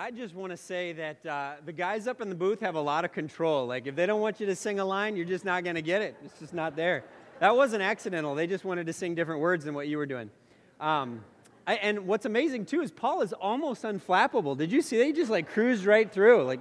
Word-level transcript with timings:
I 0.00 0.12
just 0.12 0.32
want 0.32 0.52
to 0.52 0.56
say 0.56 0.92
that 0.92 1.26
uh, 1.26 1.54
the 1.66 1.72
guys 1.72 2.06
up 2.06 2.20
in 2.20 2.28
the 2.28 2.36
booth 2.36 2.60
have 2.60 2.76
a 2.76 2.80
lot 2.80 3.04
of 3.04 3.10
control. 3.10 3.66
Like, 3.66 3.88
if 3.88 3.96
they 3.96 4.06
don't 4.06 4.20
want 4.20 4.38
you 4.38 4.46
to 4.46 4.54
sing 4.54 4.78
a 4.78 4.84
line, 4.84 5.16
you're 5.16 5.26
just 5.26 5.44
not 5.44 5.64
going 5.64 5.74
to 5.74 5.82
get 5.82 6.02
it. 6.02 6.14
It's 6.24 6.38
just 6.38 6.54
not 6.54 6.76
there. 6.76 7.02
That 7.40 7.56
wasn't 7.56 7.82
accidental. 7.82 8.36
They 8.36 8.46
just 8.46 8.64
wanted 8.64 8.86
to 8.86 8.92
sing 8.92 9.16
different 9.16 9.40
words 9.40 9.64
than 9.64 9.74
what 9.74 9.88
you 9.88 9.98
were 9.98 10.06
doing. 10.06 10.30
Um, 10.78 11.24
I, 11.66 11.74
and 11.74 12.06
what's 12.06 12.26
amazing, 12.26 12.66
too, 12.66 12.80
is 12.80 12.92
Paul 12.92 13.22
is 13.22 13.32
almost 13.32 13.82
unflappable. 13.82 14.56
Did 14.56 14.70
you 14.70 14.82
see? 14.82 14.98
They 14.98 15.10
just 15.10 15.32
like 15.32 15.50
cruised 15.50 15.84
right 15.84 16.08
through. 16.08 16.44
Like, 16.44 16.60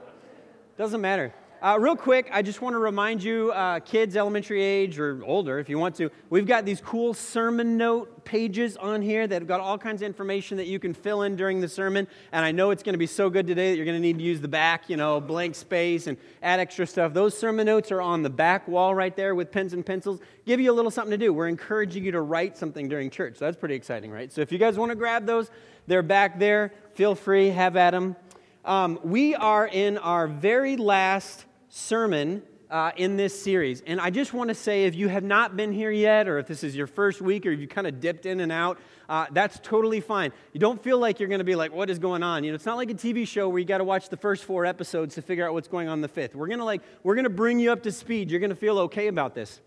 doesn't 0.76 1.02
matter. 1.02 1.32
Uh, 1.60 1.76
real 1.80 1.96
quick, 1.96 2.30
I 2.32 2.44
just 2.44 2.62
want 2.62 2.76
to 2.76 2.78
remind 2.78 3.24
you, 3.24 3.52
uh, 3.52 3.80
kids, 3.80 4.16
elementary 4.16 4.62
age 4.62 5.00
or 5.00 5.24
older, 5.26 5.58
if 5.58 5.70
you 5.70 5.80
want 5.80 5.96
to, 5.96 6.12
we've 6.30 6.46
got 6.46 6.66
these 6.66 6.80
cool 6.82 7.16
sermon 7.16 7.78
note 7.78 8.24
pages 8.26 8.78
on 8.78 9.02
here 9.02 9.26
that 9.26 9.42
have 9.42 9.48
got 9.48 9.60
all 9.60 9.76
kinds 9.76 10.04
of 10.04 10.06
information 10.06 10.58
that 10.58 10.68
you 10.68 10.78
can 10.78 10.94
fill 10.94 11.24
in 11.24 11.36
during 11.36 11.60
the 11.60 11.68
sermon. 11.68 12.08
And 12.32 12.46
I 12.46 12.52
know 12.52 12.70
it's 12.70 12.84
going 12.84 12.94
to 12.94 13.00
be 13.00 13.08
so 13.08 13.32
good 13.32 13.48
today 13.48 13.72
that 13.72 13.76
you're 13.76 13.88
going 13.88 13.98
to 13.98 14.02
need 14.02 14.20
to 14.20 14.24
use 14.24 14.40
the 14.40 14.48
back, 14.48 14.88
you 14.88 14.98
know, 14.98 15.20
blank 15.20 15.56
space 15.56 16.06
and 16.06 16.16
add 16.44 16.60
extra 16.60 16.86
stuff. 16.86 17.12
Those 17.12 17.36
sermon 17.36 17.66
notes 17.66 17.92
are 17.92 18.04
on 18.04 18.22
the 18.22 18.30
back 18.30 18.68
wall 18.68 18.94
right 18.94 19.16
there 19.16 19.34
with 19.34 19.52
pens 19.52 19.74
and 19.74 19.84
pencils. 19.84 20.20
Give 20.46 20.60
you 20.60 20.72
a 20.72 20.76
little 20.76 20.92
something 20.92 21.12
to 21.12 21.18
do. 21.18 21.34
We're 21.34 21.48
encouraging 21.48 22.04
you 22.04 22.12
to 22.12 22.22
write 22.22 22.56
something 22.56 22.88
during 22.88 23.10
church. 23.10 23.38
So 23.38 23.46
that's 23.46 23.58
pretty 23.58 23.76
exciting, 23.76 24.12
right? 24.12 24.32
So 24.32 24.42
if 24.42 24.52
you 24.52 24.60
guys 24.60 24.78
want 24.78 24.92
to 24.92 24.96
grab 24.96 25.26
those, 25.26 25.50
they're 25.88 26.04
back 26.04 26.38
there. 26.38 26.72
Feel 26.94 27.16
free, 27.16 27.50
have 27.50 27.76
at 27.78 27.92
them. 27.92 28.16
Um, 28.64 29.00
we 29.02 29.34
are 29.34 29.66
in 29.66 29.98
our 29.98 30.28
very 30.28 30.78
last 30.78 31.46
sermon 31.78 32.42
uh, 32.70 32.92
in 32.98 33.16
this 33.16 33.40
series. 33.40 33.82
And 33.86 34.02
I 34.02 34.10
just 34.10 34.34
want 34.34 34.50
to 34.50 34.56
say 34.56 34.86
if 34.86 34.96
you 34.96 35.08
have 35.08 35.24
not 35.24 35.56
been 35.56 35.72
here 35.72 35.92
yet, 35.92 36.28
or 36.28 36.40
if 36.40 36.48
this 36.48 36.64
is 36.64 36.76
your 36.76 36.88
first 36.88 37.22
week, 37.22 37.46
or 37.46 37.52
you 37.52 37.68
kind 37.68 37.88
of 37.88 38.02
dipped 38.02 38.26
in 38.26 38.40
and 38.40 38.52
out, 38.52 38.80
uh, 39.08 39.28
that's 39.32 39.60
totally 39.62 40.02
fine. 40.02 40.34
You 40.52 40.60
don't 40.60 40.82
feel 40.84 40.98
like 40.98 41.20
you're 41.20 41.30
going 41.30 41.40
to 41.40 41.46
be 41.46 41.56
like, 41.56 41.72
what 41.72 41.90
is 41.90 42.00
going 42.00 42.24
on? 42.24 42.44
You 42.44 42.52
know, 42.52 42.56
it's 42.56 42.66
not 42.66 42.76
like 42.76 42.90
a 42.90 42.96
TV 42.96 43.26
show 43.28 43.48
where 43.48 43.60
you 43.60 43.66
got 43.66 43.78
to 43.78 43.86
watch 43.86 44.10
the 44.10 44.18
first 44.18 44.44
four 44.44 44.66
episodes 44.66 45.16
to 45.16 45.22
figure 45.22 45.48
out 45.48 45.54
what's 45.54 45.70
going 45.70 45.88
on 45.88 46.00
in 46.00 46.02
the 46.02 46.10
fifth. 46.10 46.36
We're 46.36 46.48
going 46.48 46.60
to 46.60 46.66
like, 46.66 46.82
we're 47.04 47.16
going 47.16 47.24
to 47.24 47.30
bring 47.30 47.60
you 47.60 47.72
up 47.72 47.84
to 47.84 47.92
speed. 47.92 48.32
You're 48.32 48.42
going 48.42 48.50
to 48.50 48.56
feel 48.56 48.80
okay 48.80 49.08
about 49.08 49.34
this. 49.34 49.62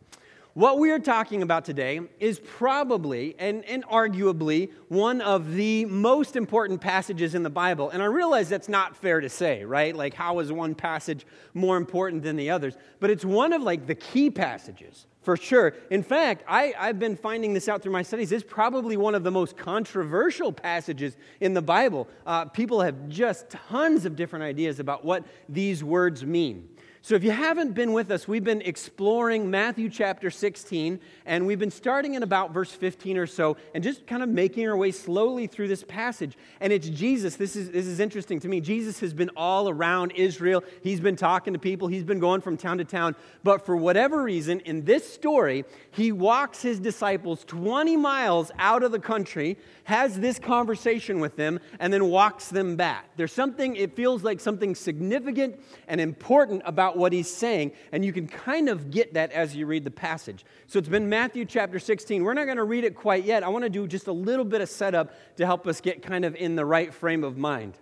What 0.61 0.79
we 0.79 0.91
are 0.91 0.99
talking 0.99 1.41
about 1.41 1.65
today 1.65 2.01
is 2.19 2.39
probably 2.39 3.35
and, 3.39 3.65
and 3.65 3.83
arguably 3.87 4.71
one 4.89 5.23
of 5.23 5.55
the 5.55 5.87
most 5.87 6.37
important 6.37 6.83
passages 6.83 7.35
in 7.35 7.43
the 7.43 7.49
Bible. 7.49 7.89
And 7.89 8.03
I 8.03 8.05
realize 8.05 8.51
that's 8.51 8.69
not 8.69 8.95
fair 8.95 9.23
to 9.23 9.31
say, 9.31 9.65
right? 9.65 9.97
Like, 9.97 10.13
how 10.13 10.39
is 10.41 10.53
one 10.53 10.75
passage 10.75 11.25
more 11.55 11.79
important 11.79 12.23
than 12.23 12.37
the 12.37 12.51
others? 12.51 12.77
But 12.99 13.09
it's 13.09 13.25
one 13.25 13.55
of 13.55 13.63
like 13.63 13.87
the 13.87 13.95
key 13.95 14.31
passages 14.31 15.07
for 15.23 15.35
sure. 15.35 15.73
In 15.89 16.03
fact, 16.03 16.45
I, 16.47 16.75
have 16.77 16.99
been 16.99 17.17
finding 17.17 17.55
this 17.55 17.67
out 17.67 17.81
through 17.83 17.93
my 17.93 18.03
studies. 18.03 18.31
It's 18.31 18.45
probably 18.47 18.99
one 18.99 19.15
of 19.15 19.25
the 19.25 19.31
most 19.31 19.57
controversial 19.57 20.53
passages 20.53 21.17
in 21.41 21.55
the 21.55 21.63
Bible. 21.63 22.07
Uh, 22.27 22.45
people 22.45 22.83
have 22.83 23.09
just 23.09 23.49
tons 23.49 24.05
of 24.05 24.15
different 24.15 24.43
ideas 24.43 24.79
about 24.79 25.07
what 25.07 25.25
these 25.49 25.83
words 25.83 26.23
mean. 26.23 26.69
So, 27.03 27.15
if 27.15 27.25
you 27.25 27.31
haven't 27.31 27.73
been 27.73 27.95
with 27.95 28.11
us, 28.11 28.29
we've 28.29 28.45
been 28.45 28.61
exploring 28.61 29.51
Matthew 29.51 29.89
chapter 29.89 30.31
16, 30.31 31.01
and 31.25 31.47
we've 31.47 31.59
been 31.59 31.71
starting 31.71 32.13
in 32.13 32.23
about 32.23 32.53
verse 32.53 32.71
15 32.73 33.17
or 33.17 33.27
so, 33.27 33.57
and 33.75 33.83
just 33.83 34.07
kind 34.07 34.23
of 34.23 34.29
making 34.29 34.69
our 34.69 34.77
way 34.77 34.91
slowly 34.91 35.47
through 35.47 35.69
this 35.69 35.83
passage. 35.83 36.37
And 36.61 36.75
it's 36.75 36.91
Jesus. 36.91 37.37
This 37.37 37.57
is, 37.57 37.71
this 37.71 37.87
is 37.87 38.01
interesting 38.01 38.39
to 38.41 38.49
me. 38.49 38.61
Jesus 38.61 39.01
has 39.01 39.15
been 39.15 39.31
all 39.35 39.71
around 39.71 40.13
Israel. 40.15 40.63
He's 40.83 41.01
been 41.01 41.17
talking 41.17 41.55
to 41.55 41.59
people, 41.59 41.89
he's 41.89 42.05
been 42.05 42.21
going 42.21 42.43
from 42.43 42.59
town 42.59 42.77
to 42.77 42.85
town. 42.85 43.17
But 43.43 43.65
for 43.65 43.79
whatever 43.79 44.23
reason, 44.23 44.61
in 44.61 44.85
this 44.85 45.11
story, 45.11 45.65
he 45.93 46.13
walks 46.13 46.61
his 46.61 46.79
disciples 46.79 47.45
20 47.47 47.97
miles 47.97 48.53
out 48.59 48.83
of 48.83 48.93
the 48.93 49.01
country, 49.01 49.57
has 49.91 50.21
this 50.21 50.39
conversation 50.39 51.19
with 51.19 51.35
them, 51.35 51.59
and 51.81 51.93
then 51.93 52.05
walks 52.05 52.47
them 52.47 52.77
back. 52.77 53.07
There's 53.17 53.33
something, 53.33 53.75
it 53.75 53.97
feels 53.97 54.23
like 54.23 54.39
something 54.39 54.77
significant 54.77 55.61
and 55.89 56.01
important 56.01 56.63
about 56.65 56.97
what 56.97 57.13
he's 57.13 57.29
saying, 57.29 57.73
and 57.91 58.05
you 58.05 58.13
can 58.13 58.29
kind 58.29 58.69
of 58.69 58.93
get 58.93 59.15
that 59.15 59.33
as 59.33 59.57
you 59.57 59.67
read 59.67 59.83
the 59.83 59.91
passage. 59.91 60.45
So 60.69 60.79
it's 60.79 60.89
been 60.89 61.09
Matthew 61.09 61.45
chapter 61.45 61.81
16. 61.81 62.23
We're 62.23 62.35
not 62.35 62.45
going 62.45 62.57
to 62.57 62.63
read 62.63 62.85
it 62.85 62.95
quite 62.95 63.25
yet. 63.25 63.43
I 63.43 63.49
want 63.49 63.65
to 63.65 63.69
do 63.69 63.89
just 63.89 64.07
a 64.07 64.13
little 64.13 64.45
bit 64.45 64.61
of 64.61 64.69
setup 64.69 65.13
to 65.39 65.45
help 65.45 65.67
us 65.67 65.81
get 65.81 66.03
kind 66.03 66.25
of 66.25 66.37
in 66.37 66.55
the 66.55 66.65
right 66.65 66.95
frame 66.95 67.25
of 67.25 67.37
mind. 67.37 67.77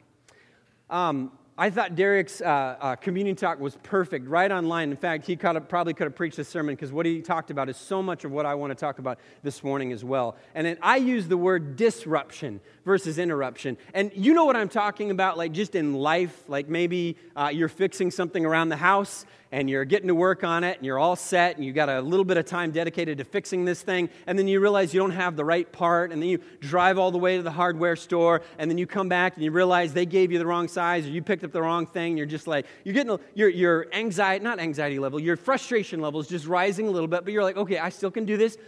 Um, 0.89 1.31
I 1.61 1.71
thought 1.71 1.97
Derek's 1.97 2.41
uh, 2.41 2.77
uh, 2.81 2.95
communion 2.95 3.35
talk 3.35 3.59
was 3.59 3.77
perfect, 3.83 4.29
right 4.29 4.49
on 4.49 4.69
line. 4.69 4.93
In 4.93 4.97
fact, 4.97 5.27
he 5.27 5.35
could 5.35 5.57
have, 5.57 5.69
probably 5.69 5.93
could 5.93 6.05
have 6.05 6.15
preached 6.15 6.37
this 6.37 6.49
sermon 6.49 6.77
because 6.77 6.93
what 6.93 7.05
he 7.05 7.21
talked 7.21 7.51
about 7.51 7.69
is 7.69 7.77
so 7.77 8.01
much 8.01 8.25
of 8.25 8.31
what 8.31 8.47
I 8.47 8.55
want 8.55 8.71
to 8.71 8.77
talk 8.77 9.01
about 9.01 9.19
this 9.43 9.65
morning 9.65 9.91
as 9.91 10.05
well. 10.05 10.37
And 10.55 10.65
then 10.65 10.79
I 10.81 10.99
use 10.99 11.27
the 11.27 11.37
word 11.37 11.75
disruption 11.75 12.61
versus 12.85 13.19
interruption. 13.19 13.77
And 13.93 14.13
you 14.15 14.35
know 14.35 14.45
what 14.45 14.55
I'm 14.55 14.69
talking 14.69 15.11
about, 15.11 15.37
like 15.37 15.51
just 15.51 15.75
in 15.75 15.95
life, 15.95 16.45
like 16.47 16.69
maybe 16.69 17.17
uh, 17.35 17.51
you're 17.53 17.69
fixing 17.69 18.13
something 18.13 18.47
around 18.47 18.69
the 18.69 18.77
house 18.77 19.27
and 19.51 19.69
you're 19.71 19.85
getting 19.85 20.09
to 20.09 20.15
work 20.15 20.45
on 20.45 20.65
it 20.65 20.77
and 20.77 20.87
you're 20.87 20.99
all 20.99 21.17
set 21.17 21.57
and 21.57 21.65
you 21.65 21.73
got 21.73 21.89
a 21.89 22.01
little 22.01 22.25
bit 22.25 22.37
of 22.37 22.45
time 22.45 22.71
dedicated 22.71 23.19
to 23.19 23.25
fixing 23.25 23.65
this 23.65 23.83
thing 23.83 24.09
and 24.27 24.39
then 24.39 24.47
you 24.47 24.61
realize 24.61 24.93
you 24.93 25.01
don't 25.01 25.11
have 25.11 25.37
the 25.37 25.45
right 25.45 25.71
part 25.73 26.13
and 26.13 26.21
then 26.21 26.29
you 26.29 26.39
drive 26.61 26.99
all 26.99 27.11
the 27.11 27.19
way 27.19 27.37
to 27.37 27.43
the 27.43 27.51
hardware 27.51 27.97
store 27.97 28.43
and 28.59 28.71
then 28.71 28.79
you 28.79 28.87
come 28.87 29.09
back 29.09 29.35
and 29.35 29.45
you 29.45 29.51
realize 29.51 29.93
they 29.93 30.07
gave 30.07 30.31
you 30.31 30.39
the 30.39 30.47
wrong 30.47 30.69
size 30.69 31.07
or 31.07 31.11
you 31.11 31.23
picked 31.23 31.45
up 31.45 31.53
the 31.53 31.63
wrong 31.63 31.87
thing 31.87 32.13
and 32.13 32.19
you're 32.19 32.27
just 32.27 32.47
like 32.47 32.67
you're 32.85 32.95
getting 32.95 33.19
your, 33.35 33.49
your 33.49 33.87
anxiety 33.93 34.45
not 34.45 34.59
anxiety 34.59 34.99
level 34.99 35.19
your 35.19 35.37
frustration 35.37 36.01
level 36.01 36.21
is 36.21 36.29
just 36.29 36.47
rising 36.47 36.87
a 36.87 36.91
little 36.91 37.09
bit 37.09 37.25
but 37.25 37.33
you're 37.33 37.43
like 37.43 37.57
okay 37.57 37.79
i 37.79 37.89
still 37.89 38.11
can 38.11 38.25
do 38.25 38.37
this 38.37 38.59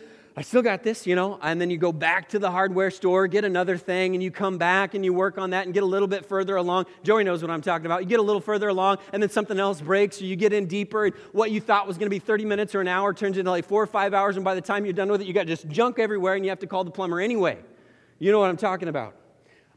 I 0.41 0.43
still 0.43 0.62
got 0.62 0.83
this, 0.83 1.06
you 1.06 1.15
know. 1.15 1.39
And 1.43 1.61
then 1.61 1.69
you 1.69 1.77
go 1.77 1.93
back 1.93 2.31
to 2.31 2.39
the 2.39 2.51
hardware 2.51 2.91
store, 2.91 3.27
get 3.27 3.45
another 3.45 3.77
thing, 3.77 4.15
and 4.15 4.23
you 4.23 4.31
come 4.31 4.56
back 4.56 4.95
and 4.95 5.05
you 5.05 5.12
work 5.12 5.37
on 5.37 5.51
that 5.51 5.67
and 5.67 5.75
get 5.75 5.83
a 5.83 5.87
little 5.87 6.09
bit 6.09 6.25
further 6.25 6.56
along. 6.56 6.87
Joey 7.03 7.25
knows 7.25 7.43
what 7.43 7.51
I'm 7.51 7.61
talking 7.61 7.84
about. 7.84 8.01
You 8.01 8.09
get 8.09 8.21
a 8.21 8.23
little 8.23 8.41
further 8.41 8.69
along, 8.69 9.01
and 9.12 9.23
then 9.23 9.28
something 9.28 9.61
else 9.61 9.83
breaks, 9.83 10.19
or 10.23 10.25
you 10.25 10.37
get 10.37 10.55
in 10.55 10.65
deeper, 10.65 11.05
and 11.05 11.15
what 11.33 11.51
you 11.51 11.61
thought 11.61 11.87
was 11.87 11.99
going 11.99 12.06
to 12.06 12.11
be 12.11 12.19
30 12.19 12.47
minutes 12.47 12.75
or 12.75 12.81
an 12.81 12.89
hour 12.89 13.12
turns 13.12 13.37
into 13.37 13.51
like 13.51 13.67
four 13.67 13.83
or 13.83 13.87
five 13.87 14.15
hours, 14.15 14.37
and 14.37 14.43
by 14.43 14.55
the 14.55 14.62
time 14.62 14.87
you're 14.87 14.95
done 14.95 15.11
with 15.11 15.21
it, 15.21 15.27
you 15.27 15.34
got 15.34 15.47
just 15.47 15.69
junk 15.69 15.99
everywhere, 15.99 16.37
and 16.37 16.45
you 16.47 16.49
have 16.49 16.61
to 16.61 16.67
call 16.67 16.84
the 16.84 16.91
plumber 16.91 17.21
anyway. 17.21 17.59
You 18.19 18.33
know 18.33 18.41
what 18.41 18.49
I'm 18.49 18.57
talking 18.57 18.89
about. 18.89 19.19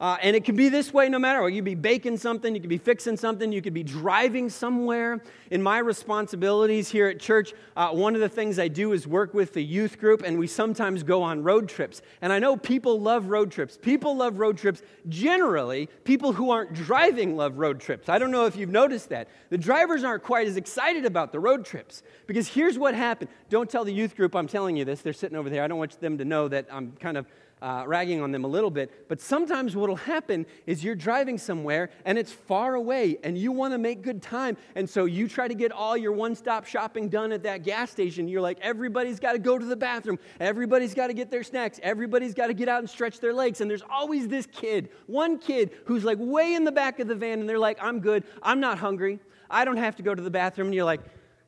Uh, 0.02 0.18
and 0.22 0.36
it 0.36 0.44
can 0.44 0.56
be 0.56 0.70
this 0.70 0.94
way 0.94 1.08
no 1.08 1.20
matter 1.20 1.42
what. 1.42 1.54
You 1.54 1.60
could 1.60 1.66
be 1.66 1.76
baking 1.76 2.18
something, 2.18 2.54
you 2.54 2.60
could 2.60 2.70
be 2.70 2.78
fixing 2.78 3.16
something, 3.16 3.52
you 3.52 3.62
could 3.62 3.74
be 3.74 3.84
driving 3.84 4.50
somewhere. 4.50 5.22
In 5.52 5.62
my 5.62 5.78
responsibilities 5.78 6.90
here 6.90 7.08
at 7.08 7.20
church, 7.20 7.54
uh, 7.78 7.90
one 7.92 8.16
of 8.16 8.22
the 8.22 8.28
things 8.28 8.58
I 8.58 8.68
do 8.68 8.92
is 8.92 9.08
work 9.08 9.34
with 9.34 9.54
the 9.54 9.64
youth 9.64 10.00
group, 10.00 10.24
and 10.24 10.40
we 10.40 10.48
sometimes 10.48 11.04
go 11.04 11.22
on 11.22 11.44
road 11.44 11.70
trips. 11.70 12.02
And 12.22 12.34
I 12.34 12.40
know 12.40 12.58
people 12.58 13.00
love 13.00 13.28
road 13.28 13.52
trips. 13.52 13.78
People 13.78 14.18
love 14.18 14.40
road 14.40 14.58
trips. 14.58 14.82
Generally, 15.10 15.90
people 16.04 16.34
who 16.34 16.50
aren't 16.50 16.74
driving 16.74 17.38
love 17.38 17.58
road 17.60 17.80
trips. 17.80 18.10
I 18.10 18.18
don't 18.18 18.32
know 18.32 18.46
if 18.46 18.56
you've 18.56 18.72
noticed 18.72 19.10
that. 19.10 19.28
The 19.52 19.58
drivers 19.58 20.04
aren't 20.04 20.24
quite 20.24 20.48
as 20.48 20.58
excited 20.58 21.06
about 21.06 21.32
the 21.32 21.40
road 21.40 21.66
trips 21.66 22.02
because 22.26 22.48
here's 22.48 22.80
what 22.80 22.96
happened. 22.96 23.30
Don't 23.50 23.70
tell 23.70 23.86
the 23.86 23.94
youth 23.94 24.16
group 24.16 24.36
I'm 24.36 24.48
telling 24.48 24.76
you 24.76 24.86
this. 24.86 25.02
They're 25.02 25.14
sitting 25.14 25.38
over 25.38 25.50
there. 25.50 25.64
I 25.64 25.68
don't 25.68 25.78
want 25.78 26.00
them 26.02 26.18
to 26.18 26.26
know 26.26 26.48
that 26.48 26.68
I'm 26.72 26.94
kind 27.00 27.16
of 27.16 27.28
uh, 27.64 27.86
ragging 27.88 28.22
on 28.22 28.34
them 28.34 28.44
a 28.44 28.48
little 28.48 28.70
bit, 28.70 29.08
but 29.08 29.22
sometimes 29.22 29.74
what 29.74 29.88
will 29.88 29.96
happen 29.96 30.46
is 30.68 30.84
you're 30.84 30.96
driving 30.96 31.38
somewhere 31.38 31.90
and 32.04 32.18
it's 32.18 32.32
far 32.32 32.76
away 32.76 33.18
and 33.24 33.38
you 33.38 33.54
want 33.54 33.74
to 33.74 33.78
make 33.78 34.02
good 34.02 34.22
time. 34.22 34.58
And 34.76 34.88
so 34.88 35.06
you 35.06 35.30
try 35.30 35.48
to 35.48 35.54
get 35.54 35.72
all 35.72 35.96
your 35.96 36.12
one 36.12 36.36
stop 36.36 36.66
shopping 36.66 37.08
done 37.08 37.32
at 37.32 37.42
that 37.44 37.64
gas 37.64 37.90
station. 37.90 38.28
You're 38.28 38.42
like, 38.42 38.60
everybody's 38.60 39.18
got 39.18 39.32
to 39.32 39.40
go 39.40 39.58
to 39.58 39.64
the 39.64 39.78
bathroom, 39.78 40.20
everybody's 40.42 40.94
got 40.94 41.08
to 41.08 41.14
get 41.14 41.32
their 41.32 41.42
snacks, 41.42 41.80
everybody's 41.82 42.34
got 42.34 42.48
to 42.48 42.54
get 42.54 42.68
out 42.68 42.80
and 42.80 42.90
stretch 42.90 43.22
their 43.22 43.34
legs. 43.34 43.62
And 43.62 43.72
there's 43.72 43.84
always 43.90 44.28
this 44.28 44.46
kid, 44.46 44.90
one 45.08 45.40
kid 45.40 45.72
who's 45.86 46.04
like 46.04 46.18
way 46.20 46.56
in 46.56 46.66
the 46.66 46.72
back 46.72 47.00
of 47.00 47.08
the 47.08 47.16
van 47.16 47.40
and 47.40 47.48
they're 47.48 47.58
like, 47.58 47.78
I'm 47.82 48.02
good, 48.02 48.26
I'm 48.42 48.60
not 48.60 48.78
hungry, 48.78 49.20
I 49.50 49.64
don't 49.64 49.78
have 49.78 49.96
to 49.96 50.04
go 50.04 50.14
to 50.14 50.22
the 50.22 50.32
bathroom. 50.32 50.68
And 50.68 50.76
you're 50.76 50.84
like, 50.84 51.00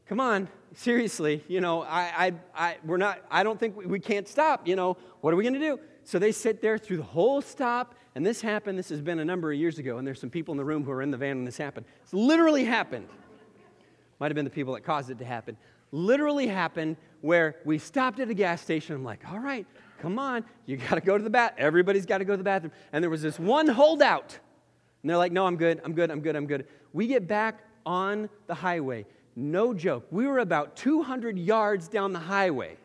come 0.08 0.22
on, 0.22 0.48
seriously, 0.76 1.44
you 1.50 1.60
know, 1.60 1.82
I, 1.82 2.02
I, 2.18 2.34
I, 2.56 2.78
we're 2.86 2.96
not, 2.96 3.20
I 3.30 3.44
don't 3.44 3.60
think 3.60 3.76
we, 3.76 3.86
we 3.86 4.00
can't 4.00 4.30
stop, 4.30 4.66
you 4.66 4.78
know, 4.78 4.96
what 5.20 5.34
are 5.34 5.38
we 5.38 5.44
going 5.44 5.56
to 5.56 5.60
do? 5.60 5.78
So 6.06 6.20
they 6.20 6.32
sit 6.32 6.62
there 6.62 6.78
through 6.78 6.98
the 6.98 7.04
whole 7.04 7.42
stop, 7.42 7.96
and 8.14 8.24
this 8.24 8.40
happened. 8.40 8.78
This 8.78 8.90
has 8.90 9.02
been 9.02 9.20
a 9.20 9.26
number 9.26 9.52
of 9.52 9.58
years 9.58 9.80
ago, 9.80 9.98
and 9.98 10.08
there's 10.08 10.22
some 10.22 10.30
people 10.30 10.52
in 10.54 10.58
the 10.58 10.64
room 10.64 10.84
who 10.84 10.92
are 10.92 11.02
in 11.02 11.10
the 11.10 11.18
van 11.18 11.38
when 11.38 11.46
this 11.46 11.58
happened. 11.58 11.88
It's 12.04 12.14
literally 12.14 12.64
happened. 12.64 13.08
Might 14.20 14.28
have 14.28 14.36
been 14.36 14.46
the 14.46 14.52
people 14.52 14.76
that 14.76 14.84
caused 14.84 15.10
it 15.10 15.18
to 15.18 15.26
happen. 15.26 15.58
Literally 15.92 16.46
happened 16.46 16.98
where 17.22 17.56
we 17.66 17.80
stopped 17.80 18.20
at 18.20 18.30
a 18.30 18.36
gas 18.36 18.62
station. 18.62 18.96
I'm 18.96 19.04
like, 19.04 19.28
all 19.28 19.40
right, 19.40 19.66
come 20.00 20.20
on, 20.20 20.46
you 20.68 20.78
got 20.78 20.96
to 20.96 21.02
go 21.02 21.18
to 21.18 21.24
the 21.24 21.30
bath. 21.30 21.54
Everybody's 21.58 22.06
got 22.06 22.20
to 22.20 22.26
go 22.26 22.34
to 22.34 22.38
the 22.38 22.44
bathroom. 22.44 22.72
And 22.94 23.04
there 23.04 23.10
was 23.10 23.24
this 23.24 23.40
one 23.40 23.68
holdout. 23.68 24.38
And 25.02 25.10
they're 25.10 25.18
like, 25.18 25.32
no, 25.32 25.48
I'm 25.48 25.58
good, 25.58 25.82
I'm 25.84 25.94
good, 25.94 26.12
I'm 26.12 26.22
good, 26.22 26.36
I'm 26.36 26.46
good. 26.46 26.68
We 26.94 27.08
get 27.08 27.28
back 27.28 27.64
on 27.84 28.30
the 28.46 28.54
highway. 28.54 29.08
No 29.36 29.74
joke. 29.74 30.06
We 30.12 30.28
were 30.28 30.40
about 30.40 30.76
200 30.76 31.40
yards 31.40 31.88
down 31.88 32.14
the 32.14 32.20
highway. 32.20 32.78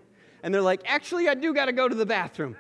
And 0.43 0.55
they're 0.55 0.63
like, 0.63 0.81
actually, 0.87 1.29
I 1.29 1.35
do 1.35 1.53
got 1.53 1.67
to 1.67 1.73
go 1.73 1.87
to 1.87 1.95
the 1.95 2.07
bathroom. 2.07 2.57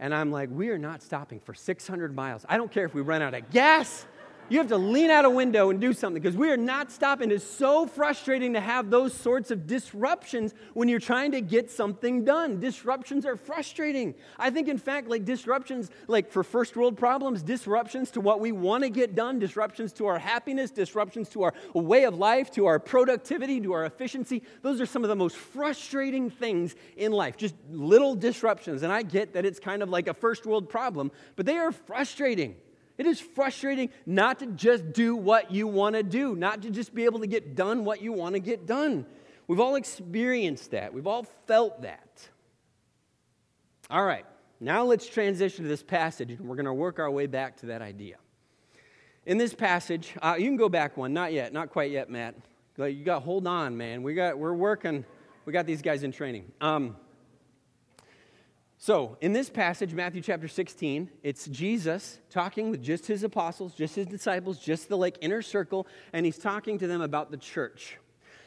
And 0.00 0.14
I'm 0.14 0.32
like, 0.32 0.48
we 0.50 0.70
are 0.70 0.78
not 0.78 1.02
stopping 1.02 1.40
for 1.40 1.52
600 1.52 2.14
miles. 2.14 2.46
I 2.48 2.56
don't 2.56 2.72
care 2.72 2.86
if 2.86 2.94
we 2.94 3.02
run 3.02 3.20
out 3.20 3.34
of 3.34 3.50
gas. 3.50 4.06
You 4.50 4.58
have 4.58 4.66
to 4.68 4.78
lean 4.78 5.12
out 5.12 5.24
a 5.24 5.30
window 5.30 5.70
and 5.70 5.80
do 5.80 5.92
something 5.92 6.20
because 6.20 6.36
we 6.36 6.50
are 6.50 6.56
not 6.56 6.90
stopping. 6.90 7.30
It's 7.30 7.44
so 7.44 7.86
frustrating 7.86 8.54
to 8.54 8.60
have 8.60 8.90
those 8.90 9.14
sorts 9.14 9.52
of 9.52 9.64
disruptions 9.64 10.54
when 10.74 10.88
you're 10.88 10.98
trying 10.98 11.30
to 11.32 11.40
get 11.40 11.70
something 11.70 12.24
done. 12.24 12.58
Disruptions 12.58 13.24
are 13.24 13.36
frustrating. 13.36 14.12
I 14.40 14.50
think, 14.50 14.66
in 14.66 14.76
fact, 14.76 15.06
like 15.06 15.24
disruptions, 15.24 15.88
like 16.08 16.32
for 16.32 16.42
first 16.42 16.76
world 16.76 16.98
problems, 16.98 17.44
disruptions 17.44 18.10
to 18.10 18.20
what 18.20 18.40
we 18.40 18.50
want 18.50 18.82
to 18.82 18.90
get 18.90 19.14
done, 19.14 19.38
disruptions 19.38 19.92
to 19.94 20.06
our 20.06 20.18
happiness, 20.18 20.72
disruptions 20.72 21.28
to 21.28 21.44
our 21.44 21.54
way 21.72 22.02
of 22.02 22.18
life, 22.18 22.50
to 22.50 22.66
our 22.66 22.80
productivity, 22.80 23.60
to 23.60 23.72
our 23.72 23.84
efficiency, 23.84 24.42
those 24.62 24.80
are 24.80 24.86
some 24.86 25.04
of 25.04 25.08
the 25.08 25.14
most 25.14 25.36
frustrating 25.36 26.28
things 26.28 26.74
in 26.96 27.12
life. 27.12 27.36
Just 27.36 27.54
little 27.70 28.16
disruptions. 28.16 28.82
And 28.82 28.92
I 28.92 29.02
get 29.02 29.32
that 29.34 29.44
it's 29.44 29.60
kind 29.60 29.80
of 29.80 29.90
like 29.90 30.08
a 30.08 30.14
first 30.14 30.44
world 30.44 30.68
problem, 30.68 31.12
but 31.36 31.46
they 31.46 31.56
are 31.56 31.70
frustrating. 31.70 32.56
It 33.00 33.06
is 33.06 33.18
frustrating 33.18 33.88
not 34.04 34.40
to 34.40 34.46
just 34.46 34.92
do 34.92 35.16
what 35.16 35.50
you 35.50 35.66
want 35.66 35.96
to 35.96 36.02
do, 36.02 36.36
not 36.36 36.60
to 36.60 36.70
just 36.70 36.94
be 36.94 37.06
able 37.06 37.20
to 37.20 37.26
get 37.26 37.56
done 37.56 37.86
what 37.86 38.02
you 38.02 38.12
want 38.12 38.34
to 38.34 38.40
get 38.40 38.66
done. 38.66 39.06
We've 39.48 39.58
all 39.58 39.76
experienced 39.76 40.72
that, 40.72 40.92
we've 40.92 41.06
all 41.06 41.22
felt 41.46 41.80
that. 41.80 42.28
All 43.88 44.04
right, 44.04 44.26
now 44.60 44.84
let's 44.84 45.06
transition 45.06 45.64
to 45.64 45.68
this 45.70 45.82
passage, 45.82 46.32
and 46.32 46.40
we're 46.40 46.56
going 46.56 46.66
to 46.66 46.74
work 46.74 46.98
our 46.98 47.10
way 47.10 47.26
back 47.26 47.56
to 47.60 47.66
that 47.66 47.80
idea. 47.80 48.16
In 49.24 49.38
this 49.38 49.54
passage, 49.54 50.12
uh, 50.20 50.36
you 50.38 50.44
can 50.44 50.58
go 50.58 50.68
back 50.68 50.98
one, 50.98 51.14
not 51.14 51.32
yet, 51.32 51.54
not 51.54 51.70
quite 51.70 51.90
yet, 51.90 52.10
Matt. 52.10 52.34
You 52.76 53.02
got 53.02 53.22
hold 53.22 53.46
on, 53.46 53.78
man. 53.78 54.02
We 54.02 54.12
got 54.12 54.38
we're 54.38 54.52
working. 54.52 55.06
We 55.46 55.54
got 55.54 55.64
these 55.64 55.80
guys 55.80 56.02
in 56.02 56.12
training. 56.12 56.52
Um, 56.60 56.96
so, 58.82 59.18
in 59.20 59.34
this 59.34 59.50
passage, 59.50 59.92
Matthew 59.92 60.22
chapter 60.22 60.48
16, 60.48 61.10
it's 61.22 61.46
Jesus 61.48 62.18
talking 62.30 62.70
with 62.70 62.82
just 62.82 63.06
his 63.06 63.22
apostles, 63.24 63.74
just 63.74 63.94
his 63.94 64.06
disciples, 64.06 64.58
just 64.58 64.88
the 64.88 64.96
like 64.96 65.18
inner 65.20 65.42
circle, 65.42 65.86
and 66.14 66.24
he's 66.24 66.38
talking 66.38 66.78
to 66.78 66.86
them 66.86 67.02
about 67.02 67.30
the 67.30 67.36
church. 67.36 67.98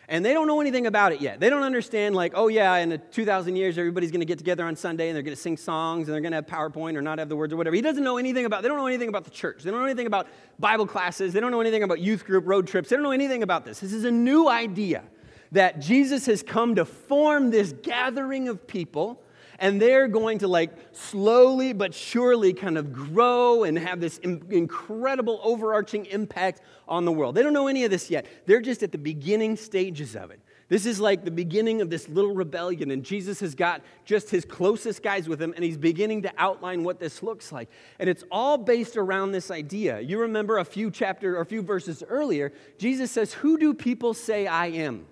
And 0.09 0.25
they 0.25 0.33
don't 0.33 0.47
know 0.47 0.59
anything 0.59 0.87
about 0.87 1.11
it 1.11 1.21
yet. 1.21 1.39
They 1.39 1.51
don't 1.51 1.61
understand, 1.61 2.15
like, 2.15 2.31
oh, 2.33 2.47
yeah, 2.47 2.77
in 2.77 2.99
2,000 3.11 3.55
years, 3.55 3.77
everybody's 3.77 4.09
going 4.09 4.21
to 4.21 4.25
get 4.25 4.39
together 4.39 4.65
on 4.65 4.75
Sunday 4.75 5.07
and 5.09 5.15
they're 5.15 5.21
going 5.21 5.35
to 5.35 5.41
sing 5.41 5.55
songs 5.55 6.07
and 6.07 6.15
they're 6.15 6.21
going 6.21 6.31
to 6.31 6.37
have 6.37 6.47
PowerPoint 6.47 6.95
or 6.95 7.03
not 7.03 7.19
have 7.19 7.29
the 7.29 7.35
words 7.35 7.53
or 7.53 7.57
whatever. 7.57 7.75
He 7.75 7.83
doesn't 7.83 8.03
know 8.03 8.17
anything 8.17 8.45
about, 8.45 8.63
they 8.63 8.69
don't 8.69 8.79
know 8.79 8.87
anything 8.87 9.09
about 9.09 9.25
the 9.25 9.29
church. 9.29 9.61
They 9.61 9.69
don't 9.69 9.81
know 9.81 9.85
anything 9.85 10.07
about 10.07 10.29
Bible 10.57 10.87
classes. 10.87 11.31
They 11.31 11.41
don't 11.41 11.51
know 11.51 11.61
anything 11.61 11.83
about 11.83 11.99
youth 11.99 12.25
group 12.25 12.47
road 12.47 12.65
trips. 12.65 12.89
They 12.89 12.95
don't 12.95 13.03
know 13.03 13.11
anything 13.11 13.43
about 13.43 13.65
this. 13.65 13.81
This 13.81 13.93
is 13.93 14.03
a 14.03 14.11
new 14.11 14.49
idea 14.49 15.03
that 15.51 15.79
Jesus 15.79 16.25
has 16.25 16.41
come 16.41 16.73
to 16.73 16.85
form 16.85 17.51
this 17.51 17.71
gathering 17.83 18.47
of 18.47 18.65
people 18.65 19.22
and 19.59 19.81
they're 19.81 20.07
going 20.07 20.39
to 20.39 20.47
like 20.47 20.71
slowly 20.91 21.73
but 21.73 21.93
surely 21.93 22.53
kind 22.53 22.77
of 22.77 22.91
grow 22.91 23.63
and 23.63 23.77
have 23.77 23.99
this 23.99 24.17
incredible 24.19 25.39
overarching 25.43 26.05
impact 26.07 26.61
on 26.87 27.05
the 27.05 27.11
world. 27.11 27.35
They 27.35 27.43
don't 27.43 27.53
know 27.53 27.67
any 27.67 27.83
of 27.83 27.91
this 27.91 28.09
yet. 28.09 28.25
They're 28.45 28.61
just 28.61 28.83
at 28.83 28.91
the 28.91 28.97
beginning 28.97 29.55
stages 29.57 30.15
of 30.15 30.31
it. 30.31 30.39
This 30.69 30.85
is 30.85 30.99
like 30.99 31.23
the 31.23 31.31
beginning 31.31 31.81
of 31.81 31.89
this 31.89 32.09
little 32.09 32.33
rebellion, 32.33 32.89
and 32.89 33.03
Jesus 33.03 33.39
has 33.41 33.53
got 33.53 33.81
just 34.05 34.29
his 34.29 34.43
closest 34.43 35.03
guys 35.03 35.27
with 35.27 35.41
him, 35.41 35.53
and 35.55 35.63
he's 35.63 35.77
beginning 35.77 36.23
to 36.23 36.31
outline 36.37 36.83
what 36.83 36.99
this 36.99 37.21
looks 37.21 37.51
like. 37.51 37.69
And 37.99 38.09
it's 38.09 38.23
all 38.31 38.57
based 38.57 38.97
around 38.97 39.33
this 39.33 39.51
idea. 39.51 39.99
You 39.99 40.21
remember 40.21 40.57
a 40.57 40.65
few 40.65 40.89
chapter 40.89 41.37
or 41.37 41.41
a 41.41 41.45
few 41.45 41.61
verses 41.61 42.01
earlier, 42.07 42.53
Jesus 42.77 43.11
says, 43.11 43.33
Who 43.33 43.57
do 43.57 43.73
people 43.73 44.13
say 44.13 44.47
I 44.47 44.67
am? 44.67 45.05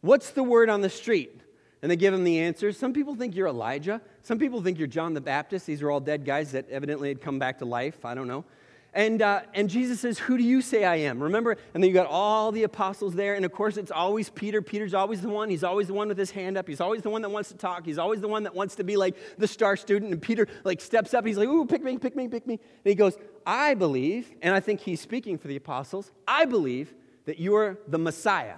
What's 0.00 0.30
the 0.30 0.42
word 0.42 0.68
on 0.68 0.80
the 0.80 0.90
street? 0.90 1.40
And 1.84 1.90
they 1.90 1.96
give 1.96 2.14
him 2.14 2.24
the 2.24 2.40
answers. 2.40 2.78
Some 2.78 2.94
people 2.94 3.14
think 3.14 3.36
you're 3.36 3.46
Elijah. 3.46 4.00
Some 4.22 4.38
people 4.38 4.62
think 4.62 4.78
you're 4.78 4.86
John 4.86 5.12
the 5.12 5.20
Baptist. 5.20 5.66
These 5.66 5.82
are 5.82 5.90
all 5.90 6.00
dead 6.00 6.24
guys 6.24 6.52
that 6.52 6.66
evidently 6.70 7.08
had 7.08 7.20
come 7.20 7.38
back 7.38 7.58
to 7.58 7.66
life. 7.66 8.06
I 8.06 8.14
don't 8.14 8.26
know. 8.26 8.46
And, 8.94 9.20
uh, 9.20 9.42
and 9.52 9.68
Jesus 9.68 10.00
says, 10.00 10.18
Who 10.18 10.38
do 10.38 10.42
you 10.42 10.62
say 10.62 10.86
I 10.86 10.96
am? 10.96 11.22
Remember? 11.22 11.58
And 11.74 11.82
then 11.82 11.90
you 11.90 11.92
got 11.92 12.06
all 12.06 12.52
the 12.52 12.62
apostles 12.62 13.12
there. 13.12 13.34
And 13.34 13.44
of 13.44 13.52
course, 13.52 13.76
it's 13.76 13.90
always 13.90 14.30
Peter. 14.30 14.62
Peter's 14.62 14.94
always 14.94 15.20
the 15.20 15.28
one. 15.28 15.50
He's 15.50 15.62
always 15.62 15.88
the 15.88 15.92
one 15.92 16.08
with 16.08 16.16
his 16.16 16.30
hand 16.30 16.56
up. 16.56 16.66
He's 16.66 16.80
always 16.80 17.02
the 17.02 17.10
one 17.10 17.20
that 17.20 17.28
wants 17.28 17.50
to 17.50 17.54
talk. 17.54 17.84
He's 17.84 17.98
always 17.98 18.22
the 18.22 18.28
one 18.28 18.44
that 18.44 18.54
wants 18.54 18.76
to 18.76 18.82
be 18.82 18.96
like 18.96 19.14
the 19.36 19.46
star 19.46 19.76
student. 19.76 20.10
And 20.10 20.22
Peter 20.22 20.48
like 20.64 20.80
steps 20.80 21.12
up. 21.12 21.26
He's 21.26 21.36
like, 21.36 21.48
Ooh, 21.48 21.66
pick 21.66 21.84
me, 21.84 21.98
pick 21.98 22.16
me, 22.16 22.28
pick 22.28 22.46
me. 22.46 22.54
And 22.54 22.90
he 22.90 22.94
goes, 22.94 23.18
I 23.44 23.74
believe, 23.74 24.32
and 24.40 24.54
I 24.54 24.60
think 24.60 24.80
he's 24.80 25.02
speaking 25.02 25.36
for 25.36 25.48
the 25.48 25.56
apostles, 25.56 26.12
I 26.26 26.46
believe 26.46 26.94
that 27.26 27.38
you 27.38 27.56
are 27.56 27.78
the 27.86 27.98
Messiah. 27.98 28.56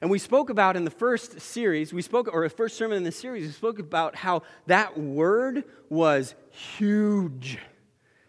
And 0.00 0.10
we 0.10 0.18
spoke 0.18 0.50
about 0.50 0.76
in 0.76 0.84
the 0.84 0.90
first 0.90 1.40
series, 1.40 1.92
we 1.92 2.02
spoke, 2.02 2.28
or 2.32 2.44
the 2.44 2.50
first 2.50 2.76
sermon 2.76 2.96
in 2.96 3.02
the 3.04 3.12
series, 3.12 3.46
we 3.46 3.52
spoke 3.52 3.78
about 3.78 4.14
how 4.14 4.42
that 4.66 4.98
word 4.98 5.64
was 5.88 6.34
huge. 6.50 7.58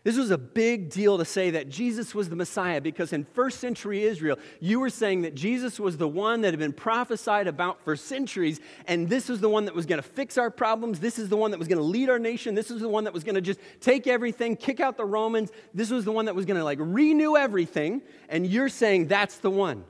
This 0.03 0.17
was 0.17 0.31
a 0.31 0.37
big 0.37 0.89
deal 0.89 1.17
to 1.17 1.25
say 1.25 1.51
that 1.51 1.69
Jesus 1.69 2.15
was 2.15 2.29
the 2.29 2.35
Messiah 2.35 2.79
because 2.79 3.11
in 3.11 3.25
first 3.25 3.59
century 3.59 4.03
Israel, 4.03 4.39
you 4.61 4.79
were 4.79 4.89
saying 4.89 5.23
that 5.23 5.35
Jesus 5.35 5.79
was 5.79 5.97
the 5.97 6.07
one 6.07 6.41
that 6.41 6.51
had 6.51 6.59
been 6.59 6.73
prophesied 6.73 7.47
about 7.47 7.83
for 7.83 7.97
centuries, 7.97 8.61
and 8.87 9.09
this 9.09 9.27
was 9.27 9.41
the 9.41 9.49
one 9.49 9.65
that 9.65 9.75
was 9.75 9.85
going 9.85 10.01
to 10.01 10.07
fix 10.07 10.37
our 10.37 10.49
problems. 10.49 10.99
This 10.99 11.19
is 11.19 11.27
the 11.27 11.35
one 11.35 11.51
that 11.51 11.57
was 11.57 11.67
going 11.67 11.77
to 11.77 11.83
lead 11.83 12.09
our 12.09 12.17
nation. 12.17 12.55
This 12.55 12.71
is 12.71 12.79
the 12.79 12.87
one 12.87 13.03
that 13.03 13.13
was 13.13 13.25
going 13.25 13.35
to 13.35 13.41
just 13.41 13.59
take 13.81 14.07
everything, 14.07 14.55
kick 14.55 14.79
out 14.79 14.95
the 14.95 15.05
Romans. 15.05 15.51
This 15.73 15.91
was 15.91 16.05
the 16.05 16.13
one 16.13 16.25
that 16.25 16.35
was 16.35 16.45
going 16.45 16.57
to 16.57 16.63
like 16.63 16.79
renew 16.81 17.35
everything, 17.35 18.01
and 18.29 18.47
you're 18.47 18.69
saying 18.69 19.09
that's 19.09 19.37
the 19.37 19.51
one. 19.51 19.83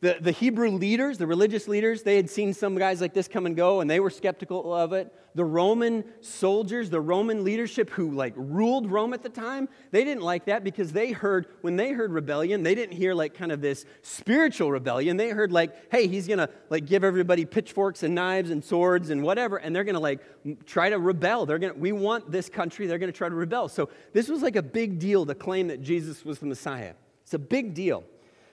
The, 0.00 0.16
the 0.20 0.30
Hebrew 0.30 0.70
leaders, 0.70 1.18
the 1.18 1.26
religious 1.26 1.66
leaders, 1.66 2.04
they 2.04 2.14
had 2.14 2.30
seen 2.30 2.54
some 2.54 2.78
guys 2.78 3.00
like 3.00 3.14
this 3.14 3.26
come 3.26 3.46
and 3.46 3.56
go 3.56 3.80
and 3.80 3.90
they 3.90 3.98
were 3.98 4.10
skeptical 4.10 4.72
of 4.72 4.92
it. 4.92 5.12
The 5.34 5.44
Roman 5.44 6.04
soldiers, 6.20 6.88
the 6.88 7.00
Roman 7.00 7.42
leadership 7.42 7.90
who 7.90 8.12
like 8.12 8.32
ruled 8.36 8.88
Rome 8.88 9.12
at 9.12 9.24
the 9.24 9.28
time, 9.28 9.68
they 9.90 10.04
didn't 10.04 10.22
like 10.22 10.44
that 10.44 10.62
because 10.62 10.92
they 10.92 11.10
heard, 11.10 11.48
when 11.62 11.74
they 11.74 11.90
heard 11.90 12.12
rebellion, 12.12 12.62
they 12.62 12.76
didn't 12.76 12.96
hear 12.96 13.12
like 13.12 13.34
kind 13.34 13.50
of 13.50 13.60
this 13.60 13.86
spiritual 14.02 14.70
rebellion. 14.70 15.16
They 15.16 15.30
heard 15.30 15.50
like, 15.50 15.90
hey, 15.90 16.06
he's 16.06 16.28
gonna 16.28 16.48
like 16.70 16.86
give 16.86 17.02
everybody 17.02 17.44
pitchforks 17.44 18.04
and 18.04 18.14
knives 18.14 18.50
and 18.50 18.64
swords 18.64 19.10
and 19.10 19.24
whatever, 19.24 19.56
and 19.56 19.74
they're 19.74 19.84
gonna 19.84 19.98
like 19.98 20.20
try 20.64 20.90
to 20.90 20.98
rebel. 21.00 21.44
They're 21.44 21.58
gonna, 21.58 21.74
we 21.74 21.90
want 21.90 22.30
this 22.30 22.48
country, 22.48 22.86
they're 22.86 22.98
gonna 22.98 23.10
try 23.10 23.28
to 23.28 23.34
rebel. 23.34 23.68
So 23.68 23.88
this 24.12 24.28
was 24.28 24.42
like 24.42 24.54
a 24.54 24.62
big 24.62 25.00
deal 25.00 25.26
to 25.26 25.34
claim 25.34 25.66
that 25.68 25.82
Jesus 25.82 26.24
was 26.24 26.38
the 26.38 26.46
Messiah. 26.46 26.94
It's 27.24 27.34
a 27.34 27.38
big 27.38 27.74
deal. 27.74 28.04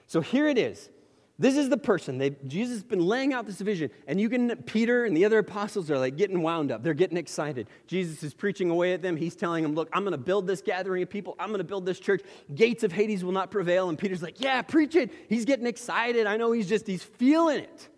So 0.08 0.20
here 0.20 0.48
it 0.48 0.58
is. 0.58 0.90
This 1.38 1.56
is 1.58 1.68
the 1.68 1.76
person. 1.76 2.16
They, 2.16 2.30
Jesus 2.46 2.76
has 2.76 2.82
been 2.82 3.00
laying 3.00 3.34
out 3.34 3.44
this 3.44 3.60
vision, 3.60 3.90
and 4.06 4.18
you 4.18 4.30
can, 4.30 4.56
Peter 4.62 5.04
and 5.04 5.14
the 5.14 5.26
other 5.26 5.38
apostles 5.38 5.90
are 5.90 5.98
like 5.98 6.16
getting 6.16 6.42
wound 6.42 6.72
up. 6.72 6.82
They're 6.82 6.94
getting 6.94 7.18
excited. 7.18 7.66
Jesus 7.86 8.22
is 8.22 8.32
preaching 8.32 8.70
away 8.70 8.94
at 8.94 9.02
them. 9.02 9.16
He's 9.16 9.36
telling 9.36 9.62
them, 9.62 9.74
Look, 9.74 9.90
I'm 9.92 10.02
going 10.02 10.12
to 10.12 10.18
build 10.18 10.46
this 10.46 10.62
gathering 10.62 11.02
of 11.02 11.10
people. 11.10 11.36
I'm 11.38 11.48
going 11.48 11.58
to 11.58 11.64
build 11.64 11.84
this 11.84 12.00
church. 12.00 12.22
Gates 12.54 12.84
of 12.84 12.92
Hades 12.92 13.22
will 13.22 13.32
not 13.32 13.50
prevail. 13.50 13.90
And 13.90 13.98
Peter's 13.98 14.22
like, 14.22 14.40
Yeah, 14.40 14.62
preach 14.62 14.96
it. 14.96 15.12
He's 15.28 15.44
getting 15.44 15.66
excited. 15.66 16.26
I 16.26 16.38
know 16.38 16.52
he's 16.52 16.68
just, 16.68 16.86
he's 16.86 17.02
feeling 17.02 17.58
it 17.58 17.88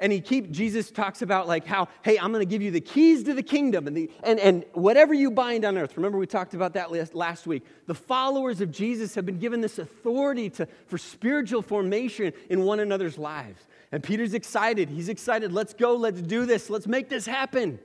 and 0.00 0.12
he 0.12 0.20
keep 0.20 0.50
jesus 0.50 0.90
talks 0.90 1.22
about 1.22 1.46
like 1.46 1.64
how 1.66 1.86
hey 2.02 2.18
i'm 2.18 2.32
going 2.32 2.40
to 2.40 2.50
give 2.50 2.62
you 2.62 2.70
the 2.70 2.80
keys 2.80 3.22
to 3.22 3.34
the 3.34 3.42
kingdom 3.42 3.86
and, 3.86 3.96
the, 3.96 4.10
and, 4.24 4.40
and 4.40 4.64
whatever 4.72 5.14
you 5.14 5.30
bind 5.30 5.64
on 5.64 5.78
earth 5.78 5.96
remember 5.96 6.18
we 6.18 6.26
talked 6.26 6.54
about 6.54 6.72
that 6.74 6.90
last, 6.90 7.14
last 7.14 7.46
week 7.46 7.64
the 7.86 7.94
followers 7.94 8.60
of 8.60 8.70
jesus 8.70 9.14
have 9.14 9.24
been 9.24 9.38
given 9.38 9.60
this 9.60 9.78
authority 9.78 10.50
to, 10.50 10.66
for 10.86 10.98
spiritual 10.98 11.62
formation 11.62 12.32
in 12.48 12.62
one 12.62 12.80
another's 12.80 13.18
lives 13.18 13.66
and 13.92 14.02
peter's 14.02 14.34
excited 14.34 14.88
he's 14.88 15.08
excited 15.08 15.52
let's 15.52 15.74
go 15.74 15.94
let's 15.94 16.20
do 16.20 16.46
this 16.46 16.70
let's 16.70 16.86
make 16.86 17.08
this 17.08 17.26
happen 17.26 17.78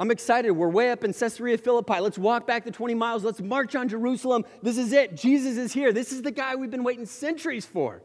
I'm 0.00 0.12
excited. 0.12 0.52
We're 0.52 0.68
way 0.68 0.92
up 0.92 1.02
in 1.02 1.12
Caesarea 1.12 1.58
Philippi. 1.58 1.98
Let's 1.98 2.18
walk 2.18 2.46
back 2.46 2.64
the 2.64 2.70
20 2.70 2.94
miles. 2.94 3.24
Let's 3.24 3.40
march 3.40 3.74
on 3.74 3.88
Jerusalem. 3.88 4.44
This 4.62 4.78
is 4.78 4.92
it. 4.92 5.16
Jesus 5.16 5.58
is 5.58 5.72
here. 5.72 5.92
This 5.92 6.12
is 6.12 6.22
the 6.22 6.30
guy 6.30 6.54
we've 6.54 6.70
been 6.70 6.84
waiting 6.84 7.04
centuries 7.04 7.66
for. 7.66 8.00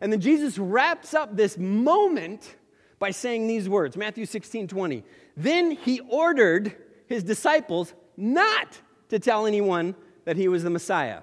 And 0.00 0.12
then 0.12 0.20
Jesus 0.20 0.58
wraps 0.58 1.14
up 1.14 1.36
this 1.36 1.56
moment 1.56 2.56
by 2.98 3.10
saying 3.10 3.46
these 3.46 3.68
words 3.68 3.96
Matthew 3.96 4.26
16 4.26 4.68
20. 4.68 5.04
Then 5.36 5.70
he 5.70 6.00
ordered 6.00 6.74
his 7.06 7.22
disciples 7.22 7.94
not 8.16 8.80
to 9.08 9.18
tell 9.18 9.46
anyone 9.46 9.94
that 10.24 10.36
he 10.36 10.48
was 10.48 10.62
the 10.62 10.70
Messiah. 10.70 11.20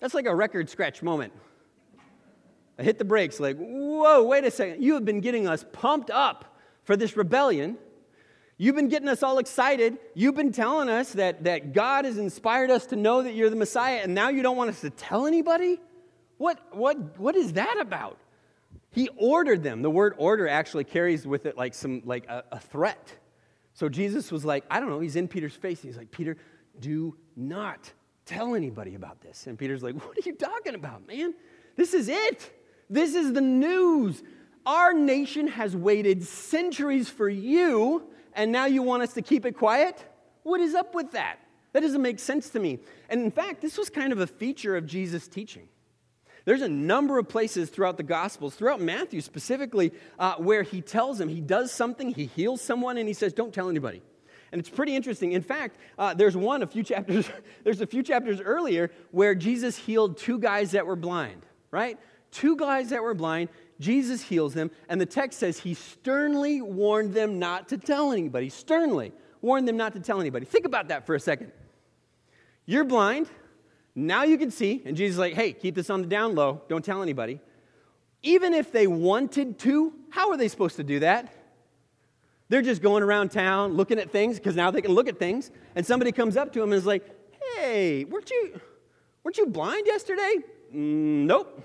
That's 0.00 0.14
like 0.14 0.26
a 0.26 0.34
record 0.34 0.68
scratch 0.68 1.02
moment. 1.02 1.32
I 2.78 2.82
hit 2.82 2.98
the 2.98 3.04
brakes, 3.04 3.38
like, 3.38 3.56
whoa, 3.56 4.24
wait 4.24 4.44
a 4.44 4.50
second. 4.50 4.82
You 4.82 4.94
have 4.94 5.04
been 5.04 5.20
getting 5.20 5.46
us 5.46 5.64
pumped 5.72 6.10
up 6.10 6.58
for 6.82 6.96
this 6.96 7.16
rebellion. 7.16 7.78
You've 8.56 8.76
been 8.76 8.88
getting 8.88 9.08
us 9.08 9.22
all 9.22 9.38
excited. 9.38 9.98
You've 10.14 10.34
been 10.34 10.52
telling 10.52 10.88
us 10.88 11.12
that, 11.12 11.44
that 11.44 11.72
God 11.72 12.04
has 12.04 12.18
inspired 12.18 12.70
us 12.70 12.86
to 12.86 12.96
know 12.96 13.22
that 13.22 13.34
you're 13.34 13.50
the 13.50 13.56
Messiah, 13.56 14.00
and 14.02 14.14
now 14.14 14.28
you 14.28 14.42
don't 14.42 14.56
want 14.56 14.70
us 14.70 14.80
to 14.80 14.90
tell 14.90 15.26
anybody? 15.26 15.80
What, 16.38 16.58
what, 16.72 17.18
what 17.18 17.36
is 17.36 17.52
that 17.54 17.78
about? 17.80 18.18
He 18.94 19.08
ordered 19.16 19.62
them. 19.62 19.82
The 19.82 19.90
word 19.90 20.14
order 20.18 20.46
actually 20.46 20.84
carries 20.84 21.26
with 21.26 21.46
it 21.46 21.56
like 21.56 21.74
some 21.74 22.02
like 22.04 22.26
a, 22.28 22.44
a 22.52 22.60
threat. 22.60 23.12
So 23.72 23.88
Jesus 23.88 24.30
was 24.30 24.44
like, 24.44 24.64
I 24.70 24.78
don't 24.78 24.88
know, 24.88 25.00
he's 25.00 25.16
in 25.16 25.26
Peter's 25.26 25.56
face. 25.56 25.82
And 25.82 25.90
He's 25.90 25.98
like, 25.98 26.12
Peter, 26.12 26.36
do 26.78 27.16
not 27.34 27.92
tell 28.24 28.54
anybody 28.54 28.94
about 28.94 29.20
this. 29.20 29.48
And 29.48 29.58
Peter's 29.58 29.82
like, 29.82 29.94
What 30.06 30.16
are 30.16 30.28
you 30.28 30.34
talking 30.34 30.74
about, 30.74 31.06
man? 31.06 31.34
This 31.76 31.92
is 31.92 32.08
it. 32.08 32.52
This 32.88 33.14
is 33.14 33.32
the 33.32 33.40
news. 33.40 34.22
Our 34.64 34.94
nation 34.94 35.48
has 35.48 35.76
waited 35.76 36.22
centuries 36.22 37.08
for 37.08 37.28
you, 37.28 38.04
and 38.32 38.52
now 38.52 38.66
you 38.66 38.82
want 38.82 39.02
us 39.02 39.12
to 39.14 39.22
keep 39.22 39.44
it 39.44 39.56
quiet? 39.56 40.02
What 40.42 40.60
is 40.60 40.74
up 40.74 40.94
with 40.94 41.12
that? 41.12 41.38
That 41.72 41.80
doesn't 41.80 42.00
make 42.00 42.18
sense 42.18 42.50
to 42.50 42.60
me. 42.60 42.78
And 43.08 43.20
in 43.22 43.30
fact, 43.30 43.60
this 43.60 43.76
was 43.76 43.90
kind 43.90 44.12
of 44.12 44.20
a 44.20 44.26
feature 44.26 44.76
of 44.76 44.86
Jesus' 44.86 45.26
teaching. 45.26 45.68
There's 46.44 46.62
a 46.62 46.68
number 46.68 47.18
of 47.18 47.28
places 47.28 47.70
throughout 47.70 47.96
the 47.96 48.02
Gospels, 48.02 48.54
throughout 48.54 48.80
Matthew 48.80 49.20
specifically, 49.20 49.92
uh, 50.18 50.34
where 50.34 50.62
he 50.62 50.82
tells 50.82 51.18
them 51.18 51.28
he 51.28 51.40
does 51.40 51.72
something, 51.72 52.12
he 52.12 52.26
heals 52.26 52.60
someone, 52.60 52.98
and 52.98 53.08
he 53.08 53.14
says, 53.14 53.32
Don't 53.32 53.52
tell 53.52 53.68
anybody. 53.68 54.02
And 54.52 54.60
it's 54.60 54.70
pretty 54.70 54.94
interesting. 54.94 55.32
In 55.32 55.42
fact, 55.42 55.78
uh, 55.98 56.14
there's 56.14 56.36
one 56.36 56.62
a 56.62 56.66
few 56.66 56.82
chapters, 56.82 57.28
there's 57.64 57.80
a 57.80 57.86
few 57.86 58.02
chapters 58.02 58.40
earlier 58.40 58.90
where 59.10 59.34
Jesus 59.34 59.76
healed 59.76 60.18
two 60.18 60.38
guys 60.38 60.72
that 60.72 60.86
were 60.86 60.96
blind, 60.96 61.44
right? 61.70 61.98
Two 62.30 62.56
guys 62.56 62.90
that 62.90 63.02
were 63.02 63.14
blind. 63.14 63.48
Jesus 63.80 64.22
heals 64.22 64.54
them, 64.54 64.70
and 64.88 65.00
the 65.00 65.06
text 65.06 65.40
says 65.40 65.58
he 65.58 65.74
sternly 65.74 66.60
warned 66.62 67.14
them 67.14 67.38
not 67.38 67.68
to 67.70 67.78
tell 67.78 68.12
anybody. 68.12 68.48
Sternly 68.48 69.12
warned 69.40 69.66
them 69.66 69.76
not 69.76 69.94
to 69.94 70.00
tell 70.00 70.20
anybody. 70.20 70.46
Think 70.46 70.66
about 70.66 70.88
that 70.88 71.06
for 71.06 71.14
a 71.14 71.20
second. 71.20 71.50
You're 72.66 72.84
blind, 72.84 73.28
now 73.94 74.24
you 74.24 74.38
can 74.38 74.50
see, 74.50 74.82
and 74.84 74.96
Jesus 74.96 75.14
is 75.14 75.18
like, 75.18 75.34
hey, 75.34 75.52
keep 75.52 75.74
this 75.74 75.88
on 75.88 76.02
the 76.02 76.08
down 76.08 76.34
low, 76.34 76.62
don't 76.68 76.84
tell 76.84 77.02
anybody. 77.02 77.40
Even 78.22 78.54
if 78.54 78.72
they 78.72 78.86
wanted 78.86 79.58
to, 79.60 79.92
how 80.10 80.30
are 80.30 80.36
they 80.36 80.48
supposed 80.48 80.76
to 80.76 80.84
do 80.84 81.00
that? 81.00 81.32
They're 82.48 82.62
just 82.62 82.82
going 82.82 83.02
around 83.02 83.30
town 83.30 83.74
looking 83.74 83.98
at 83.98 84.10
things 84.10 84.36
because 84.36 84.56
now 84.56 84.70
they 84.70 84.82
can 84.82 84.92
look 84.92 85.08
at 85.08 85.18
things. 85.18 85.50
And 85.74 85.86
somebody 85.86 86.12
comes 86.12 86.36
up 86.36 86.52
to 86.54 86.60
them 86.60 86.72
and 86.72 86.78
is 86.78 86.86
like, 86.86 87.04
hey, 87.56 88.04
weren't 88.04 88.30
you, 88.30 88.60
weren't 89.22 89.38
you 89.38 89.46
blind 89.46 89.86
yesterday? 89.86 90.36
Mm, 90.74 91.26
nope. 91.26 91.62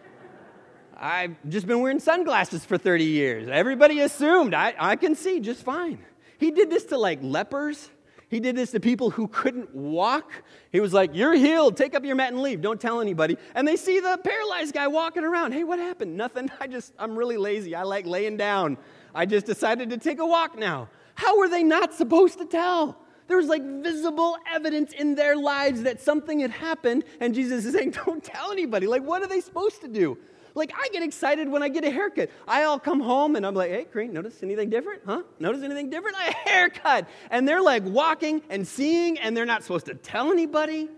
I've 0.96 1.36
just 1.48 1.66
been 1.66 1.80
wearing 1.80 2.00
sunglasses 2.00 2.64
for 2.64 2.78
30 2.78 3.04
years. 3.04 3.48
Everybody 3.48 4.00
assumed 4.00 4.54
I, 4.54 4.74
I 4.78 4.96
can 4.96 5.14
see 5.14 5.40
just 5.40 5.62
fine. 5.62 6.04
He 6.38 6.50
did 6.50 6.70
this 6.70 6.84
to 6.86 6.98
like 6.98 7.18
lepers. 7.22 7.90
He 8.30 8.38
did 8.38 8.54
this 8.54 8.70
to 8.70 8.80
people 8.80 9.10
who 9.10 9.26
couldn't 9.26 9.74
walk. 9.74 10.32
He 10.70 10.78
was 10.78 10.92
like, 10.92 11.10
You're 11.14 11.34
healed. 11.34 11.76
Take 11.76 11.96
up 11.96 12.04
your 12.04 12.14
mat 12.14 12.32
and 12.32 12.40
leave. 12.40 12.62
Don't 12.62 12.80
tell 12.80 13.00
anybody. 13.00 13.36
And 13.56 13.66
they 13.66 13.74
see 13.74 13.98
the 13.98 14.18
paralyzed 14.22 14.72
guy 14.72 14.86
walking 14.86 15.24
around. 15.24 15.52
Hey, 15.52 15.64
what 15.64 15.80
happened? 15.80 16.16
Nothing. 16.16 16.48
I 16.60 16.68
just, 16.68 16.92
I'm 16.96 17.16
really 17.16 17.36
lazy. 17.36 17.74
I 17.74 17.82
like 17.82 18.06
laying 18.06 18.36
down. 18.36 18.78
I 19.14 19.26
just 19.26 19.46
decided 19.46 19.90
to 19.90 19.98
take 19.98 20.20
a 20.20 20.26
walk 20.26 20.56
now. 20.56 20.88
How 21.16 21.38
were 21.38 21.48
they 21.48 21.64
not 21.64 21.92
supposed 21.92 22.38
to 22.38 22.46
tell? 22.46 22.96
There 23.26 23.36
was 23.36 23.48
like 23.48 23.64
visible 23.64 24.36
evidence 24.52 24.92
in 24.92 25.16
their 25.16 25.36
lives 25.36 25.82
that 25.82 26.00
something 26.00 26.38
had 26.40 26.52
happened, 26.52 27.04
and 27.18 27.34
Jesus 27.34 27.64
is 27.64 27.74
saying, 27.74 27.90
Don't 28.06 28.22
tell 28.22 28.52
anybody. 28.52 28.86
Like, 28.86 29.02
what 29.02 29.22
are 29.22 29.28
they 29.28 29.40
supposed 29.40 29.80
to 29.80 29.88
do? 29.88 30.16
Like, 30.54 30.72
I 30.76 30.88
get 30.88 31.02
excited 31.02 31.48
when 31.48 31.62
I 31.62 31.68
get 31.68 31.84
a 31.84 31.90
haircut. 31.90 32.30
I 32.46 32.64
all 32.64 32.78
come 32.78 33.00
home 33.00 33.36
and 33.36 33.46
I'm 33.46 33.54
like, 33.54 33.70
hey, 33.70 33.84
Crane, 33.84 34.12
notice 34.12 34.42
anything 34.42 34.70
different? 34.70 35.02
Huh? 35.06 35.22
Notice 35.38 35.62
anything 35.62 35.90
different? 35.90 36.16
A 36.16 36.32
haircut. 36.32 37.08
And 37.30 37.46
they're 37.46 37.62
like 37.62 37.84
walking 37.84 38.42
and 38.50 38.66
seeing, 38.66 39.18
and 39.18 39.36
they're 39.36 39.46
not 39.46 39.62
supposed 39.62 39.86
to 39.86 39.94
tell 39.94 40.32
anybody. 40.32 40.88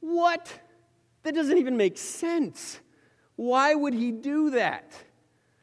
What? 0.00 0.52
That 1.22 1.34
doesn't 1.34 1.58
even 1.58 1.76
make 1.76 1.98
sense. 1.98 2.80
Why 3.36 3.74
would 3.74 3.94
he 3.94 4.10
do 4.12 4.50
that? 4.50 4.92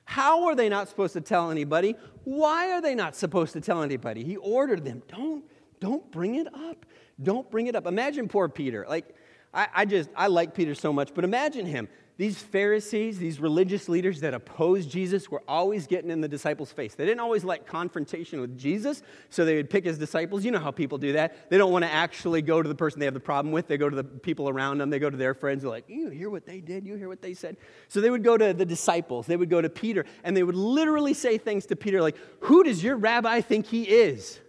How 0.05 0.45
are 0.45 0.55
they 0.55 0.69
not 0.69 0.87
supposed 0.87 1.13
to 1.13 1.21
tell 1.21 1.51
anybody? 1.51 1.95
Why 2.23 2.71
are 2.71 2.81
they 2.81 2.95
not 2.95 3.15
supposed 3.15 3.53
to 3.53 3.61
tell 3.61 3.81
anybody? 3.81 4.23
He 4.23 4.37
ordered 4.37 4.85
them, 4.85 5.03
don't, 5.07 5.43
don't 5.79 6.09
bring 6.11 6.35
it 6.35 6.47
up. 6.53 6.85
Don't 7.21 7.49
bring 7.49 7.67
it 7.67 7.75
up. 7.75 7.87
Imagine 7.87 8.27
poor 8.27 8.47
Peter. 8.47 8.85
Like, 8.87 9.15
I, 9.53 9.67
I 9.73 9.85
just, 9.85 10.09
I 10.15 10.27
like 10.27 10.53
Peter 10.53 10.75
so 10.75 10.93
much, 10.93 11.13
but 11.13 11.23
imagine 11.23 11.65
him. 11.65 11.87
These 12.17 12.41
Pharisees, 12.41 13.19
these 13.19 13.41
religious 13.41 13.89
leaders 13.89 14.21
that 14.21 14.33
opposed 14.33 14.89
Jesus, 14.89 15.29
were 15.29 15.43
always 15.49 15.85
getting 15.85 16.09
in 16.09 16.21
the 16.21 16.29
disciples' 16.29 16.71
face. 16.71 16.95
They 16.95 17.05
didn't 17.05 17.19
always 17.19 17.43
like 17.43 17.65
confrontation 17.65 18.39
with 18.39 18.57
Jesus, 18.57 19.03
so 19.29 19.43
they 19.43 19.57
would 19.57 19.69
pick 19.69 19.83
his 19.83 19.97
disciples. 19.97 20.45
You 20.45 20.51
know 20.51 20.59
how 20.59 20.71
people 20.71 20.97
do 20.97 21.11
that. 21.13 21.49
They 21.49 21.57
don't 21.57 21.73
want 21.73 21.83
to 21.83 21.91
actually 21.91 22.41
go 22.41 22.61
to 22.61 22.69
the 22.69 22.75
person 22.75 22.99
they 22.99 23.05
have 23.05 23.13
the 23.13 23.19
problem 23.19 23.51
with. 23.51 23.67
They 23.67 23.75
go 23.75 23.89
to 23.89 23.95
the 23.97 24.05
people 24.05 24.47
around 24.47 24.77
them. 24.77 24.89
They 24.89 24.99
go 24.99 25.09
to 25.09 25.17
their 25.17 25.33
friends. 25.33 25.63
They're 25.63 25.69
like, 25.69 25.89
You 25.89 26.09
hear 26.09 26.29
what 26.29 26.45
they 26.45 26.61
did? 26.61 26.87
You 26.87 26.95
hear 26.95 27.09
what 27.09 27.21
they 27.21 27.33
said? 27.33 27.57
So 27.89 27.99
they 27.99 28.09
would 28.09 28.23
go 28.23 28.37
to 28.37 28.53
the 28.53 28.65
disciples. 28.65 29.27
They 29.27 29.35
would 29.35 29.49
go 29.49 29.61
to 29.61 29.69
Peter, 29.69 30.05
and 30.23 30.37
they 30.37 30.43
would 30.43 30.55
literally 30.55 31.13
say 31.13 31.37
things 31.37 31.65
to 31.65 31.75
Peter 31.75 32.01
like, 32.01 32.15
Who 32.41 32.63
does 32.63 32.81
your 32.81 32.95
rabbi 32.95 33.41
think 33.41 33.65
he 33.65 33.83
is? 33.83 34.39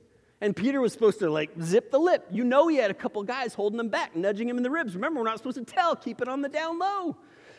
And 0.40 0.54
Peter 0.54 0.80
was 0.80 0.92
supposed 0.92 1.18
to 1.18 1.30
like 1.30 1.50
zip 1.60 1.90
the 1.90 1.98
lip. 1.98 2.28
You 2.30 2.44
know, 2.44 2.68
he 2.68 2.76
had 2.76 2.92
a 2.92 2.94
couple 2.94 3.24
guys 3.24 3.54
holding 3.54 3.80
him 3.80 3.88
back, 3.88 4.14
nudging 4.14 4.48
him 4.48 4.56
in 4.56 4.62
the 4.62 4.70
ribs. 4.70 4.94
Remember, 4.94 5.18
we're 5.18 5.26
not 5.26 5.38
supposed 5.38 5.56
to 5.56 5.64
tell, 5.64 5.96
keep 5.96 6.20
it 6.20 6.28
on 6.28 6.42
the 6.42 6.48
down 6.48 6.78
low. 6.78 7.16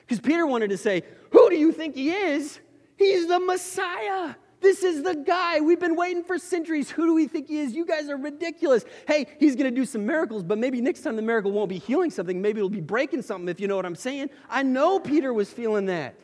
Because 0.08 0.22
Peter 0.22 0.48
wanted 0.48 0.70
to 0.70 0.78
say, 0.78 1.04
Who 1.32 1.50
do 1.50 1.58
you 1.58 1.72
think 1.72 1.96
he 1.96 2.12
is? 2.12 2.60
He's 2.96 3.28
the 3.28 3.40
Messiah. 3.40 4.36
This 4.60 4.82
is 4.82 5.04
the 5.04 5.14
guy. 5.14 5.60
We've 5.60 5.80
been 5.80 5.96
waiting 5.96 6.24
for 6.24 6.40
centuries. 6.40 6.90
Who 6.90 7.06
do 7.06 7.14
we 7.14 7.28
think 7.28 7.48
he 7.48 7.60
is? 7.60 7.74
You 7.74 7.86
guys 7.86 8.10
are 8.10 8.18
ridiculous. 8.18 8.86
Hey, 9.08 9.28
he's 9.40 9.56
going 9.56 9.70
to 9.72 9.76
do 9.76 9.86
some 9.86 10.06
miracles, 10.06 10.44
but 10.44 10.58
maybe 10.58 10.82
next 10.82 11.02
time 11.02 11.16
the 11.16 11.22
miracle 11.22 11.52
won't 11.52 11.70
be 11.70 11.78
healing 11.78 12.10
something. 12.10 12.42
Maybe 12.42 12.60
it'll 12.60 12.70
be 12.70 12.82
breaking 12.82 13.22
something, 13.22 13.50
if 13.50 13.60
you 13.60 13.68
know 13.68 13.76
what 13.76 13.86
I'm 13.86 13.96
saying. 13.96 14.32
I 14.50 14.64
know 14.64 15.00
Peter 15.00 15.32
was 15.32 15.52
feeling 15.52 15.86
that. 15.88 16.16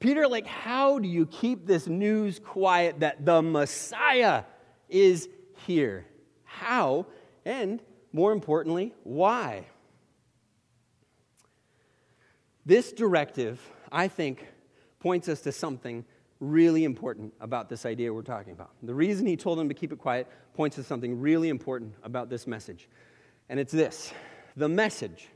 Peter, 0.00 0.26
like, 0.26 0.46
how 0.46 0.98
do 0.98 1.08
you 1.08 1.26
keep 1.26 1.66
this 1.66 1.88
news 1.88 2.38
quiet 2.38 3.00
that 3.00 3.26
the 3.26 3.42
Messiah 3.42 4.44
is 4.88 5.28
here? 5.66 6.06
How? 6.44 7.06
And 7.44 7.82
more 8.12 8.32
importantly, 8.32 8.94
why? 9.02 9.66
This 12.68 12.92
directive, 12.92 13.58
I 13.90 14.08
think, 14.08 14.46
points 15.00 15.26
us 15.30 15.40
to 15.40 15.52
something 15.52 16.04
really 16.38 16.84
important 16.84 17.32
about 17.40 17.70
this 17.70 17.86
idea 17.86 18.12
we're 18.12 18.20
talking 18.20 18.52
about. 18.52 18.72
The 18.82 18.94
reason 18.94 19.24
he 19.24 19.38
told 19.38 19.58
them 19.58 19.70
to 19.70 19.74
keep 19.74 19.90
it 19.90 19.98
quiet 19.98 20.26
points 20.52 20.76
to 20.76 20.82
something 20.82 21.18
really 21.18 21.48
important 21.48 21.94
about 22.02 22.28
this 22.28 22.46
message. 22.46 22.86
And 23.48 23.58
it's 23.58 23.72
this 23.72 24.12
the 24.54 24.68
message, 24.68 25.28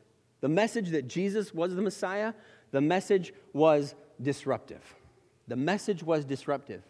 the 0.43 0.51
message 0.51 0.91
that 0.91 1.09
Jesus 1.09 1.55
was 1.55 1.75
the 1.75 1.81
Messiah, 1.81 2.35
the 2.71 2.83
message 2.83 3.33
was 3.55 3.95
disruptive. 4.21 4.83
The 5.49 5.57
message 5.57 6.03
was 6.03 6.27
disruptive. 6.27 6.83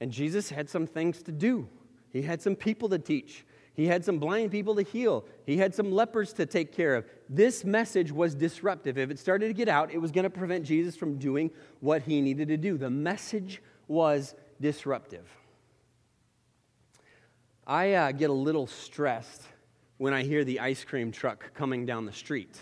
And 0.00 0.10
Jesus 0.10 0.48
had 0.48 0.70
some 0.70 0.86
things 0.86 1.22
to 1.24 1.32
do, 1.32 1.68
he 2.14 2.22
had 2.22 2.40
some 2.40 2.56
people 2.56 2.88
to 2.88 2.98
teach, 2.98 3.44
he 3.76 3.86
had 3.86 4.06
some 4.06 4.18
blind 4.18 4.50
people 4.50 4.74
to 4.76 4.82
heal. 4.82 5.26
He 5.44 5.58
had 5.58 5.74
some 5.74 5.92
lepers 5.92 6.32
to 6.34 6.46
take 6.46 6.72
care 6.72 6.94
of. 6.94 7.04
This 7.28 7.62
message 7.62 8.10
was 8.10 8.34
disruptive. 8.34 8.96
If 8.96 9.10
it 9.10 9.18
started 9.18 9.48
to 9.48 9.52
get 9.52 9.68
out, 9.68 9.92
it 9.92 9.98
was 9.98 10.10
going 10.10 10.24
to 10.24 10.30
prevent 10.30 10.64
Jesus 10.64 10.96
from 10.96 11.18
doing 11.18 11.50
what 11.80 12.00
he 12.00 12.22
needed 12.22 12.48
to 12.48 12.56
do. 12.56 12.78
The 12.78 12.88
message 12.88 13.60
was 13.86 14.34
disruptive. 14.62 15.28
I 17.66 17.92
uh, 17.92 18.12
get 18.12 18.30
a 18.30 18.32
little 18.32 18.66
stressed 18.66 19.42
when 19.98 20.14
I 20.14 20.22
hear 20.22 20.42
the 20.42 20.60
ice 20.60 20.82
cream 20.82 21.12
truck 21.12 21.52
coming 21.52 21.84
down 21.84 22.06
the 22.06 22.12
street. 22.12 22.56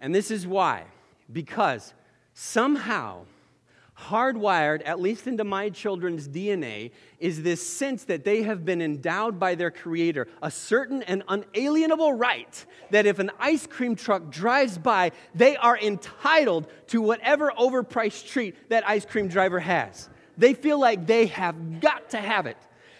And 0.00 0.12
this 0.12 0.32
is 0.32 0.44
why. 0.44 0.86
Because 1.32 1.94
somehow 2.34 3.26
hardwired, 3.98 4.82
at 4.84 5.00
least 5.00 5.26
into 5.26 5.44
my 5.44 5.68
children's 5.68 6.28
DNA, 6.28 6.90
is 7.18 7.42
this 7.42 7.64
sense 7.64 8.04
that 8.04 8.24
they 8.24 8.42
have 8.42 8.64
been 8.64 8.80
endowed 8.80 9.38
by 9.38 9.54
their 9.54 9.70
Creator 9.70 10.28
a 10.42 10.50
certain 10.50 11.02
and 11.02 11.22
unalienable 11.28 12.12
right 12.12 12.64
that 12.90 13.06
if 13.06 13.18
an 13.18 13.30
ice 13.38 13.66
cream 13.66 13.94
truck 13.94 14.30
drives 14.30 14.78
by, 14.78 15.12
they 15.34 15.56
are 15.56 15.78
entitled 15.78 16.66
to 16.88 17.00
whatever 17.00 17.52
overpriced 17.58 18.28
treat 18.28 18.68
that 18.70 18.88
ice 18.88 19.04
cream 19.04 19.28
driver 19.28 19.60
has. 19.60 20.08
They 20.36 20.54
feel 20.54 20.80
like 20.80 21.06
they 21.06 21.26
have 21.26 21.80
got 21.80 22.10
to 22.10 22.18
have 22.18 22.46
it. 22.46 22.56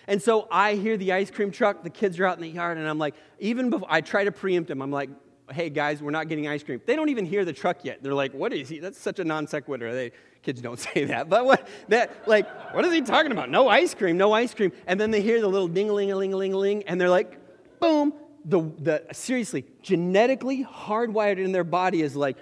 And 0.06 0.20
so 0.20 0.48
I 0.50 0.74
hear 0.74 0.96
the 0.96 1.12
ice 1.12 1.30
cream 1.30 1.50
truck, 1.50 1.82
the 1.82 1.90
kids 1.90 2.18
are 2.18 2.26
out 2.26 2.36
in 2.36 2.42
the 2.42 2.48
yard, 2.48 2.76
and 2.76 2.88
I'm 2.88 2.98
like, 2.98 3.14
even 3.38 3.70
before 3.70 3.88
I 3.90 4.00
try 4.00 4.24
to 4.24 4.32
preempt 4.32 4.68
them, 4.68 4.82
I'm 4.82 4.90
like, 4.90 5.10
hey 5.50 5.70
guys, 5.70 6.02
we're 6.02 6.10
not 6.10 6.28
getting 6.28 6.48
ice 6.48 6.62
cream. 6.62 6.80
They 6.84 6.96
don't 6.96 7.08
even 7.08 7.24
hear 7.24 7.44
the 7.44 7.52
truck 7.52 7.84
yet. 7.84 8.02
They're 8.02 8.14
like, 8.14 8.32
what 8.32 8.52
is 8.52 8.68
he? 8.68 8.78
That's 8.78 8.98
such 8.98 9.18
a 9.18 9.24
non 9.24 9.46
sequitur. 9.46 9.92
They, 9.92 10.12
kids 10.42 10.60
don't 10.60 10.78
say 10.94 11.04
that, 11.04 11.28
but 11.28 11.44
what 11.44 11.66
that 11.88 12.26
like, 12.26 12.74
what 12.74 12.84
is 12.84 12.92
he 12.92 13.00
talking 13.02 13.32
about? 13.32 13.50
No 13.50 13.68
ice 13.68 13.94
cream, 13.94 14.16
no 14.16 14.32
ice 14.32 14.54
cream. 14.54 14.72
And 14.86 15.00
then 15.00 15.10
they 15.10 15.22
hear 15.22 15.40
the 15.40 15.48
little 15.48 15.68
ding 15.68 15.90
a 15.90 15.92
ling 15.92 16.10
a 16.12 16.16
ling 16.16 16.32
a 16.32 16.36
ling 16.36 16.52
a 16.52 16.58
ling, 16.58 16.82
and 16.84 17.00
they're 17.00 17.10
like, 17.10 17.38
boom. 17.80 18.14
The, 18.44 18.60
the 18.60 19.04
seriously, 19.12 19.64
genetically 19.82 20.64
hardwired 20.64 21.38
in 21.38 21.52
their 21.52 21.62
body 21.62 22.02
is 22.02 22.16
like 22.16 22.36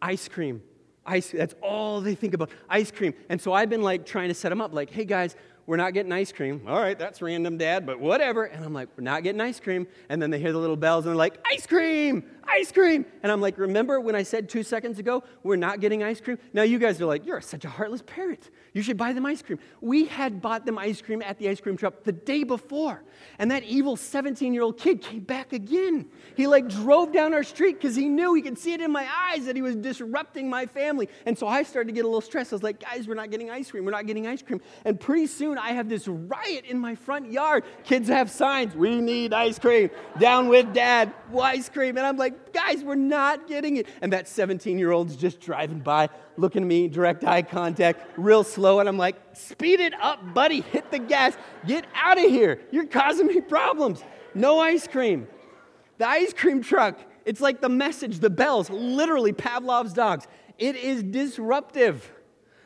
ice 0.00 0.26
cream. 0.26 0.62
Ice, 1.04 1.30
that's 1.30 1.54
all 1.60 2.00
they 2.00 2.14
think 2.14 2.32
about, 2.32 2.50
ice 2.70 2.90
cream. 2.90 3.12
And 3.28 3.38
so 3.38 3.52
I've 3.52 3.68
been 3.68 3.82
like 3.82 4.06
trying 4.06 4.28
to 4.28 4.34
set 4.34 4.48
them 4.48 4.62
up, 4.62 4.72
like, 4.72 4.88
hey 4.88 5.04
guys, 5.04 5.36
we're 5.72 5.78
not 5.78 5.94
getting 5.94 6.12
ice 6.12 6.32
cream. 6.32 6.60
All 6.68 6.78
right, 6.78 6.98
that's 6.98 7.22
random, 7.22 7.56
Dad, 7.56 7.86
but 7.86 7.98
whatever. 7.98 8.44
And 8.44 8.62
I'm 8.62 8.74
like, 8.74 8.90
we're 8.94 9.04
not 9.04 9.22
getting 9.22 9.40
ice 9.40 9.58
cream. 9.58 9.86
And 10.10 10.20
then 10.20 10.30
they 10.30 10.38
hear 10.38 10.52
the 10.52 10.58
little 10.58 10.76
bells 10.76 11.06
and 11.06 11.12
they're 11.12 11.16
like, 11.16 11.42
ice 11.50 11.66
cream, 11.66 12.24
ice 12.44 12.70
cream. 12.70 13.06
And 13.22 13.32
I'm 13.32 13.40
like, 13.40 13.56
remember 13.56 13.98
when 13.98 14.14
I 14.14 14.22
said 14.22 14.50
two 14.50 14.64
seconds 14.64 14.98
ago, 14.98 15.24
we're 15.42 15.56
not 15.56 15.80
getting 15.80 16.02
ice 16.02 16.20
cream? 16.20 16.36
Now 16.52 16.60
you 16.60 16.78
guys 16.78 17.00
are 17.00 17.06
like, 17.06 17.24
you're 17.24 17.40
such 17.40 17.64
a 17.64 17.70
heartless 17.70 18.02
parent. 18.02 18.50
You 18.74 18.82
should 18.82 18.98
buy 18.98 19.14
them 19.14 19.24
ice 19.24 19.40
cream. 19.40 19.58
We 19.80 20.04
had 20.04 20.42
bought 20.42 20.66
them 20.66 20.78
ice 20.78 21.00
cream 21.00 21.22
at 21.22 21.38
the 21.38 21.48
ice 21.48 21.60
cream 21.60 21.78
shop 21.78 22.04
the 22.04 22.12
day 22.12 22.44
before. 22.44 23.02
And 23.38 23.50
that 23.50 23.62
evil 23.64 23.96
17 23.96 24.52
year 24.52 24.62
old 24.62 24.78
kid 24.78 25.00
came 25.00 25.20
back 25.20 25.54
again. 25.54 26.06
He 26.36 26.46
like 26.46 26.68
drove 26.68 27.12
down 27.12 27.32
our 27.32 27.44
street 27.44 27.80
because 27.80 27.96
he 27.96 28.08
knew 28.08 28.34
he 28.34 28.42
could 28.42 28.58
see 28.58 28.74
it 28.74 28.80
in 28.80 28.90
my 28.90 29.06
eyes 29.30 29.46
that 29.46 29.56
he 29.56 29.62
was 29.62 29.76
disrupting 29.76 30.50
my 30.50 30.66
family. 30.66 31.08
And 31.24 31.38
so 31.38 31.46
I 31.46 31.62
started 31.62 31.88
to 31.88 31.94
get 31.94 32.04
a 32.04 32.08
little 32.08 32.20
stressed. 32.20 32.52
I 32.52 32.56
was 32.56 32.62
like, 32.62 32.80
guys, 32.80 33.08
we're 33.08 33.14
not 33.14 33.30
getting 33.30 33.50
ice 33.50 33.70
cream. 33.70 33.84
We're 33.84 33.90
not 33.90 34.06
getting 34.06 34.26
ice 34.26 34.42
cream. 34.42 34.60
And 34.84 34.98
pretty 34.98 35.26
soon 35.26 35.58
I 35.62 35.74
have 35.74 35.88
this 35.88 36.08
riot 36.08 36.64
in 36.64 36.76
my 36.76 36.96
front 36.96 37.30
yard. 37.30 37.62
Kids 37.84 38.08
have 38.08 38.28
signs, 38.32 38.74
we 38.74 39.00
need 39.00 39.32
ice 39.32 39.60
cream. 39.60 39.90
Down 40.18 40.48
with 40.48 40.74
dad, 40.74 41.14
ice 41.40 41.68
cream. 41.68 41.96
And 41.96 42.04
I'm 42.04 42.16
like, 42.16 42.52
guys, 42.52 42.82
we're 42.82 42.96
not 42.96 43.46
getting 43.46 43.76
it. 43.76 43.86
And 44.00 44.12
that 44.12 44.26
17 44.26 44.76
year 44.76 44.90
old's 44.90 45.14
just 45.14 45.38
driving 45.38 45.78
by, 45.78 46.08
looking 46.36 46.62
at 46.62 46.66
me, 46.66 46.88
direct 46.88 47.22
eye 47.22 47.42
contact, 47.42 48.04
real 48.16 48.42
slow. 48.42 48.80
And 48.80 48.88
I'm 48.88 48.98
like, 48.98 49.14
speed 49.34 49.78
it 49.78 49.94
up, 50.02 50.34
buddy. 50.34 50.62
Hit 50.62 50.90
the 50.90 50.98
gas. 50.98 51.36
Get 51.64 51.86
out 51.94 52.18
of 52.18 52.28
here. 52.28 52.60
You're 52.72 52.86
causing 52.86 53.28
me 53.28 53.40
problems. 53.40 54.02
No 54.34 54.58
ice 54.58 54.88
cream. 54.88 55.28
The 55.98 56.08
ice 56.08 56.32
cream 56.32 56.64
truck, 56.64 56.98
it's 57.24 57.40
like 57.40 57.60
the 57.60 57.68
message, 57.68 58.18
the 58.18 58.30
bells, 58.30 58.68
literally 58.68 59.32
Pavlov's 59.32 59.92
dogs. 59.92 60.26
It 60.58 60.74
is 60.74 61.04
disruptive. 61.04 62.10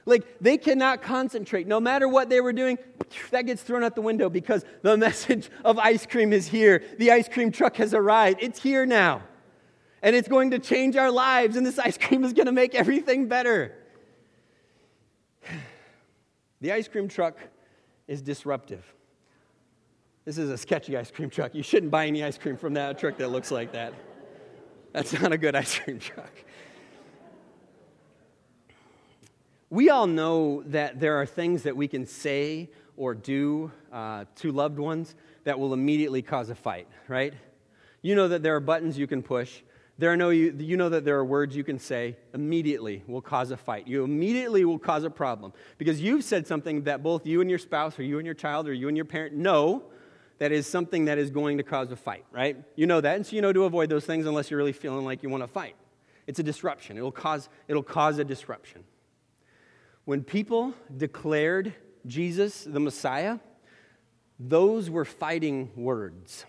Like 0.06 0.25
they 0.40 0.56
cannot 0.56 1.02
concentrate. 1.02 1.66
No 1.66 1.80
matter 1.80 2.08
what 2.08 2.28
they 2.28 2.40
were 2.40 2.52
doing, 2.52 2.78
that 3.32 3.42
gets 3.42 3.62
thrown 3.62 3.84
out 3.84 3.94
the 3.94 4.02
window 4.02 4.30
because 4.30 4.64
the 4.82 4.96
message 5.06 5.50
of 5.64 5.78
ice 5.78 6.06
cream 6.06 6.32
is 6.32 6.46
here. 6.46 6.82
The 6.98 7.10
ice 7.10 7.28
cream 7.28 7.50
truck 7.50 7.76
has 7.76 7.92
arrived. 7.92 8.38
It's 8.40 8.62
here 8.62 8.86
now. 8.86 9.22
And 10.02 10.14
it's 10.14 10.28
going 10.28 10.52
to 10.52 10.60
change 10.60 10.94
our 10.96 11.10
lives, 11.10 11.56
and 11.56 11.66
this 11.66 11.78
ice 11.90 11.98
cream 11.98 12.25
is 12.25 12.32
going 12.32 12.46
to 12.46 12.52
make 12.52 12.75
everything 12.75 13.28
better. 13.28 13.75
The 16.62 16.72
ice 16.72 16.88
cream 16.88 17.06
truck 17.06 17.36
is 18.08 18.22
disruptive. 18.22 18.82
This 20.25 20.38
is 20.38 20.48
a 20.48 20.56
sketchy 20.56 20.96
ice 20.96 21.10
cream 21.10 21.28
truck. 21.28 21.54
You 21.54 21.62
shouldn't 21.62 21.92
buy 21.92 22.06
any 22.06 22.25
ice 22.25 22.38
cream 22.38 22.56
from 22.56 22.72
that 22.75 22.98
truck 22.98 23.18
that 23.18 23.28
looks 23.28 23.50
like 23.50 23.72
that. 23.72 23.92
That's 24.92 25.12
not 25.20 25.32
a 25.32 25.38
good 25.38 25.54
ice 25.54 25.78
cream 25.78 25.98
truck. 25.98 26.32
We 29.68 29.90
all 29.90 30.06
know 30.06 30.62
that 30.66 31.00
there 31.00 31.16
are 31.16 31.26
things 31.26 31.64
that 31.64 31.76
we 31.76 31.88
can 31.88 32.06
say 32.06 32.70
or 32.96 33.14
do 33.14 33.73
uh, 33.92 34.25
to 34.37 34.52
loved 34.52 34.78
ones 34.78 35.14
that 35.44 35.58
will 35.58 35.75
immediately 35.75 36.23
cause 36.23 36.50
a 36.50 36.54
fight, 36.54 36.87
right? 37.08 37.35
You 38.00 38.14
know 38.14 38.28
that 38.28 38.42
there 38.44 38.54
are 38.54 38.61
buttons 38.61 38.96
you 38.96 39.08
can 39.08 39.23
push. 39.23 39.62
There 39.99 40.12
are 40.12 40.16
no, 40.16 40.30
you, 40.30 40.54
you 40.58 40.76
know 40.76 40.88
that 40.90 41.04
there 41.04 41.16
are 41.18 41.25
words 41.25 41.56
you 41.56 41.64
can 41.64 41.78
say 41.80 42.16
immediately 42.32 43.02
will 43.08 43.20
cause 43.20 43.50
a 43.50 43.56
fight. 43.56 43.88
You 43.88 44.04
immediately 44.04 44.64
will 44.64 44.78
cause 44.78 45.02
a 45.02 45.11
problem 45.11 45.52
because 45.78 46.00
you've 46.00 46.23
said 46.23 46.46
something 46.46 46.82
that 46.82 47.02
both 47.02 47.26
you 47.26 47.40
and 47.40 47.50
your 47.50 47.58
spouse, 47.58 47.99
or 47.99 48.04
you 48.04 48.18
and 48.18 48.26
your 48.26 48.35
child, 48.35 48.68
or 48.68 48.73
you 48.73 48.87
and 48.88 48.96
your 48.96 49.06
parent 49.06 49.35
know 49.35 49.82
that 50.38 50.52
is 50.52 50.66
something 50.66 51.06
that 51.06 51.18
is 51.18 51.30
going 51.30 51.56
to 51.56 51.64
cause 51.64 51.90
a 51.90 51.96
fight, 51.96 52.25
right? 52.30 52.56
You 52.76 52.87
know 52.87 53.00
that, 53.00 53.16
and 53.16 53.26
so 53.26 53.35
you 53.35 53.42
know 53.42 53.52
to 53.52 53.64
avoid 53.64 53.88
those 53.88 54.04
things 54.04 54.26
unless 54.26 54.50
you're 54.50 54.58
really 54.58 54.73
feeling 54.73 55.04
like 55.04 55.23
you 55.23 55.28
want 55.30 55.42
to 55.42 55.49
fight. 55.49 55.75
It's 56.26 56.38
a 56.38 56.42
disruption. 56.42 56.99
It'll 56.99 57.11
cause, 57.11 57.49
it'll 57.66 57.82
cause 57.82 58.18
a 58.18 58.25
disruption. 58.25 58.85
When 60.06 60.22
people 60.22 60.72
declared 60.96 61.75
Jesus 62.06 62.62
the 62.62 62.78
Messiah, 62.78 63.40
those 64.38 64.88
were 64.88 65.04
fighting 65.04 65.72
words. 65.75 66.46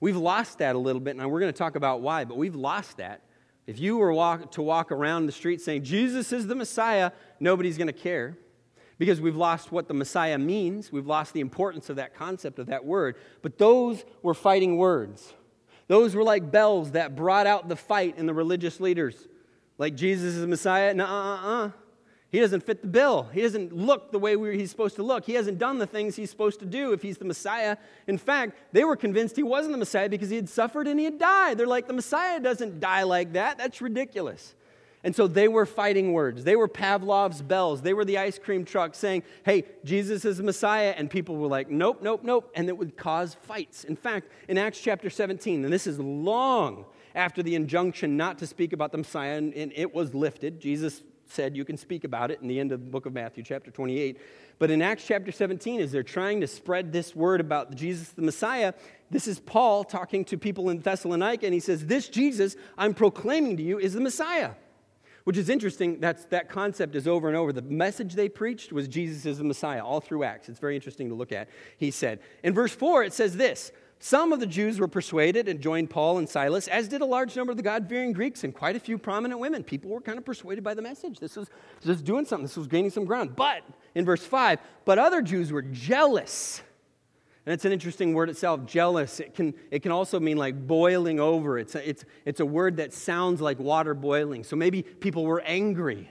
We've 0.00 0.16
lost 0.16 0.58
that 0.58 0.74
a 0.74 0.78
little 0.78 1.00
bit, 1.00 1.14
and 1.14 1.30
we're 1.30 1.40
going 1.40 1.52
to 1.52 1.58
talk 1.58 1.76
about 1.76 2.00
why, 2.00 2.24
but 2.24 2.38
we've 2.38 2.56
lost 2.56 2.96
that. 2.96 3.20
If 3.66 3.78
you 3.78 3.98
were 3.98 4.14
walk, 4.14 4.52
to 4.52 4.62
walk 4.62 4.92
around 4.92 5.26
the 5.26 5.32
street 5.32 5.60
saying, 5.60 5.84
Jesus 5.84 6.32
is 6.32 6.46
the 6.46 6.54
Messiah, 6.54 7.12
nobody's 7.38 7.76
going 7.76 7.88
to 7.88 7.92
care 7.92 8.38
because 8.96 9.20
we've 9.20 9.36
lost 9.36 9.70
what 9.70 9.86
the 9.86 9.94
Messiah 9.94 10.38
means. 10.38 10.90
We've 10.90 11.06
lost 11.06 11.34
the 11.34 11.40
importance 11.40 11.90
of 11.90 11.96
that 11.96 12.14
concept, 12.14 12.58
of 12.58 12.68
that 12.68 12.86
word. 12.86 13.16
But 13.42 13.58
those 13.58 14.06
were 14.22 14.32
fighting 14.32 14.78
words. 14.78 15.34
Those 15.86 16.14
were 16.14 16.24
like 16.24 16.50
bells 16.50 16.92
that 16.92 17.14
brought 17.14 17.46
out 17.46 17.68
the 17.68 17.76
fight 17.76 18.16
in 18.16 18.24
the 18.24 18.32
religious 18.32 18.80
leaders. 18.80 19.28
Like 19.76 19.96
Jesus 19.96 20.34
is 20.34 20.40
the 20.40 20.46
Messiah? 20.46 20.94
No, 20.94 21.04
uh, 21.04 21.08
uh, 21.08 21.66
uh. 21.66 21.70
He 22.30 22.38
doesn't 22.38 22.62
fit 22.62 22.80
the 22.80 22.88
bill. 22.88 23.28
He 23.32 23.42
doesn't 23.42 23.72
look 23.72 24.12
the 24.12 24.18
way 24.18 24.36
he's 24.56 24.70
supposed 24.70 24.94
to 24.96 25.02
look. 25.02 25.24
He 25.24 25.34
hasn't 25.34 25.58
done 25.58 25.78
the 25.78 25.86
things 25.86 26.14
he's 26.14 26.30
supposed 26.30 26.60
to 26.60 26.66
do 26.66 26.92
if 26.92 27.02
he's 27.02 27.18
the 27.18 27.24
Messiah. 27.24 27.76
In 28.06 28.18
fact, 28.18 28.56
they 28.72 28.84
were 28.84 28.94
convinced 28.94 29.34
he 29.34 29.42
wasn't 29.42 29.72
the 29.72 29.78
Messiah 29.78 30.08
because 30.08 30.30
he 30.30 30.36
had 30.36 30.48
suffered 30.48 30.86
and 30.86 30.98
he 30.98 31.06
had 31.06 31.18
died. 31.18 31.58
They're 31.58 31.66
like, 31.66 31.88
the 31.88 31.92
Messiah 31.92 32.38
doesn't 32.38 32.78
die 32.78 33.02
like 33.02 33.32
that. 33.32 33.58
That's 33.58 33.80
ridiculous. 33.80 34.54
And 35.02 35.16
so 35.16 35.26
they 35.26 35.48
were 35.48 35.66
fighting 35.66 36.12
words. 36.12 36.44
They 36.44 36.54
were 36.54 36.68
Pavlov's 36.68 37.42
bells. 37.42 37.82
They 37.82 37.94
were 37.94 38.04
the 38.04 38.18
ice 38.18 38.38
cream 38.38 38.64
truck 38.64 38.94
saying, 38.94 39.24
hey, 39.44 39.64
Jesus 39.84 40.24
is 40.24 40.36
the 40.36 40.44
Messiah. 40.44 40.94
And 40.96 41.10
people 41.10 41.36
were 41.36 41.48
like, 41.48 41.68
nope, 41.68 42.00
nope, 42.00 42.20
nope. 42.22 42.52
And 42.54 42.68
it 42.68 42.76
would 42.78 42.96
cause 42.96 43.34
fights. 43.42 43.82
In 43.82 43.96
fact, 43.96 44.28
in 44.46 44.56
Acts 44.56 44.80
chapter 44.80 45.10
17, 45.10 45.64
and 45.64 45.72
this 45.72 45.86
is 45.88 45.98
long 45.98 46.84
after 47.16 47.42
the 47.42 47.56
injunction 47.56 48.16
not 48.16 48.38
to 48.38 48.46
speak 48.46 48.72
about 48.72 48.92
the 48.92 48.98
Messiah, 48.98 49.38
and 49.38 49.72
it 49.74 49.92
was 49.92 50.14
lifted, 50.14 50.60
Jesus 50.60 51.02
said 51.30 51.56
you 51.56 51.64
can 51.64 51.76
speak 51.76 52.04
about 52.04 52.30
it 52.30 52.40
in 52.40 52.48
the 52.48 52.58
end 52.58 52.72
of 52.72 52.80
the 52.80 52.90
book 52.90 53.06
of 53.06 53.12
Matthew, 53.12 53.42
chapter 53.42 53.70
28. 53.70 54.18
But 54.58 54.70
in 54.70 54.82
Acts 54.82 55.06
chapter 55.06 55.32
17, 55.32 55.80
as 55.80 55.92
they're 55.92 56.02
trying 56.02 56.40
to 56.40 56.46
spread 56.46 56.92
this 56.92 57.14
word 57.16 57.40
about 57.40 57.74
Jesus 57.74 58.10
the 58.10 58.22
Messiah, 58.22 58.74
this 59.10 59.26
is 59.26 59.40
Paul 59.40 59.84
talking 59.84 60.24
to 60.26 60.38
people 60.38 60.70
in 60.70 60.80
Thessalonica, 60.80 61.46
and 61.46 61.54
he 61.54 61.60
says, 61.60 61.86
This 61.86 62.08
Jesus 62.08 62.56
I'm 62.76 62.94
proclaiming 62.94 63.56
to 63.56 63.62
you 63.62 63.78
is 63.78 63.94
the 63.94 64.00
Messiah. 64.00 64.52
Which 65.24 65.36
is 65.36 65.48
interesting, 65.48 66.00
that's, 66.00 66.24
that 66.26 66.48
concept 66.48 66.96
is 66.96 67.06
over 67.06 67.28
and 67.28 67.36
over. 67.36 67.52
The 67.52 67.62
message 67.62 68.14
they 68.14 68.28
preached 68.28 68.72
was 68.72 68.88
Jesus 68.88 69.26
is 69.26 69.38
the 69.38 69.44
Messiah, 69.44 69.84
all 69.84 70.00
through 70.00 70.24
Acts. 70.24 70.48
It's 70.48 70.58
very 70.58 70.74
interesting 70.74 71.08
to 71.10 71.14
look 71.14 71.30
at, 71.30 71.48
he 71.76 71.90
said. 71.90 72.20
In 72.42 72.54
verse 72.54 72.74
4, 72.74 73.04
it 73.04 73.12
says 73.12 73.36
this 73.36 73.70
some 74.02 74.32
of 74.32 74.40
the 74.40 74.46
Jews 74.46 74.80
were 74.80 74.88
persuaded 74.88 75.46
and 75.46 75.60
joined 75.60 75.90
Paul 75.90 76.16
and 76.16 76.26
Silas, 76.26 76.68
as 76.68 76.88
did 76.88 77.02
a 77.02 77.04
large 77.04 77.36
number 77.36 77.50
of 77.50 77.58
the 77.58 77.62
God 77.62 77.86
fearing 77.86 78.14
Greeks 78.14 78.44
and 78.44 78.54
quite 78.54 78.74
a 78.74 78.80
few 78.80 78.96
prominent 78.96 79.38
women. 79.38 79.62
People 79.62 79.90
were 79.90 80.00
kind 80.00 80.16
of 80.16 80.24
persuaded 80.24 80.64
by 80.64 80.72
the 80.72 80.80
message. 80.80 81.18
This 81.18 81.36
was 81.36 81.50
just 81.84 82.02
doing 82.02 82.24
something, 82.24 82.46
this 82.46 82.56
was 82.56 82.66
gaining 82.66 82.90
some 82.90 83.04
ground. 83.04 83.36
But, 83.36 83.62
in 83.94 84.06
verse 84.06 84.24
5, 84.24 84.58
but 84.86 84.98
other 84.98 85.20
Jews 85.20 85.52
were 85.52 85.60
jealous. 85.60 86.62
And 87.44 87.52
it's 87.52 87.66
an 87.66 87.72
interesting 87.72 88.14
word 88.14 88.30
itself, 88.30 88.64
jealous. 88.64 89.20
It 89.20 89.34
can, 89.34 89.52
it 89.70 89.80
can 89.80 89.92
also 89.92 90.18
mean 90.18 90.38
like 90.38 90.66
boiling 90.66 91.20
over. 91.20 91.58
It's 91.58 91.74
a, 91.74 91.86
it's, 91.86 92.04
it's 92.24 92.40
a 92.40 92.46
word 92.46 92.78
that 92.78 92.94
sounds 92.94 93.42
like 93.42 93.58
water 93.58 93.92
boiling. 93.92 94.44
So 94.44 94.56
maybe 94.56 94.82
people 94.82 95.24
were 95.26 95.42
angry 95.42 96.10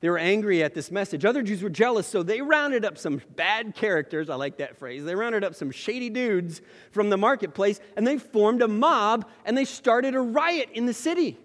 they 0.00 0.08
were 0.08 0.18
angry 0.18 0.62
at 0.62 0.74
this 0.74 0.90
message. 0.90 1.24
Other 1.24 1.42
Jews 1.42 1.62
were 1.62 1.70
jealous, 1.70 2.06
so 2.06 2.22
they 2.22 2.40
rounded 2.40 2.84
up 2.84 2.96
some 2.96 3.20
bad 3.34 3.74
characters. 3.74 4.30
I 4.30 4.36
like 4.36 4.58
that 4.58 4.76
phrase. 4.76 5.04
They 5.04 5.16
rounded 5.16 5.42
up 5.42 5.56
some 5.56 5.72
shady 5.72 6.08
dudes 6.08 6.62
from 6.92 7.10
the 7.10 7.16
marketplace 7.16 7.80
and 7.96 8.06
they 8.06 8.18
formed 8.18 8.62
a 8.62 8.68
mob 8.68 9.28
and 9.44 9.58
they 9.58 9.64
started 9.64 10.14
a 10.14 10.20
riot 10.20 10.70
in 10.72 10.86
the 10.86 10.94
city. 10.94 11.36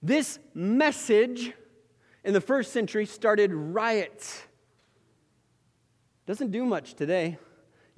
This 0.00 0.38
message 0.54 1.52
in 2.24 2.34
the 2.34 2.40
first 2.40 2.72
century 2.72 3.04
started 3.04 3.52
riots. 3.52 4.42
Doesn't 6.26 6.52
do 6.52 6.64
much 6.64 6.94
today. 6.94 7.38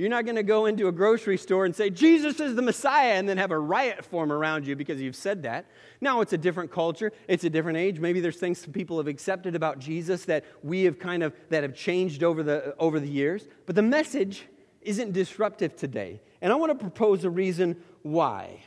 You're 0.03 0.11
not 0.11 0.25
going 0.25 0.35
to 0.35 0.43
go 0.43 0.67
into 0.67 0.89
a 0.89 0.93
grocery 0.93 1.39
store 1.39 1.65
and 1.65 1.77
say, 1.77 1.89
Jesus 1.89 2.41
is 2.41 2.57
the 2.57 2.61
Messiah, 2.61 3.13
and 3.13 3.29
then 3.29 3.39
have 3.39 3.53
a 3.53 3.59
riot 3.59 4.05
form 4.05 4.33
around 4.33 4.67
you 4.67 4.75
because 4.75 5.01
you've 5.01 5.15
said 5.15 5.45
that. 5.45 5.67
Now, 6.01 6.23
it's 6.23 6.33
a 6.33 6.39
different 6.39 6.73
culture, 6.73 7.13
it's 7.29 7.45
a 7.45 7.51
different 7.51 7.79
age. 7.79 8.01
Maybe 8.01 8.19
there's 8.19 8.39
things 8.39 8.67
people 8.67 8.97
have 8.97 9.07
accepted 9.07 9.55
about 9.55 9.79
Jesus 9.79 10.25
that 10.25 10.45
we 10.65 10.83
have 10.83 10.99
kind 10.99 11.23
of, 11.23 11.33
that 11.51 11.63
have 11.63 11.77
changed 11.77 12.25
over 12.25 12.43
the, 12.43 12.75
over 12.81 12.99
the 12.99 13.07
years. 13.07 13.47
But 13.65 13.77
the 13.77 13.83
message 13.83 14.49
isn't 14.81 15.13
disruptive 15.13 15.77
today. 15.77 16.21
And 16.41 16.53
I 16.53 16.57
want 16.57 16.73
to 16.73 16.79
propose 16.79 17.23
a 17.23 17.31
reason 17.31 17.77
why. 18.03 18.65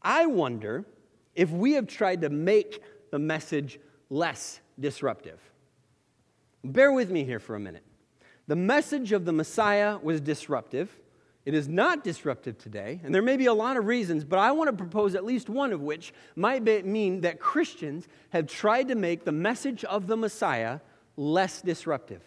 I 0.00 0.26
wonder 0.26 0.84
if 1.34 1.50
we 1.50 1.72
have 1.72 1.88
tried 1.88 2.20
to 2.20 2.30
make 2.30 2.84
the 3.10 3.18
message 3.18 3.80
less 4.10 4.60
disruptive. 4.78 5.40
Bear 6.62 6.92
with 6.92 7.10
me 7.10 7.24
here 7.24 7.40
for 7.40 7.56
a 7.56 7.60
minute. 7.60 7.82
The 8.48 8.56
message 8.56 9.12
of 9.12 9.26
the 9.26 9.32
Messiah 9.32 9.98
was 10.02 10.22
disruptive. 10.22 10.98
It 11.44 11.54
is 11.54 11.68
not 11.68 12.02
disruptive 12.02 12.58
today, 12.58 13.00
and 13.04 13.14
there 13.14 13.22
may 13.22 13.36
be 13.36 13.46
a 13.46 13.54
lot 13.54 13.76
of 13.76 13.86
reasons, 13.86 14.24
but 14.24 14.38
I 14.38 14.52
want 14.52 14.68
to 14.68 14.76
propose 14.76 15.14
at 15.14 15.24
least 15.24 15.50
one 15.50 15.72
of 15.72 15.82
which 15.82 16.12
might 16.34 16.64
be, 16.64 16.82
mean 16.82 17.20
that 17.20 17.40
Christians 17.40 18.08
have 18.30 18.46
tried 18.46 18.88
to 18.88 18.94
make 18.94 19.24
the 19.24 19.32
message 19.32 19.84
of 19.84 20.06
the 20.06 20.16
Messiah 20.16 20.80
less 21.16 21.60
disruptive. 21.60 22.22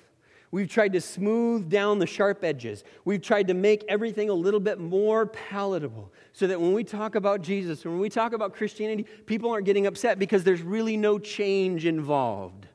We've 0.51 0.69
tried 0.69 0.93
to 0.93 1.01
smooth 1.01 1.69
down 1.69 1.97
the 1.97 2.05
sharp 2.05 2.43
edges. 2.43 2.83
We've 3.03 3.21
tried 3.21 3.47
to 3.47 3.53
make 3.53 3.83
everything 3.87 4.29
a 4.29 4.33
little 4.33 4.59
bit 4.59 4.79
more 4.79 5.25
palatable 5.25 6.11
so 6.33 6.45
that 6.47 6.59
when 6.59 6.73
we 6.73 6.83
talk 6.83 7.15
about 7.15 7.41
Jesus, 7.41 7.83
when 7.85 7.99
we 7.99 8.09
talk 8.09 8.33
about 8.33 8.53
Christianity, 8.53 9.07
people 9.25 9.49
aren't 9.49 9.65
getting 9.65 9.87
upset 9.87 10.19
because 10.19 10.43
there's 10.43 10.61
really 10.61 10.97
no 10.97 11.17
change 11.17 11.85
involved. 11.85 12.67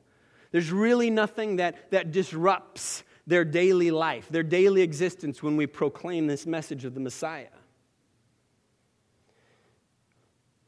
There's 0.51 0.71
really 0.71 1.09
nothing 1.09 1.57
that, 1.57 1.91
that 1.91 2.11
disrupts 2.11 3.03
their 3.27 3.43
daily 3.43 3.91
life, 3.91 4.27
their 4.29 4.41
daily 4.41 4.81
existence 4.81 5.43
when 5.43 5.57
we 5.57 5.67
proclaim 5.67 6.25
this 6.25 6.47
message 6.47 6.85
of 6.85 6.93
the 6.93 6.99
Messiah. 7.01 7.47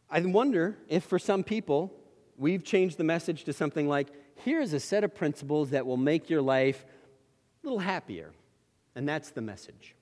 I 0.09 0.19
wonder 0.21 0.77
if 0.89 1.05
for 1.05 1.17
some 1.17 1.43
people, 1.43 1.93
we've 2.37 2.63
changed 2.63 2.97
the 2.97 3.03
message 3.03 3.45
to 3.45 3.53
something 3.53 3.87
like 3.87 4.09
here's 4.35 4.73
a 4.73 4.79
set 4.79 5.03
of 5.03 5.15
principles 5.15 5.69
that 5.69 5.85
will 5.85 5.97
make 5.97 6.29
your 6.29 6.41
life 6.41 6.85
a 7.63 7.67
little 7.67 7.79
happier. 7.79 8.31
And 8.95 9.07
that's 9.07 9.29
the 9.29 9.41
message. 9.41 9.95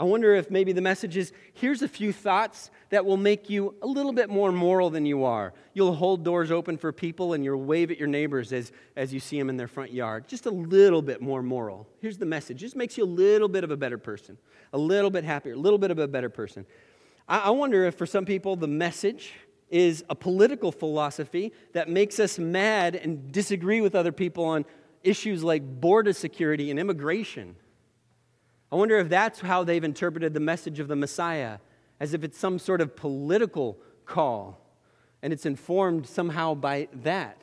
I 0.00 0.04
wonder 0.04 0.34
if 0.34 0.50
maybe 0.50 0.72
the 0.72 0.80
message 0.80 1.18
is 1.18 1.30
here's 1.52 1.82
a 1.82 1.88
few 1.88 2.10
thoughts 2.10 2.70
that 2.88 3.04
will 3.04 3.18
make 3.18 3.50
you 3.50 3.74
a 3.82 3.86
little 3.86 4.14
bit 4.14 4.30
more 4.30 4.50
moral 4.50 4.88
than 4.88 5.04
you 5.04 5.24
are. 5.24 5.52
You'll 5.74 5.94
hold 5.94 6.24
doors 6.24 6.50
open 6.50 6.78
for 6.78 6.90
people 6.90 7.34
and 7.34 7.44
you'll 7.44 7.62
wave 7.62 7.90
at 7.90 7.98
your 7.98 8.08
neighbors 8.08 8.50
as, 8.54 8.72
as 8.96 9.12
you 9.12 9.20
see 9.20 9.38
them 9.38 9.50
in 9.50 9.58
their 9.58 9.68
front 9.68 9.92
yard. 9.92 10.26
Just 10.26 10.46
a 10.46 10.50
little 10.50 11.02
bit 11.02 11.20
more 11.20 11.42
moral. 11.42 11.86
Here's 12.00 12.16
the 12.16 12.24
message 12.24 12.56
just 12.56 12.76
makes 12.76 12.96
you 12.96 13.04
a 13.04 13.12
little 13.12 13.46
bit 13.46 13.62
of 13.62 13.70
a 13.70 13.76
better 13.76 13.98
person, 13.98 14.38
a 14.72 14.78
little 14.78 15.10
bit 15.10 15.22
happier, 15.22 15.52
a 15.52 15.58
little 15.58 15.78
bit 15.78 15.90
of 15.90 15.98
a 15.98 16.08
better 16.08 16.30
person. 16.30 16.64
I, 17.28 17.40
I 17.40 17.50
wonder 17.50 17.84
if 17.84 17.94
for 17.94 18.06
some 18.06 18.24
people 18.24 18.56
the 18.56 18.68
message 18.68 19.34
is 19.68 20.02
a 20.08 20.14
political 20.14 20.72
philosophy 20.72 21.52
that 21.74 21.90
makes 21.90 22.18
us 22.18 22.38
mad 22.38 22.96
and 22.96 23.30
disagree 23.30 23.82
with 23.82 23.94
other 23.94 24.12
people 24.12 24.46
on 24.46 24.64
issues 25.04 25.44
like 25.44 25.62
border 25.62 26.14
security 26.14 26.70
and 26.70 26.80
immigration. 26.80 27.54
I 28.72 28.76
wonder 28.76 28.98
if 28.98 29.08
that's 29.08 29.40
how 29.40 29.64
they've 29.64 29.82
interpreted 29.82 30.32
the 30.32 30.40
message 30.40 30.78
of 30.78 30.88
the 30.88 30.96
Messiah, 30.96 31.58
as 31.98 32.14
if 32.14 32.22
it's 32.22 32.38
some 32.38 32.58
sort 32.58 32.80
of 32.80 32.94
political 32.94 33.78
call, 34.06 34.60
and 35.22 35.32
it's 35.32 35.46
informed 35.46 36.06
somehow 36.06 36.54
by 36.54 36.88
that. 37.02 37.42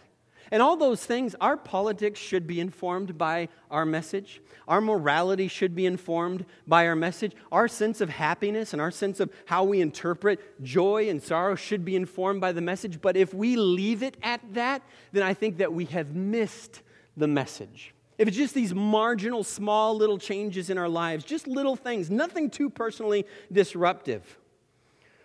And 0.49 0.61
all 0.61 0.77
those 0.77 1.05
things, 1.05 1.35
our 1.41 1.57
politics 1.57 2.19
should 2.19 2.47
be 2.47 2.61
informed 2.61 3.17
by 3.17 3.49
our 3.69 3.85
message. 3.85 4.41
Our 4.65 4.79
morality 4.79 5.49
should 5.49 5.75
be 5.75 5.85
informed 5.85 6.45
by 6.65 6.87
our 6.87 6.95
message. 6.95 7.33
Our 7.51 7.67
sense 7.67 7.99
of 7.99 8.09
happiness 8.09 8.71
and 8.71 8.81
our 8.81 8.91
sense 8.91 9.19
of 9.19 9.29
how 9.45 9.65
we 9.65 9.81
interpret 9.81 10.63
joy 10.63 11.09
and 11.09 11.21
sorrow 11.21 11.55
should 11.55 11.83
be 11.83 11.97
informed 11.97 12.39
by 12.39 12.53
the 12.53 12.61
message. 12.61 13.01
But 13.01 13.17
if 13.17 13.33
we 13.33 13.57
leave 13.57 14.03
it 14.03 14.15
at 14.23 14.41
that, 14.53 14.83
then 15.11 15.23
I 15.23 15.33
think 15.33 15.57
that 15.57 15.73
we 15.73 15.83
have 15.85 16.15
missed 16.15 16.81
the 17.17 17.27
message. 17.27 17.93
If 18.17 18.27
it's 18.27 18.37
just 18.37 18.55
these 18.55 18.73
marginal, 18.73 19.43
small 19.43 19.95
little 19.95 20.17
changes 20.17 20.69
in 20.69 20.77
our 20.77 20.89
lives, 20.89 21.23
just 21.23 21.47
little 21.47 21.75
things, 21.75 22.09
nothing 22.09 22.49
too 22.49 22.69
personally 22.69 23.25
disruptive. 23.51 24.39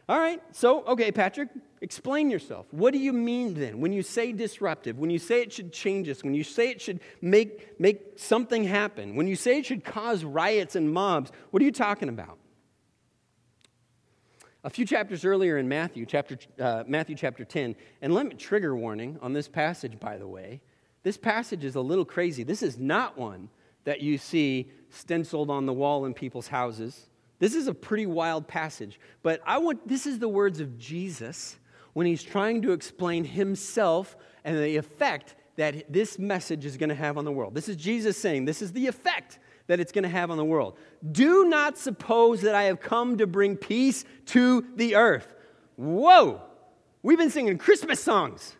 All 0.09 0.19
right, 0.19 0.43
so, 0.51 0.85
okay, 0.85 1.11
Patrick, 1.11 1.49
explain 1.81 2.29
yourself. 2.29 2.67
What 2.71 2.93
do 2.93 2.99
you 2.99 3.13
mean 3.13 3.55
then 3.55 3.81
when 3.81 3.93
you 3.93 4.03
say 4.03 4.33
disruptive, 4.33 4.99
when 4.99 5.11
you 5.11 5.19
say 5.19 5.41
it 5.41 5.53
should 5.53 5.73
change 5.73 6.09
us, 6.09 6.23
when 6.23 6.35
you 6.35 6.45
say 6.45 6.71
it 6.71 6.81
should 6.81 7.01
make, 7.23 7.81
make 7.81 8.19
something 8.19 8.65
happen, 8.65 9.17
when 9.17 9.27
you 9.27 9.37
say 9.37 9.59
it 9.59 9.67
should 9.67 9.85
cause 9.85 10.23
riots 10.23 10.77
and 10.77 10.93
mobs? 10.93 11.31
What 11.51 11.63
are 11.63 11.65
you 11.65 11.73
talking 11.73 12.11
about? 12.11 12.39
A 14.65 14.71
few 14.71 14.85
chapters 14.85 15.25
earlier 15.25 15.57
in 15.57 15.69
Matthew, 15.69 16.05
chapter, 16.05 16.37
uh, 16.61 16.85
Matthew 16.87 17.17
chapter 17.17 17.45
10, 17.45 17.75
and 18.03 18.13
let 18.13 18.27
me 18.27 18.35
trigger 18.35 18.77
warning 18.77 19.19
on 19.23 19.33
this 19.33 19.49
passage, 19.49 19.99
by 19.99 20.19
the 20.19 20.29
way. 20.29 20.61
This 21.03 21.17
passage 21.17 21.65
is 21.65 21.75
a 21.75 21.81
little 21.81 22.05
crazy. 22.05 22.43
This 22.43 22.63
is 22.63 22.79
not 22.79 23.19
one 23.19 23.49
that 23.85 24.01
you 24.01 24.19
see 24.19 24.71
stenciled 24.91 25.51
on 25.51 25.67
the 25.67 25.73
wall 25.73 26.05
in 26.05 26.15
people's 26.15 26.49
houses. 26.49 27.09
This 27.39 27.55
is 27.55 27.67
a 27.67 27.75
pretty 27.75 28.07
wild 28.07 28.47
passage, 28.47 29.01
but 29.23 29.41
I 29.45 29.59
want 29.59 29.89
this 29.89 30.07
is 30.07 30.21
the 30.21 30.29
words 30.29 30.61
of 30.61 30.79
Jesus 30.79 31.59
when 31.93 32.07
he's 32.07 32.23
trying 32.23 32.63
to 32.63 32.73
explain 32.73 33.25
himself 33.25 34.17
and 34.45 34.57
the 34.57 34.77
effect 34.77 35.35
that 35.57 35.93
this 35.93 36.19
message 36.19 36.65
is 36.65 36.77
going 36.77 36.89
to 36.89 36.95
have 36.95 37.19
on 37.19 37.25
the 37.25 37.33
world. 37.33 37.55
This 37.55 37.69
is 37.69 37.77
Jesus 37.77 38.17
saying, 38.17 38.45
this 38.45 38.63
is 38.63 38.73
the 38.73 38.87
effect 38.87 39.39
that 39.67 39.81
it's 39.81 39.93
going 39.93 40.05
to 40.05 40.09
have 40.09 40.31
on 40.31 40.37
the 40.37 40.45
world. 40.45 40.79
Do 41.11 41.45
not 41.45 41.77
suppose 41.77 42.43
that 42.43 42.55
I 42.55 42.65
have 42.65 42.81
come 42.81 43.19
to 43.19 43.27
bring 43.27 43.57
peace 43.57 44.05
to 44.27 44.65
the 44.77 44.97
earth. 44.97 45.35
Whoa! 45.77 46.43
We've 47.03 47.19
been 47.19 47.31
singing 47.31 47.59
Christmas 47.59 48.01
songs 48.01 48.55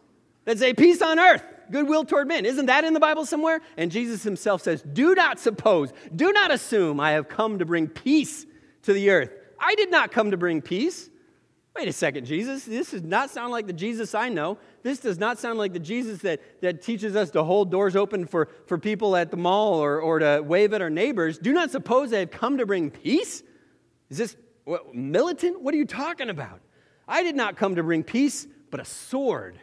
that 0.45 0.59
say 0.59 0.75
peace 0.75 1.01
on 1.01 1.19
earth 1.19 1.45
goodwill 1.71 2.05
toward 2.05 2.29
men. 2.29 2.45
Isn't 2.45 2.67
that 2.67 2.85
in 2.85 2.95
the 2.95 3.01
Bible 3.01 3.27
somewhere? 3.27 3.61
And 3.77 3.91
Jesus 3.91 4.23
himself 4.23 4.63
says, 4.63 4.83
Do 4.83 5.15
not 5.15 5.39
suppose, 5.39 5.93
do 6.15 6.33
not 6.33 6.51
assume 6.51 7.01
I 7.01 7.13
have 7.13 7.29
come 7.29 7.59
to 7.59 7.65
bring 7.65 7.89
peace 7.89 8.47
to 8.83 8.93
the 8.93 9.11
earth. 9.11 9.31
I 9.59 9.75
did 9.75 9.91
not 9.91 10.11
come 10.11 10.33
to 10.33 10.37
bring 10.37 10.61
peace. 10.61 11.09
Wait 11.75 11.89
a 11.89 11.93
second, 11.93 12.27
Jesus. 12.27 12.65
This 12.65 12.91
does 12.91 13.03
not 13.03 13.31
sound 13.31 13.51
like 13.51 13.67
the 13.67 13.73
Jesus 13.73 14.15
I 14.15 14.29
know. 14.29 14.59
This 14.83 14.99
does 14.99 15.19
not 15.19 15.39
sound 15.39 15.59
like 15.59 15.73
the 15.73 15.79
Jesus 15.79 16.21
that, 16.21 16.41
that 16.61 16.83
teaches 16.83 17.17
us 17.17 17.31
to 17.31 17.43
hold 17.43 17.71
doors 17.71 17.97
open 17.97 18.27
for, 18.27 18.49
for 18.67 18.77
people 18.77 19.17
at 19.17 19.31
the 19.31 19.39
mall 19.39 19.83
or, 19.83 20.01
or 20.01 20.19
to 20.19 20.43
wave 20.45 20.75
at 20.75 20.83
our 20.83 20.91
neighbors. 20.91 21.39
Do 21.39 21.53
not 21.53 21.71
suppose 21.71 22.13
I 22.13 22.19
have 22.19 22.31
come 22.31 22.59
to 22.59 22.67
bring 22.67 22.91
peace. 22.91 23.43
Is 24.11 24.19
this 24.19 24.37
what, 24.65 24.95
militant? 24.95 25.63
What 25.63 25.73
are 25.73 25.79
you 25.79 25.87
talking 25.87 26.29
about? 26.29 26.61
I 27.09 27.23
did 27.23 27.37
not 27.37 27.57
come 27.57 27.77
to 27.77 27.83
bring 27.83 28.05
peace, 28.05 28.47
but 28.71 28.79
a 28.79 28.85
sword. 28.85 29.59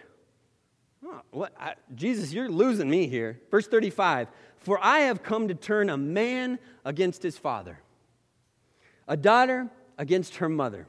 What? 1.31 1.53
I, 1.59 1.75
Jesus, 1.95 2.33
you're 2.33 2.49
losing 2.49 2.89
me 2.89 3.07
here. 3.07 3.39
Verse 3.51 3.67
35 3.67 4.27
For 4.59 4.79
I 4.81 4.99
have 4.99 5.23
come 5.23 5.47
to 5.47 5.55
turn 5.55 5.89
a 5.89 5.97
man 5.97 6.59
against 6.85 7.23
his 7.23 7.37
father, 7.37 7.79
a 9.07 9.17
daughter 9.17 9.69
against 9.97 10.37
her 10.37 10.49
mother. 10.49 10.87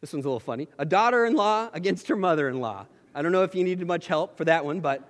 This 0.00 0.12
one's 0.12 0.24
a 0.24 0.28
little 0.28 0.40
funny. 0.40 0.68
A 0.78 0.84
daughter 0.84 1.26
in 1.26 1.34
law 1.34 1.68
against 1.72 2.08
her 2.08 2.16
mother 2.16 2.48
in 2.48 2.60
law. 2.60 2.86
I 3.14 3.22
don't 3.22 3.32
know 3.32 3.42
if 3.42 3.54
you 3.54 3.64
needed 3.64 3.86
much 3.86 4.06
help 4.06 4.36
for 4.36 4.44
that 4.44 4.64
one, 4.64 4.80
but. 4.80 5.06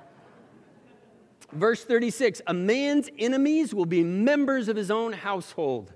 Verse 1.52 1.84
36 1.84 2.42
A 2.46 2.54
man's 2.54 3.08
enemies 3.18 3.74
will 3.74 3.86
be 3.86 4.02
members 4.04 4.68
of 4.68 4.76
his 4.76 4.90
own 4.90 5.12
household. 5.12 5.92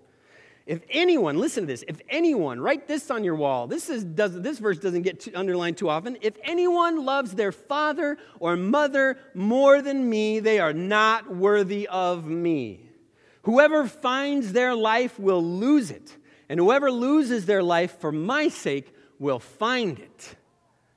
If 0.66 0.80
anyone, 0.88 1.38
listen 1.38 1.64
to 1.64 1.66
this, 1.66 1.84
if 1.86 2.00
anyone, 2.08 2.58
write 2.58 2.88
this 2.88 3.10
on 3.10 3.22
your 3.22 3.34
wall. 3.34 3.66
This, 3.66 3.90
is, 3.90 4.02
does, 4.02 4.40
this 4.40 4.58
verse 4.58 4.78
doesn't 4.78 5.02
get 5.02 5.20
too, 5.20 5.32
underlined 5.34 5.76
too 5.76 5.90
often. 5.90 6.16
If 6.22 6.36
anyone 6.42 7.04
loves 7.04 7.34
their 7.34 7.52
father 7.52 8.16
or 8.40 8.56
mother 8.56 9.18
more 9.34 9.82
than 9.82 10.08
me, 10.08 10.40
they 10.40 10.58
are 10.60 10.72
not 10.72 11.34
worthy 11.34 11.86
of 11.86 12.24
me. 12.24 12.88
Whoever 13.42 13.86
finds 13.86 14.54
their 14.54 14.74
life 14.74 15.18
will 15.18 15.44
lose 15.44 15.90
it, 15.90 16.16
and 16.48 16.58
whoever 16.58 16.90
loses 16.90 17.44
their 17.44 17.62
life 17.62 17.98
for 18.00 18.10
my 18.10 18.48
sake 18.48 18.90
will 19.18 19.40
find 19.40 19.98
it. 19.98 20.36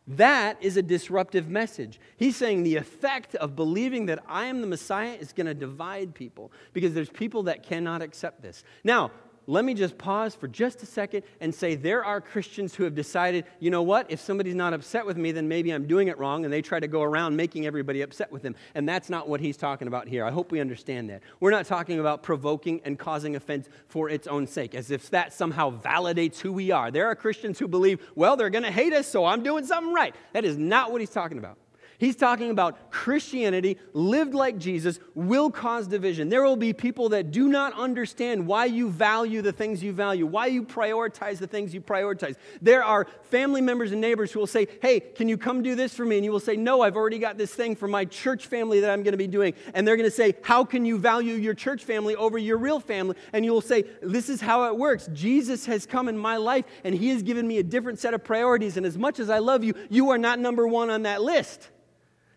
That 0.08 0.64
is 0.64 0.78
a 0.78 0.82
disruptive 0.82 1.50
message. 1.50 2.00
He's 2.16 2.38
saying 2.38 2.64
the 2.64 2.78
effect 2.78 3.36
of 3.36 3.58
believing 3.58 4.06
that 4.06 4.24
I 4.26 4.46
am 4.46 4.62
the 4.62 4.68
Messiah 4.68 5.14
is 5.20 5.34
going 5.34 5.48
to 5.48 5.54
divide 5.54 6.16
people 6.16 6.54
because 6.72 6.94
there's 6.94 7.10
people 7.10 7.44
that 7.44 7.64
cannot 7.64 8.02
accept 8.02 8.42
this. 8.42 8.64
Now, 8.86 9.12
let 9.48 9.64
me 9.64 9.74
just 9.74 9.98
pause 9.98 10.36
for 10.36 10.48
just 10.50 10.84
a 10.84 10.86
second 10.86 11.24
and 11.40 11.56
say 11.56 11.76
there 11.76 12.04
are 12.04 12.20
Christians 12.20 12.76
who 12.76 12.84
have 12.84 12.94
decided, 12.94 13.46
you 13.60 13.72
know 13.72 13.82
what, 13.82 14.12
if 14.12 14.20
somebody's 14.20 14.56
not 14.56 14.74
upset 14.74 15.06
with 15.06 15.16
me, 15.16 15.32
then 15.32 15.48
maybe 15.48 15.72
I'm 15.72 15.88
doing 15.88 16.10
it 16.10 16.18
wrong, 16.18 16.44
and 16.44 16.54
they 16.54 16.62
try 16.62 16.82
to 16.82 16.88
go 16.88 17.02
around 17.02 17.36
making 17.38 17.66
everybody 17.66 18.02
upset 18.02 18.30
with 18.30 18.42
them. 18.42 18.56
And 18.76 18.88
that's 18.88 19.10
not 19.10 19.30
what 19.30 19.40
he's 19.40 19.56
talking 19.56 19.88
about 19.88 20.10
here. 20.10 20.26
I 20.26 20.32
hope 20.32 20.52
we 20.52 20.60
understand 20.60 21.10
that. 21.10 21.24
We're 21.40 21.52
not 21.52 21.66
talking 21.66 22.00
about 22.00 22.24
provoking 22.24 22.82
and 22.84 23.00
causing 23.00 23.38
offense 23.38 23.70
for 23.88 24.10
its 24.10 24.28
own 24.28 24.48
sake, 24.48 24.76
as 24.76 24.92
if 24.92 25.10
that 25.12 25.32
somehow 25.32 25.72
validates 25.82 26.40
who 26.40 26.52
we 26.52 26.72
are. 26.72 26.92
There 26.92 27.08
are 27.08 27.16
Christians 27.16 27.58
who 27.58 27.70
believe, 27.70 28.06
well, 28.16 28.36
they're 28.36 28.50
going 28.50 28.66
to 28.66 28.72
hate 28.72 28.92
us, 28.92 29.08
so 29.08 29.24
I'm 29.24 29.44
doing 29.44 29.66
something 29.66 29.94
right. 29.94 30.14
That 30.34 30.44
is 30.44 30.58
not 30.58 30.92
what 30.92 31.00
he's 31.00 31.10
talking 31.10 31.38
about. 31.38 31.58
He's 32.00 32.16
talking 32.16 32.52
about 32.52 32.92
Christianity 32.92 33.80
lived 33.92 34.36
like 34.36 34.60
Jesus 34.60 35.00
will 35.16 35.50
cause 35.50 35.88
division. 35.88 36.30
There 36.30 36.44
will 36.44 36.56
be 36.56 36.72
people 36.72 37.10
that 37.10 37.32
do 37.32 37.48
not 37.48 37.74
understand 37.74 38.46
why 38.46 38.66
you 38.66 38.92
value 38.92 39.42
the 39.42 39.52
things 39.52 39.82
you 39.82 39.94
value, 39.94 40.28
why 40.28 40.46
you 40.46 40.62
prioritize 40.62 41.40
the 41.40 41.48
things 41.48 41.74
you 41.74 41.82
prioritize. 41.82 42.36
There 42.62 42.84
are 42.84 43.08
family 43.24 43.62
members 43.62 43.92
and 43.94 44.00
neighbors 44.00 44.32
who 44.32 44.38
will 44.40 44.46
say, 44.46 44.68
Hey, 44.80 45.00
can 45.00 45.28
you 45.28 45.40
come 45.40 45.64
do 45.64 45.74
this 45.74 45.96
for 45.96 46.06
me? 46.06 46.18
And 46.18 46.26
you 46.26 46.32
will 46.32 46.40
say, 46.40 46.56
No, 46.56 46.82
I've 46.82 46.96
already 46.96 47.18
got 47.18 47.36
this 47.40 47.52
thing 47.56 47.76
for 47.76 47.88
my 47.88 48.06
church 48.06 48.46
family 48.46 48.80
that 48.82 48.92
I'm 48.92 49.02
going 49.02 49.14
to 49.14 49.18
be 49.18 49.26
doing. 49.26 49.56
And 49.74 49.88
they're 49.88 49.98
going 49.98 50.10
to 50.10 50.16
say, 50.16 50.36
How 50.44 50.64
can 50.64 50.86
you 50.86 51.00
value 51.00 51.34
your 51.34 51.56
church 51.56 51.84
family 51.84 52.16
over 52.16 52.38
your 52.38 52.60
real 52.60 52.80
family? 52.80 53.16
And 53.34 53.44
you 53.44 53.52
will 53.52 53.62
say, 53.62 53.86
This 54.04 54.30
is 54.30 54.40
how 54.40 54.66
it 54.66 54.78
works. 54.78 55.10
Jesus 55.14 55.66
has 55.66 55.88
come 55.88 56.10
in 56.10 56.18
my 56.18 56.38
life 56.38 56.66
and 56.84 56.94
he 56.94 57.10
has 57.10 57.24
given 57.24 57.48
me 57.48 57.58
a 57.58 57.64
different 57.64 57.98
set 57.98 58.14
of 58.14 58.24
priorities. 58.24 58.78
And 58.78 58.86
as 58.86 59.00
much 59.00 59.20
as 59.20 59.32
I 59.32 59.40
love 59.40 59.64
you, 59.64 59.74
you 59.90 60.12
are 60.12 60.20
not 60.20 60.38
number 60.38 60.68
one 60.68 60.92
on 60.92 61.02
that 61.02 61.24
list 61.24 61.70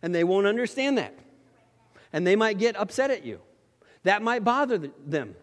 and 0.02 0.14
they 0.14 0.24
won't 0.24 0.46
understand 0.46 0.98
that. 0.98 1.18
And 2.12 2.26
they 2.26 2.36
might 2.36 2.58
get 2.58 2.76
upset 2.76 3.10
at 3.10 3.24
you. 3.24 3.40
That 4.02 4.22
might 4.22 4.44
bother 4.44 4.90
them. 5.06 5.36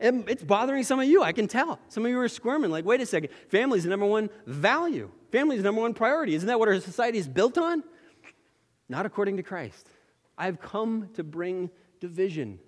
And 0.00 0.28
it's 0.28 0.42
bothering 0.42 0.82
some 0.82 0.98
of 0.98 1.06
you, 1.06 1.22
I 1.22 1.32
can 1.32 1.46
tell. 1.46 1.78
Some 1.88 2.04
of 2.04 2.10
you 2.10 2.18
are 2.20 2.28
squirming, 2.28 2.70
like, 2.70 2.84
wait 2.84 3.00
a 3.00 3.06
second, 3.06 3.30
family's 3.48 3.84
the 3.84 3.90
number 3.90 4.06
one 4.06 4.30
value. 4.46 5.10
Family's 5.30 5.58
the 5.58 5.64
number 5.64 5.82
one 5.82 5.94
priority. 5.94 6.34
Isn't 6.34 6.46
that 6.46 6.58
what 6.58 6.68
our 6.68 6.80
society 6.80 7.18
is 7.18 7.28
built 7.28 7.58
on? 7.58 7.84
Not 8.88 9.06
according 9.06 9.36
to 9.36 9.42
Christ. 9.42 9.88
I've 10.38 10.60
come 10.60 11.10
to 11.14 11.22
bring 11.22 11.70
division. 12.00 12.58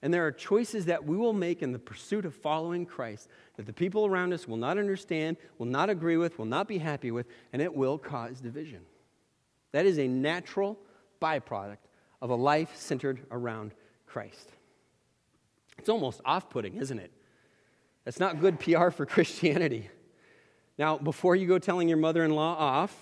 And 0.00 0.12
there 0.12 0.26
are 0.26 0.32
choices 0.32 0.86
that 0.86 1.04
we 1.04 1.16
will 1.16 1.34
make 1.34 1.62
in 1.62 1.72
the 1.72 1.78
pursuit 1.78 2.24
of 2.24 2.34
following 2.34 2.86
Christ 2.86 3.28
that 3.56 3.66
the 3.66 3.72
people 3.72 4.06
around 4.06 4.32
us 4.32 4.48
will 4.48 4.56
not 4.56 4.78
understand, 4.78 5.36
will 5.58 5.66
not 5.66 5.90
agree 5.90 6.16
with, 6.16 6.38
will 6.38 6.46
not 6.46 6.66
be 6.66 6.78
happy 6.78 7.10
with, 7.10 7.26
and 7.52 7.62
it 7.62 7.72
will 7.72 7.98
cause 7.98 8.40
division. 8.40 8.80
That 9.72 9.86
is 9.86 9.98
a 9.98 10.06
natural 10.06 10.78
byproduct 11.20 11.78
of 12.20 12.30
a 12.30 12.34
life 12.34 12.76
centered 12.76 13.20
around 13.30 13.72
Christ. 14.06 14.52
It's 15.78 15.88
almost 15.88 16.20
off 16.24 16.50
putting, 16.50 16.76
isn't 16.76 16.98
it? 16.98 17.10
That's 18.04 18.20
not 18.20 18.40
good 18.40 18.60
PR 18.60 18.90
for 18.90 19.06
Christianity. 19.06 19.88
Now, 20.78 20.98
before 20.98 21.36
you 21.36 21.46
go 21.46 21.58
telling 21.58 21.88
your 21.88 21.98
mother 21.98 22.24
in 22.24 22.34
law 22.34 22.54
off, 22.56 22.94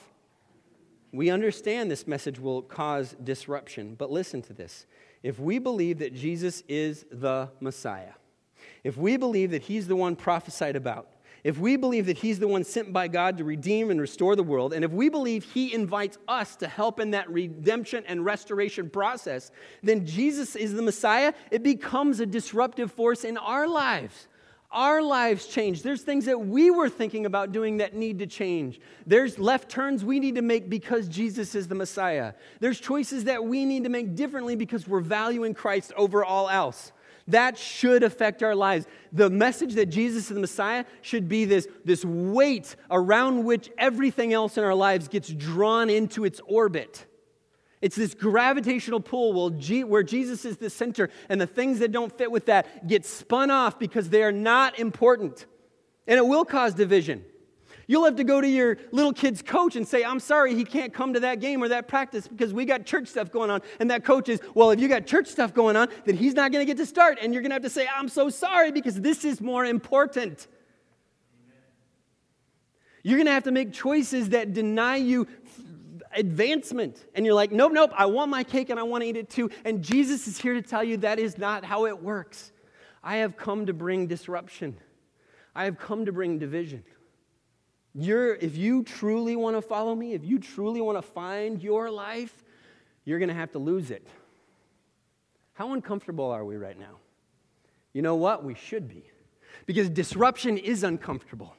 we 1.13 1.31
understand 1.31 1.91
this 1.91 2.07
message 2.07 2.39
will 2.39 2.63
cause 2.63 3.17
disruption. 3.23 3.95
But 3.97 4.11
listen 4.11 4.43
to 4.43 4.53
this. 4.53 4.87
If 5.23 5.39
we 5.39 5.59
believe 5.59 5.99
that 5.99 6.15
Jesus 6.15 6.63
is 6.69 7.05
the 7.11 7.51
Messiah, 7.61 8.13
if 8.85 8.97
we 8.97 9.17
believe 9.17 9.51
that 9.51 9.63
he's 9.63 9.89
the 9.89 9.97
one 9.97 10.17
prophesied 10.17 10.77
about, 10.77 11.09
if 11.45 11.59
we 11.59 11.77
believe 11.77 12.07
that 12.07 12.19
he's 12.19 12.39
the 12.39 12.49
one 12.49 12.65
sent 12.65 12.93
by 12.93 13.09
God 13.09 13.39
to 13.39 13.45
redeem 13.45 13.91
and 13.91 14.01
restore 14.01 14.37
the 14.37 14.43
world, 14.43 14.73
and 14.73 14.85
if 14.85 14.91
we 14.91 15.09
believe 15.09 15.45
he 15.45 15.73
invites 15.73 16.19
us 16.29 16.57
to 16.57 16.69
help 16.69 17.01
in 17.01 17.13
that 17.13 17.31
redemption 17.31 18.05
and 18.07 18.25
restoration 18.25 18.91
process, 18.91 19.51
then 19.83 20.07
Jesus 20.07 20.57
is 20.57 20.75
the 20.75 20.83
Messiah. 20.83 21.33
It 21.51 21.63
becomes 21.63 22.21
a 22.21 22.27
disruptive 22.27 22.93
force 22.93 23.25
in 23.25 23.39
our 23.39 23.67
lives 23.67 24.29
our 24.73 25.03
lives 25.03 25.47
change. 25.47 25.83
There's 25.83 26.03
things 26.03 26.27
that 26.27 26.39
we 26.39 26.71
were 26.71 26.89
thinking 26.89 27.27
about 27.27 27.51
doing 27.51 27.79
that 27.79 27.95
need 27.95 28.21
to 28.21 28.27
change. 28.27 28.81
There's 29.07 29.39
left 29.39 29.69
turns 29.69 30.05
we 30.05 30.21
need 30.21 30.37
to 30.37 30.43
make 30.43 30.71
because 30.71 31.09
Jesus 31.09 31.55
is 31.55 31.67
the 31.67 31.75
Messiah. 31.75 32.35
There's 32.61 32.79
choices 32.79 33.25
that 33.25 33.45
we 33.45 33.65
need 33.65 33.85
to 33.85 33.91
make 33.91 34.15
differently 34.15 34.55
because 34.55 34.87
we're 34.87 35.01
valuing 35.01 35.55
Christ 35.55 35.93
over 35.97 36.25
all 36.25 36.49
else. 36.49 36.93
That 37.31 37.59
should 37.59 38.03
affect 38.03 38.43
our 38.43 38.55
lives. 38.55 38.87
The 39.13 39.31
message 39.31 39.75
that 39.75 39.87
Jesus 39.87 40.25
is 40.25 40.35
the 40.35 40.41
Messiah 40.41 40.85
should 41.03 41.29
be 41.29 41.45
this, 41.45 41.67
this 41.85 42.05
weight 42.05 42.77
around 42.91 43.45
which 43.45 43.71
everything 43.79 44.33
else 44.33 44.57
in 44.57 44.65
our 44.65 44.75
lives 44.75 45.09
gets 45.09 45.29
drawn 45.29 45.91
into 45.91 46.25
its 46.25 46.41
orbit. 46.47 47.07
It's 47.81 47.97
this 47.97 48.15
gravitational 48.15 49.01
pull 49.01 49.51
where 49.51 50.03
Jesus 50.03 50.45
is 50.45 50.59
the 50.59 50.69
center, 50.69 51.09
and 51.29 51.41
the 51.41 51.47
things 51.47 51.79
that 51.79 51.93
don't 51.93 52.17
fit 52.17 52.31
with 52.31 52.47
that 52.47 52.87
get 52.87 53.07
spun 53.07 53.51
off 53.51 53.79
because 53.79 54.11
they 54.11 54.23
are 54.23 54.33
not 54.33 54.79
important. 54.79 55.47
And 56.07 56.19
it 56.19 56.27
will 56.27 56.45
cause 56.45 56.75
division. 56.75 57.25
You'll 57.91 58.05
have 58.05 58.15
to 58.17 58.25
go 58.25 58.41
to 58.41 58.47
your 58.47 58.79
little 58.93 59.13
kid's 59.13 59.43
coach 59.43 59.75
and 59.75 59.87
say, 59.87 60.05
I'm 60.05 60.21
sorry, 60.21 60.55
he 60.55 60.65
can't 60.65 60.95
come 60.95 61.15
to 61.15 61.21
that 61.21 61.41
game 61.41 61.61
or 61.61 61.67
that 61.71 61.89
practice 61.89 62.29
because 62.29 62.55
we 62.55 62.65
got 62.65 62.87
church 62.87 63.09
stuff 63.09 63.33
going 63.33 63.51
on. 63.51 63.63
And 63.81 63.91
that 63.91 64.05
coach 64.05 64.29
is, 64.29 64.41
well, 64.55 64.71
if 64.71 64.79
you 64.79 64.87
got 64.87 65.09
church 65.09 65.27
stuff 65.27 65.53
going 65.53 65.75
on, 65.75 65.89
then 66.05 66.17
he's 66.17 66.35
not 66.35 66.53
going 66.53 66.65
to 66.65 66.67
get 66.73 66.77
to 66.77 66.87
start. 66.87 67.19
And 67.21 67.35
you're 67.35 67.43
going 67.43 67.51
to 67.51 67.57
have 67.57 67.65
to 67.65 67.69
say, 67.69 67.89
I'm 67.93 68.09
so 68.09 68.29
sorry 68.29 68.71
because 68.71 69.01
this 69.01 69.25
is 69.25 69.41
more 69.41 69.65
important. 69.65 70.47
You're 73.03 73.17
going 73.17 73.27
to 73.27 73.33
have 73.33 73.43
to 73.43 73.51
make 73.51 73.73
choices 73.73 74.29
that 74.29 74.53
deny 74.53 74.95
you 74.95 75.27
advancement. 76.15 77.05
And 77.17 77.27
you're 77.27 77.35
like, 77.35 77.51
nope, 77.51 77.73
nope, 77.73 77.91
I 77.97 78.07
want 78.07 78.31
my 78.31 78.45
cake 78.45 78.71
and 78.71 78.79
I 78.79 78.85
want 78.85 79.03
to 79.03 79.09
eat 79.09 79.17
it 79.17 79.31
too. 79.31 79.51
And 79.65 79.83
Jesus 79.83 80.29
is 80.29 80.39
here 80.39 80.55
to 80.55 80.63
tell 80.63 80.85
you 80.85 80.99
that 80.99 81.19
is 81.19 81.39
not 81.39 81.65
how 81.65 81.87
it 81.87 82.01
works. 82.01 82.53
I 83.03 83.17
have 83.17 83.37
come 83.37 83.67
to 83.67 83.73
bring 83.73 84.07
disruption, 84.07 84.77
I 85.57 85.65
have 85.65 85.77
come 85.77 86.05
to 86.05 86.13
bring 86.13 86.39
division. 86.39 86.85
You're, 87.95 88.35
if 88.37 88.57
you 88.57 88.85
truly 88.85 89.37
want 89.37 89.57
to 89.57 89.63
follow 89.63 89.95
me, 89.95 90.15
if 90.15 90.25
you 90.25 90.39
truly 90.39 90.81
want 90.81 90.99
to 90.99 91.03
find 91.03 91.61
your 91.63 91.91
life, 91.91 92.45
you're 93.05 93.19
going 93.19 93.29
to 93.29 93.35
have 93.35 93.53
to 93.53 93.59
lose 93.59 93.91
it. 93.91 94.07
How 95.55 95.73
uncomfortable 95.73 96.31
are 96.31 96.45
we 96.45 96.57
right 96.57 96.79
now? 96.79 96.97
You 97.93 98.03
know 98.03 98.15
what? 98.15 98.45
We 98.45 98.55
should 98.55 98.89
be. 98.89 99.05
Because 99.67 99.91
disruption 99.91 100.57
is 100.57 100.85
uncomfortable. 100.85 101.55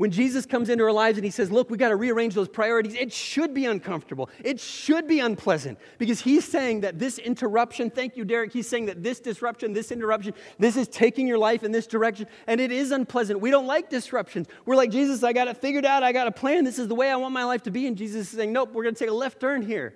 When 0.00 0.10
Jesus 0.10 0.46
comes 0.46 0.70
into 0.70 0.82
our 0.84 0.92
lives 0.92 1.18
and 1.18 1.26
he 1.26 1.30
says, 1.30 1.52
Look, 1.52 1.68
we 1.68 1.76
got 1.76 1.90
to 1.90 1.96
rearrange 1.96 2.32
those 2.32 2.48
priorities, 2.48 2.94
it 2.94 3.12
should 3.12 3.52
be 3.52 3.66
uncomfortable. 3.66 4.30
It 4.42 4.58
should 4.58 5.06
be 5.06 5.20
unpleasant 5.20 5.78
because 5.98 6.20
he's 6.20 6.46
saying 6.46 6.80
that 6.80 6.98
this 6.98 7.18
interruption, 7.18 7.90
thank 7.90 8.16
you, 8.16 8.24
Derek, 8.24 8.50
he's 8.50 8.66
saying 8.66 8.86
that 8.86 9.02
this 9.02 9.20
disruption, 9.20 9.74
this 9.74 9.92
interruption, 9.92 10.32
this 10.58 10.74
is 10.78 10.88
taking 10.88 11.26
your 11.26 11.36
life 11.36 11.64
in 11.64 11.70
this 11.70 11.86
direction, 11.86 12.28
and 12.46 12.62
it 12.62 12.72
is 12.72 12.92
unpleasant. 12.92 13.42
We 13.42 13.50
don't 13.50 13.66
like 13.66 13.90
disruptions. 13.90 14.46
We're 14.64 14.74
like, 14.74 14.90
Jesus, 14.90 15.22
I 15.22 15.34
got 15.34 15.48
it 15.48 15.58
figured 15.58 15.84
out, 15.84 16.02
I 16.02 16.12
got 16.12 16.26
a 16.26 16.32
plan, 16.32 16.64
this 16.64 16.78
is 16.78 16.88
the 16.88 16.94
way 16.94 17.10
I 17.10 17.16
want 17.16 17.34
my 17.34 17.44
life 17.44 17.64
to 17.64 17.70
be. 17.70 17.86
And 17.86 17.94
Jesus 17.94 18.32
is 18.32 18.38
saying, 18.38 18.54
Nope, 18.54 18.72
we're 18.72 18.84
going 18.84 18.94
to 18.94 18.98
take 18.98 19.10
a 19.10 19.14
left 19.14 19.38
turn 19.38 19.60
here. 19.60 19.94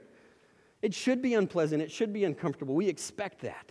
It 0.83 0.93
should 0.93 1.23
be 1.23 1.33
unpleasant, 1.33 1.81
it 1.81 1.91
should 1.91 2.13
be 2.13 2.25
uncomfortable. 2.25 2.75
We 2.75 2.89
expect 2.89 3.41
that. 3.41 3.71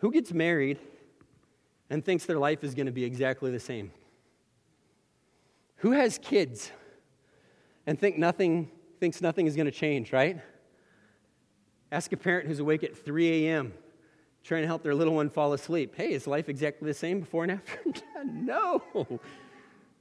Who 0.00 0.12
gets 0.12 0.34
married? 0.34 0.78
And 1.90 2.04
thinks 2.04 2.24
their 2.24 2.38
life 2.38 2.64
is 2.64 2.74
going 2.74 2.86
to 2.86 2.92
be 2.92 3.04
exactly 3.04 3.50
the 3.50 3.60
same? 3.60 3.92
Who 5.76 5.92
has 5.92 6.18
kids 6.18 6.70
and 7.86 7.98
think 7.98 8.18
nothing, 8.18 8.70
thinks 9.00 9.22
nothing 9.22 9.46
is 9.46 9.56
going 9.56 9.66
to 9.66 9.72
change, 9.72 10.12
right? 10.12 10.40
Ask 11.90 12.12
a 12.12 12.16
parent 12.16 12.48
who's 12.48 12.58
awake 12.58 12.82
at 12.82 12.96
3 12.96 13.46
a.m. 13.46 13.72
trying 14.44 14.62
to 14.62 14.66
help 14.66 14.82
their 14.82 14.94
little 14.94 15.14
one 15.14 15.30
fall 15.30 15.52
asleep. 15.52 15.94
Hey, 15.96 16.12
is 16.12 16.26
life 16.26 16.48
exactly 16.48 16.86
the 16.86 16.94
same 16.94 17.20
before 17.20 17.44
and 17.44 17.52
after? 17.52 17.78
no. 18.24 18.82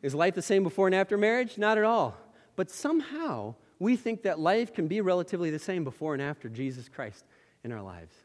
Is 0.02 0.13
life 0.13 0.36
the 0.36 0.41
same 0.41 0.63
before 0.63 0.88
and 0.88 0.95
after 0.95 1.17
marriage? 1.17 1.58
Not 1.58 1.78
at 1.78 1.84
all. 1.84 2.17
But 2.56 2.69
somehow 2.71 3.56
we 3.80 3.95
think 3.95 4.23
that 4.23 4.39
life 4.39 4.73
can 4.73 4.88
be 4.88 5.02
relatively 5.02 5.50
the 5.52 5.60
same 5.60 5.84
before 5.84 6.13
and 6.13 6.21
after 6.21 6.50
Jesus 6.50 6.89
Christ 6.89 7.26
in 7.63 7.71
our 7.71 7.82
lives. 7.82 8.15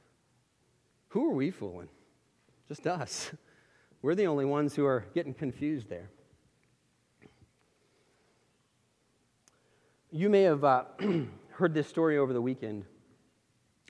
Who 1.09 1.27
are 1.27 1.35
we 1.35 1.51
fooling? 1.51 1.89
Just 2.69 2.87
us. 2.87 3.33
We're 4.03 4.17
the 4.17 4.27
only 4.27 4.45
ones 4.45 4.75
who 4.75 4.85
are 4.85 5.07
getting 5.15 5.33
confused 5.33 5.89
there. 5.89 6.11
You 10.11 10.29
may 10.29 10.43
have 10.43 10.65
uh, 10.65 10.85
heard 11.51 11.73
this 11.73 11.87
story 11.87 12.19
over 12.19 12.33
the 12.33 12.43
weekend, 12.43 12.85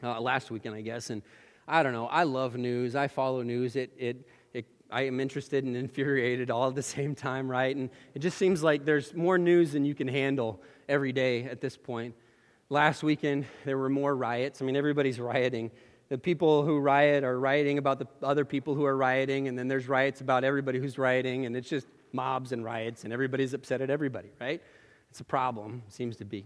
uh, 0.02 0.20
last 0.20 0.50
weekend, 0.50 0.74
I 0.74 0.82
guess, 0.82 1.08
and 1.08 1.22
I 1.66 1.82
don't 1.82 1.94
know. 1.94 2.06
I 2.08 2.24
love 2.24 2.56
news. 2.56 2.94
I 2.94 3.08
follow 3.08 3.42
news. 3.42 3.74
It, 3.74 3.90
it, 3.96 4.28
it, 4.52 4.66
I 4.90 5.06
am 5.06 5.18
interested 5.18 5.64
and 5.64 5.74
infuriated 5.78 6.50
all 6.50 6.68
at 6.68 6.74
the 6.74 6.82
same 6.82 7.14
time, 7.14 7.50
right? 7.50 7.74
And 7.74 7.88
it 8.14 8.18
just 8.18 8.36
seems 8.36 8.62
like 8.62 8.84
there's 8.84 9.14
more 9.14 9.38
news 9.38 9.72
than 9.72 9.86
you 9.86 9.94
can 9.94 10.08
handle 10.08 10.60
every 10.90 11.12
day 11.12 11.44
at 11.44 11.62
this 11.62 11.78
point. 11.78 12.14
Last 12.68 13.02
weekend, 13.02 13.46
there 13.64 13.78
were 13.78 13.88
more 13.88 14.14
riots. 14.14 14.60
I 14.60 14.66
mean, 14.66 14.76
everybody's 14.76 15.18
rioting 15.18 15.70
the 16.12 16.18
people 16.18 16.62
who 16.62 16.78
riot 16.78 17.24
are 17.24 17.40
rioting 17.40 17.78
about 17.78 17.98
the 17.98 18.06
other 18.22 18.44
people 18.44 18.74
who 18.74 18.84
are 18.84 18.98
rioting, 18.98 19.48
and 19.48 19.58
then 19.58 19.66
there's 19.66 19.88
riots 19.88 20.20
about 20.20 20.44
everybody 20.44 20.78
who's 20.78 20.98
rioting, 20.98 21.46
and 21.46 21.56
it's 21.56 21.70
just 21.70 21.86
mobs 22.12 22.52
and 22.52 22.62
riots, 22.62 23.04
and 23.04 23.14
everybody's 23.14 23.54
upset 23.54 23.80
at 23.80 23.88
everybody, 23.88 24.28
right? 24.38 24.60
It's 25.08 25.20
a 25.20 25.24
problem, 25.24 25.82
seems 25.88 26.18
to 26.18 26.26
be. 26.26 26.44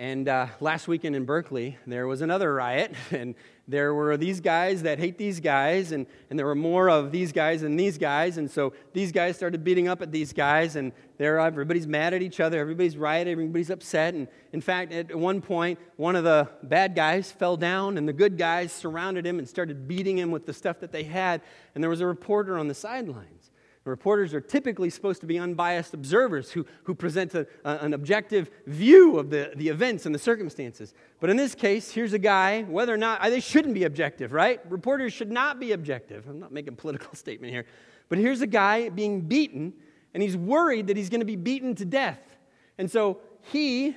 And 0.00 0.30
uh, 0.30 0.46
last 0.60 0.88
weekend 0.88 1.14
in 1.14 1.26
Berkeley, 1.26 1.76
there 1.86 2.06
was 2.06 2.22
another 2.22 2.54
riot, 2.54 2.94
and 3.10 3.34
there 3.68 3.92
were 3.92 4.16
these 4.16 4.40
guys 4.40 4.84
that 4.84 4.98
hate 4.98 5.18
these 5.18 5.40
guys, 5.40 5.92
and, 5.92 6.06
and 6.30 6.38
there 6.38 6.46
were 6.46 6.54
more 6.54 6.88
of 6.88 7.12
these 7.12 7.32
guys 7.32 7.60
than 7.60 7.76
these 7.76 7.98
guys, 7.98 8.38
and 8.38 8.50
so 8.50 8.72
these 8.94 9.12
guys 9.12 9.36
started 9.36 9.62
beating 9.62 9.88
up 9.88 10.00
at 10.00 10.10
these 10.10 10.32
guys, 10.32 10.76
and 10.76 10.92
there 11.18 11.38
everybody's 11.38 11.86
mad 11.86 12.14
at 12.14 12.22
each 12.22 12.40
other, 12.40 12.58
everybody's 12.58 12.96
rioting, 12.96 13.32
everybody's 13.32 13.68
upset, 13.68 14.14
and 14.14 14.26
in 14.54 14.62
fact, 14.62 14.90
at 14.90 15.14
one 15.14 15.42
point, 15.42 15.78
one 15.96 16.16
of 16.16 16.24
the 16.24 16.48
bad 16.62 16.94
guys 16.94 17.30
fell 17.30 17.58
down, 17.58 17.98
and 17.98 18.08
the 18.08 18.14
good 18.14 18.38
guys 18.38 18.72
surrounded 18.72 19.26
him 19.26 19.38
and 19.38 19.46
started 19.46 19.86
beating 19.86 20.16
him 20.16 20.30
with 20.30 20.46
the 20.46 20.54
stuff 20.54 20.80
that 20.80 20.92
they 20.92 21.04
had, 21.04 21.42
and 21.74 21.84
there 21.84 21.90
was 21.90 22.00
a 22.00 22.06
reporter 22.06 22.56
on 22.58 22.68
the 22.68 22.74
sidelines. 22.74 23.49
Reporters 23.84 24.34
are 24.34 24.42
typically 24.42 24.90
supposed 24.90 25.22
to 25.22 25.26
be 25.26 25.38
unbiased 25.38 25.94
observers 25.94 26.50
who, 26.50 26.66
who 26.84 26.94
present 26.94 27.34
a, 27.34 27.46
a, 27.64 27.78
an 27.78 27.94
objective 27.94 28.50
view 28.66 29.18
of 29.18 29.30
the, 29.30 29.52
the 29.56 29.68
events 29.68 30.04
and 30.04 30.14
the 30.14 30.18
circumstances. 30.18 30.92
But 31.18 31.30
in 31.30 31.38
this 31.38 31.54
case, 31.54 31.90
here's 31.90 32.12
a 32.12 32.18
guy, 32.18 32.62
whether 32.64 32.92
or 32.92 32.98
not, 32.98 33.22
they 33.22 33.40
shouldn't 33.40 33.72
be 33.72 33.84
objective, 33.84 34.32
right? 34.32 34.60
Reporters 34.70 35.14
should 35.14 35.32
not 35.32 35.58
be 35.58 35.72
objective. 35.72 36.28
I'm 36.28 36.38
not 36.38 36.52
making 36.52 36.74
a 36.74 36.76
political 36.76 37.14
statement 37.14 37.52
here. 37.52 37.64
But 38.10 38.18
here's 38.18 38.42
a 38.42 38.46
guy 38.46 38.90
being 38.90 39.22
beaten, 39.22 39.72
and 40.12 40.22
he's 40.22 40.36
worried 40.36 40.88
that 40.88 40.96
he's 40.96 41.08
going 41.08 41.20
to 41.20 41.26
be 41.26 41.36
beaten 41.36 41.74
to 41.76 41.86
death. 41.86 42.36
And 42.76 42.90
so 42.90 43.20
he, 43.40 43.96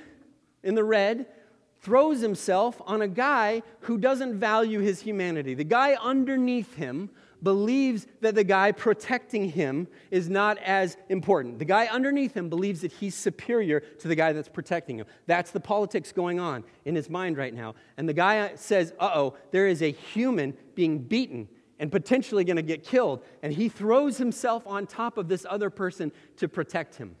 in 0.62 0.74
the 0.74 0.84
red, 0.84 1.26
throws 1.82 2.20
himself 2.20 2.80
on 2.86 3.02
a 3.02 3.08
guy 3.08 3.62
who 3.80 3.98
doesn't 3.98 4.38
value 4.38 4.80
his 4.80 5.00
humanity. 5.00 5.52
The 5.52 5.64
guy 5.64 5.94
underneath 6.00 6.74
him 6.76 7.10
believes 7.44 8.06
that 8.22 8.34
the 8.34 8.42
guy 8.42 8.72
protecting 8.72 9.50
him 9.50 9.86
is 10.10 10.28
not 10.28 10.58
as 10.58 10.96
important. 11.08 11.58
The 11.58 11.64
guy 11.64 11.86
underneath 11.86 12.34
him 12.34 12.48
believes 12.48 12.80
that 12.80 12.90
he's 12.90 13.14
superior 13.14 13.80
to 13.80 14.08
the 14.08 14.16
guy 14.16 14.32
that's 14.32 14.48
protecting 14.48 14.98
him. 14.98 15.06
That's 15.26 15.52
the 15.52 15.60
politics 15.60 16.10
going 16.10 16.40
on 16.40 16.64
in 16.84 16.96
his 16.96 17.08
mind 17.08 17.36
right 17.36 17.54
now. 17.54 17.74
And 17.96 18.08
the 18.08 18.14
guy 18.14 18.56
says, 18.56 18.92
uh 18.98 19.10
oh, 19.14 19.36
there 19.52 19.68
is 19.68 19.82
a 19.82 19.92
human 19.92 20.56
being 20.74 20.98
beaten 20.98 21.48
and 21.78 21.92
potentially 21.92 22.44
going 22.44 22.56
to 22.56 22.62
get 22.62 22.82
killed. 22.82 23.22
And 23.42 23.52
he 23.52 23.68
throws 23.68 24.16
himself 24.18 24.66
on 24.66 24.86
top 24.86 25.18
of 25.18 25.28
this 25.28 25.46
other 25.48 25.70
person 25.70 26.12
to 26.38 26.48
protect 26.48 26.96
him. 26.96 27.16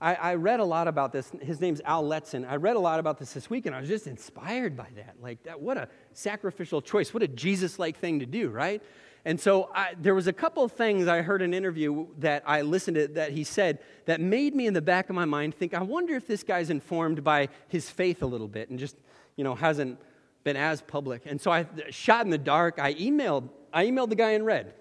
I, 0.00 0.14
I, 0.14 0.34
read 0.34 0.60
a 0.60 0.64
lot 0.64 0.88
about 0.88 1.10
this. 1.12 1.32
His 1.40 1.58
name's 1.58 1.80
Al 1.82 2.04
Letson. 2.04 2.46
I 2.46 2.56
read 2.56 2.76
a 2.76 2.80
lot 2.80 3.00
about 3.00 3.18
this 3.18 3.32
this 3.32 3.48
week, 3.48 3.64
and 3.64 3.74
I 3.74 3.80
was 3.80 3.88
just 3.88 4.06
inspired 4.06 4.76
by 4.76 4.88
that. 4.94 5.16
Like, 5.22 5.42
that, 5.44 5.58
what 5.58 5.78
a 5.78 5.88
sacrificial 6.12 6.82
choice. 6.82 7.14
What 7.14 7.22
a 7.22 7.28
Jesus 7.28 7.78
like 7.78 7.96
thing 7.96 8.20
to 8.20 8.26
do, 8.26 8.50
right? 8.50 8.82
And 9.26 9.40
so 9.40 9.70
I, 9.74 9.96
there 10.00 10.14
was 10.14 10.28
a 10.28 10.32
couple 10.32 10.62
of 10.62 10.70
things 10.70 11.08
I 11.08 11.20
heard 11.20 11.42
in 11.42 11.50
an 11.50 11.54
interview 11.54 12.06
that 12.18 12.44
I 12.46 12.62
listened 12.62 12.94
to 12.94 13.08
that 13.08 13.32
he 13.32 13.42
said 13.42 13.80
that 14.04 14.20
made 14.20 14.54
me 14.54 14.68
in 14.68 14.72
the 14.72 14.80
back 14.80 15.10
of 15.10 15.16
my 15.16 15.24
mind 15.24 15.52
think, 15.52 15.74
I 15.74 15.82
wonder 15.82 16.14
if 16.14 16.28
this 16.28 16.44
guy's 16.44 16.70
informed 16.70 17.24
by 17.24 17.48
his 17.66 17.90
faith 17.90 18.22
a 18.22 18.26
little 18.26 18.46
bit 18.46 18.70
and 18.70 18.78
just, 18.78 18.94
you 19.34 19.42
know, 19.42 19.56
hasn't 19.56 19.98
been 20.44 20.56
as 20.56 20.80
public. 20.80 21.22
And 21.26 21.40
so 21.40 21.50
I 21.50 21.66
shot 21.90 22.24
in 22.24 22.30
the 22.30 22.38
dark. 22.38 22.78
I 22.78 22.94
emailed, 22.94 23.48
I 23.72 23.86
emailed 23.86 24.10
the 24.10 24.14
guy 24.14 24.30
in 24.30 24.44
red. 24.44 24.72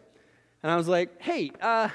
And 0.61 0.71
I 0.71 0.75
was 0.75 0.87
like, 0.87 1.19
hey, 1.19 1.49
uh, 1.59 1.89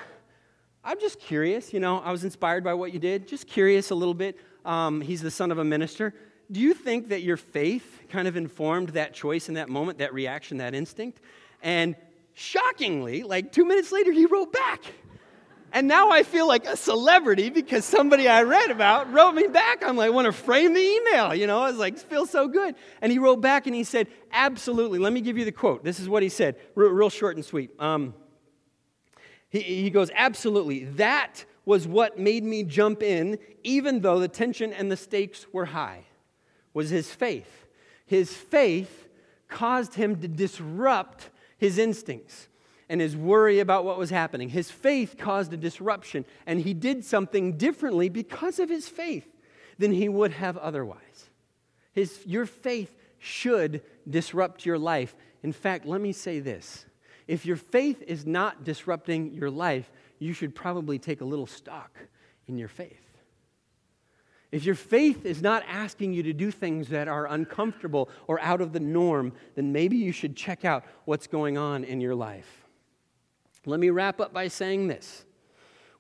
I'm 0.83 0.99
just 0.99 1.21
curious. 1.21 1.73
You 1.73 1.79
know, 1.79 2.01
I 2.01 2.11
was 2.11 2.25
inspired 2.25 2.65
by 2.65 2.75
what 2.75 2.93
you 2.93 2.99
did, 2.99 3.29
just 3.29 3.47
curious 3.47 3.91
a 3.91 3.95
little 3.95 4.13
bit. 4.13 4.37
Um, 4.65 5.01
he's 5.01 5.23
the 5.23 5.31
son 5.31 5.53
of 5.53 5.59
a 5.59 5.65
minister. 5.65 6.15
Do 6.51 6.59
you 6.59 6.75
think 6.75 7.11
that 7.11 7.23
your 7.23 7.37
faith 7.37 8.01
kind 8.09 8.27
of 8.27 8.37
informed 8.37 8.89
that 8.89 9.15
choice 9.15 9.49
in 9.49 9.55
that 9.55 9.69
moment, 9.69 9.99
that 9.99 10.13
reaction, 10.13 10.57
that 10.57 10.75
instinct? 10.75 11.21
And 11.63 11.95
shockingly, 12.41 13.23
like 13.23 13.53
two 13.53 13.65
minutes 13.65 13.93
later, 13.93 14.13
he 14.13 14.27
wrote 14.27 14.53
back. 14.53 14.81
And 15.73 15.87
now 15.87 16.11
I 16.11 16.25
feel 16.25 16.49
like 16.49 16.67
a 16.67 16.77
celebrity 16.77 17.49
because 17.49 17.85
somebody 17.85 18.27
I 18.27 18.43
read 18.43 18.71
about 18.71 19.13
wrote 19.13 19.33
me 19.33 19.47
back. 19.47 19.85
I'm 19.85 19.97
like, 19.97 20.07
I 20.07 20.11
want 20.11 20.27
to 20.27 20.33
frame 20.33 20.75
the 20.75 20.81
email. 20.81 21.33
You 21.33 21.47
know, 21.47 21.61
I 21.61 21.69
was 21.71 21.79
like, 21.79 21.97
feels 21.99 22.31
so 22.31 22.49
good. 22.49 22.75
And 23.01 23.13
he 23.13 23.19
wrote 23.19 23.41
back 23.41 23.67
and 23.67 23.75
he 23.75 23.85
said, 23.85 24.09
Absolutely. 24.33 24.99
Let 24.99 25.13
me 25.13 25.21
give 25.21 25.39
you 25.39 25.45
the 25.45 25.53
quote. 25.53 25.85
This 25.85 26.01
is 26.01 26.09
what 26.09 26.23
he 26.23 26.29
said, 26.29 26.57
real, 26.75 26.91
real 26.91 27.11
short 27.11 27.37
and 27.37 27.45
sweet. 27.45 27.71
Um, 27.79 28.15
he, 29.49 29.61
he 29.61 29.91
goes, 29.91 30.11
Absolutely. 30.15 30.85
That 30.85 31.45
was 31.65 31.87
what 31.87 32.19
made 32.19 32.43
me 32.43 32.65
jump 32.65 33.03
in, 33.03 33.39
even 33.63 34.01
though 34.01 34.19
the 34.19 34.29
tension 34.29 34.73
and 34.73 34.91
the 34.91 34.97
stakes 34.97 35.47
were 35.53 35.67
high, 35.67 36.05
was 36.75 36.91
his 36.91 37.13
faith. 37.13 37.67
His 38.07 38.35
faith 38.35 39.09
caused 39.49 39.95
him 39.95 40.21
to 40.21 40.27
disrupt 40.27 41.31
his 41.61 41.77
instincts 41.77 42.49
and 42.89 43.03
his 43.03 43.15
worry 43.15 43.61
about 43.61 43.85
what 43.85 43.99
was 43.99 44.09
happening. 44.09 44.49
His 44.49 44.71
faith 44.71 45.17
caused 45.19 45.53
a 45.53 45.59
disruption, 45.59 46.25
and 46.47 46.59
he 46.59 46.73
did 46.73 47.05
something 47.05 47.59
differently 47.59 48.09
because 48.09 48.59
of 48.59 48.71
his 48.71 48.89
faith 48.89 49.29
than 49.79 49.93
he 49.93 50.09
would 50.09 50.33
have 50.33 50.57
otherwise. 50.57 51.29
His, 51.93 52.19
your 52.25 52.47
faith 52.47 52.97
should 53.19 53.83
disrupt 54.09 54.65
your 54.65 54.79
life. 54.79 55.15
In 55.43 55.53
fact, 55.53 55.85
let 55.85 56.01
me 56.01 56.13
say 56.13 56.41
this 56.41 56.87
if 57.29 57.45
your 57.45 57.57
faith 57.57 58.03
is 58.07 58.25
not 58.25 58.65
disrupting 58.65 59.35
your 59.35 59.51
life, 59.51 59.93
you 60.19 60.33
should 60.33 60.55
probably 60.55 60.99
take 60.99 61.21
a 61.21 61.27
little 61.27 61.47
stock 61.47 61.95
in 62.49 62.57
your 62.57 62.69
faith. 62.69 63.10
If 64.53 64.65
your 64.65 64.75
faith 64.75 65.25
is 65.25 65.43
not 65.43 65.63
asking 65.69 66.13
you 66.13 66.25
to 66.25 66.33
do 66.33 66.51
things 66.51 66.89
that 66.89 67.07
are 67.07 67.27
uncomfortable 67.27 68.09
or 68.27 68.41
out 68.41 68.61
of 68.61 68.73
the 68.73 68.81
norm, 68.81 69.33
then 69.55 69.73
maybe 69.73 69.97
you 69.97 70.11
should 70.13 70.35
check 70.35 70.65
out 70.65 70.85
what's 71.05 71.29
going 71.29 71.57
on 71.57 71.85
in 71.85 72.01
your 72.01 72.17
life. 72.17 72.67
Let 73.65 73.79
me 73.79 73.91
wrap 73.91 74.21
up 74.21 74.33
by 74.33 74.49
saying 74.49 74.89
this. 74.89 75.25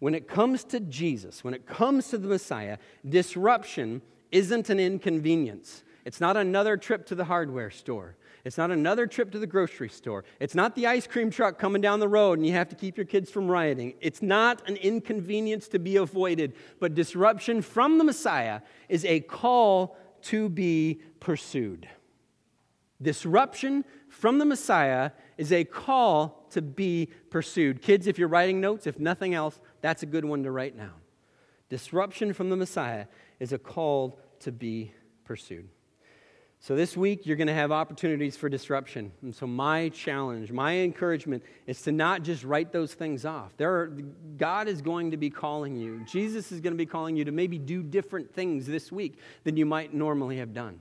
When 0.01 0.15
it 0.15 0.27
comes 0.27 0.65
to 0.65 0.81
Jesus, 0.81 1.45
when 1.45 1.55
it 1.55 1.67
comes 1.67 2.09
to 2.09 2.19
the 2.19 2.27
Messiah, 2.27 2.79
disruption 3.09 4.03
isn't 4.33 4.71
an 4.71 4.81
inconvenience. 4.81 5.85
It's 6.05 6.21
not 6.21 6.37
another 6.37 6.77
trip 6.77 7.07
to 7.07 7.15
the 7.15 7.27
hardware 7.27 7.71
store. 7.71 8.17
It's 8.45 8.57
not 8.57 8.71
another 8.71 9.07
trip 9.07 9.31
to 9.33 9.39
the 9.39 9.47
grocery 9.47 9.89
store. 9.89 10.25
It's 10.39 10.55
not 10.55 10.75
the 10.75 10.87
ice 10.87 11.07
cream 11.07 11.31
truck 11.31 11.59
coming 11.59 11.83
down 11.83 12.01
the 12.01 12.09
road 12.09 12.39
and 12.39 12.47
you 12.47 12.53
have 12.55 12.69
to 12.71 12.77
keep 12.77 12.97
your 12.97 13.07
kids 13.07 13.31
from 13.31 13.51
rioting. 13.51 13.95
It's 14.01 14.23
not 14.23 14.67
an 14.69 14.77
inconvenience 14.77 15.69
to 15.69 15.79
be 15.79 15.97
avoided, 15.97 16.55
but 16.79 16.95
disruption 16.95 17.63
from 17.63 17.99
the 17.99 18.05
Messiah 18.05 18.61
is 18.89 19.05
a 19.05 19.21
call 19.21 19.97
to 20.23 20.49
be 20.49 21.01
pursued. 21.21 21.89
Disruption 23.03 23.85
from 24.09 24.39
the 24.39 24.45
Messiah 24.45 25.13
is 25.39 25.53
a 25.53 25.65
call 25.65 26.47
to 26.51 26.61
be 26.61 27.09
pursued. 27.31 27.81
Kids, 27.81 28.07
if 28.07 28.19
you're 28.19 28.29
writing 28.29 28.61
notes, 28.61 28.87
if 28.87 28.99
nothing 28.99 29.35
else, 29.35 29.61
that's 29.81 30.03
a 30.03 30.07
good 30.07 30.25
one 30.25 30.43
to 30.43 30.51
write 30.51 30.77
now. 30.77 30.93
Disruption 31.69 32.33
from 32.33 32.51
the 32.51 32.57
Messiah 32.57 33.07
is 33.39 33.53
a 33.53 33.59
call 33.59 34.19
to 34.41 34.53
be 34.53 34.93
pursued. 35.25 35.69
So, 36.63 36.77
this 36.77 36.95
week, 36.95 37.25
you're 37.25 37.39
going 37.39 37.47
to 37.47 37.55
have 37.55 37.73
opportunities 37.73 38.37
for 38.37 38.51
disruption. 38.51 39.13
And 39.23 39.35
so, 39.35 39.47
my 39.47 39.89
challenge, 39.89 40.53
my 40.53 40.77
encouragement 40.77 41.43
is 41.67 41.81
to 41.83 41.93
not 41.93 42.23
just 42.23 42.45
write 42.45 42.71
those 42.71 42.93
things 42.93 43.25
off. 43.25 43.57
There 43.57 43.73
are, 43.73 43.87
God 44.37 44.69
is 44.69 44.83
going 44.83 45.13
to 45.13 45.17
be 45.17 45.31
calling 45.31 45.75
you. 45.75 46.05
Jesus 46.05 46.53
is 46.53 46.61
going 46.61 46.75
to 46.75 46.79
be 46.79 46.85
calling 46.85 47.17
you 47.17 47.25
to 47.25 47.33
maybe 47.33 47.57
do 47.57 47.83
different 47.83 48.35
things 48.35 48.67
this 48.67 48.93
week 48.93 49.19
than 49.43 49.57
you 49.57 49.65
might 49.65 49.95
normally 49.95 50.37
have 50.37 50.53
done. 50.53 50.81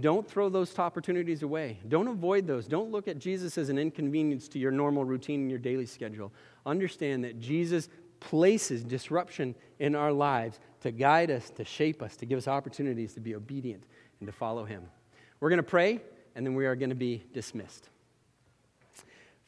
Don't 0.00 0.26
throw 0.26 0.48
those 0.48 0.76
opportunities 0.78 1.42
away. 1.42 1.78
Don't 1.86 2.08
avoid 2.08 2.46
those. 2.46 2.66
Don't 2.66 2.90
look 2.90 3.06
at 3.06 3.18
Jesus 3.18 3.58
as 3.58 3.68
an 3.68 3.76
inconvenience 3.76 4.48
to 4.48 4.58
your 4.58 4.72
normal 4.72 5.04
routine 5.04 5.40
and 5.42 5.50
your 5.50 5.58
daily 5.58 5.86
schedule. 5.86 6.32
Understand 6.64 7.24
that 7.24 7.38
Jesus 7.38 7.90
places 8.20 8.82
disruption 8.82 9.54
in 9.78 9.94
our 9.94 10.12
lives 10.12 10.60
to 10.80 10.90
guide 10.90 11.30
us, 11.30 11.50
to 11.50 11.64
shape 11.64 12.02
us, 12.02 12.16
to 12.16 12.24
give 12.24 12.38
us 12.38 12.48
opportunities 12.48 13.12
to 13.12 13.20
be 13.20 13.34
obedient 13.34 13.84
and 14.24 14.32
to 14.32 14.38
follow 14.38 14.64
Him. 14.64 14.82
We're 15.38 15.50
going 15.50 15.58
to 15.58 15.62
pray, 15.62 16.00
and 16.34 16.46
then 16.46 16.54
we 16.54 16.64
are 16.64 16.74
going 16.74 16.88
to 16.88 16.96
be 16.96 17.22
dismissed. 17.34 17.90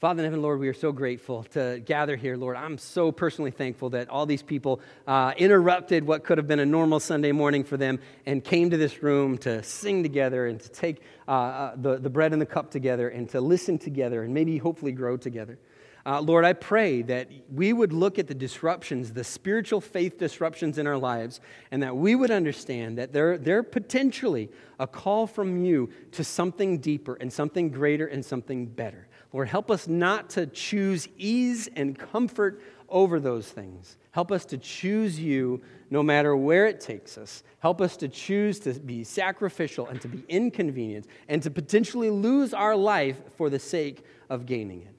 Father 0.01 0.21
in 0.21 0.27
heaven, 0.27 0.43
Lord, 0.43 0.61
we 0.61 0.69
are 0.69 0.75
so 0.75 0.93
grateful 0.93 1.45
to 1.55 1.81
gather 1.83 2.15
here, 2.15 2.37
Lord. 2.37 2.59
I'm 2.59 2.77
so 2.77 3.11
personally 3.11 3.51
thankful 3.51 3.89
that 3.91 4.11
all 4.11 4.27
these 4.27 4.43
people 4.43 4.83
uh, 5.07 5.33
interrupted 5.39 6.07
what 6.07 6.25
could 6.25 6.37
have 6.37 6.47
been 6.47 6.59
a 6.59 6.67
normal 6.67 7.01
Sunday 7.01 7.33
morning 7.33 7.65
for 7.65 7.79
them 7.79 7.99
and 8.27 8.45
came 8.45 8.69
to 8.69 8.77
this 8.77 9.03
room 9.03 9.39
to 9.39 9.63
sing 9.63 10.03
together 10.03 10.47
and 10.47 10.61
to 10.61 10.69
take 10.69 11.01
uh, 11.27 11.31
uh, 11.31 11.77
the, 11.77 11.97
the 11.97 12.11
bread 12.11 12.35
and 12.35 12.43
the 12.43 12.47
cup 12.47 12.71
together 12.71 13.09
and 13.09 13.31
to 13.31 13.41
listen 13.41 13.79
together 13.79 14.25
and 14.25 14.35
maybe 14.35 14.59
hopefully 14.59 14.93
grow 14.93 15.17
together. 15.17 15.59
Uh, 16.07 16.21
Lord, 16.21 16.45
I 16.45 16.53
pray 16.53 17.03
that 17.03 17.29
we 17.53 17.73
would 17.73 17.93
look 17.93 18.21
at 18.21 18.29
the 18.29 18.35
disruptions, 18.35 19.13
the 19.13 19.25
spiritual 19.25 19.81
faith 19.81 20.19
disruptions 20.19 20.79
in 20.79 20.87
our 20.87 20.97
lives, 20.97 21.41
and 21.73 21.83
that 21.83 21.97
we 21.97 22.15
would 22.15 22.31
understand 22.31 22.97
that 22.99 23.13
they're, 23.13 23.37
they're 23.37 23.65
potentially 23.65 24.49
a 24.79 24.87
call 24.87 25.27
from 25.27 25.65
you 25.65 25.91
to 26.13 26.23
something 26.23 26.79
deeper 26.79 27.17
and 27.21 27.33
something 27.33 27.71
greater 27.71 28.07
and 28.07 28.25
something 28.25 28.67
better. 28.67 29.09
Lord, 29.33 29.49
help 29.49 29.69
us 29.69 29.89
not 29.89 30.31
to 30.31 30.47
choose 30.47 31.09
ease 31.19 31.69
and 31.75 31.99
comfort 31.99 32.63
over 32.89 33.19
those 33.19 33.49
things. 33.49 33.97
Help 34.13 34.31
us 34.31 34.45
to 34.45 34.59
choose 34.59 35.19
you 35.19 35.61
no 35.91 36.05
matter 36.05 36.37
where 36.37 36.67
it 36.67 36.81
takes 36.81 37.19
us. 37.19 37.43
Help 37.59 37.81
us 37.81 37.97
to 37.97 38.07
choose 38.07 38.61
to 38.61 38.75
be 38.75 39.03
sacrificial 39.03 39.89
and 39.89 40.01
to 40.01 40.07
be 40.07 40.23
inconvenient 40.29 41.09
and 41.27 41.43
to 41.43 41.51
potentially 41.51 42.11
lose 42.11 42.55
our 42.55 42.77
life 42.77 43.21
for 43.37 43.51
the 43.51 43.59
sake 43.59 44.05
of 44.31 44.47
gaining 44.47 44.83
it. 44.83 44.96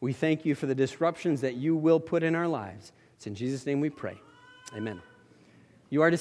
We 0.00 0.12
thank 0.12 0.44
you 0.44 0.54
for 0.54 0.66
the 0.66 0.74
disruptions 0.74 1.40
that 1.42 1.54
you 1.54 1.76
will 1.76 2.00
put 2.00 2.22
in 2.22 2.34
our 2.34 2.48
lives. 2.48 2.92
It's 3.16 3.26
in 3.26 3.34
Jesus' 3.34 3.66
name 3.66 3.80
we 3.80 3.90
pray. 3.90 4.18
Amen. 4.74 5.02
You 5.90 6.02
are 6.02 6.10
dismissed. 6.10 6.18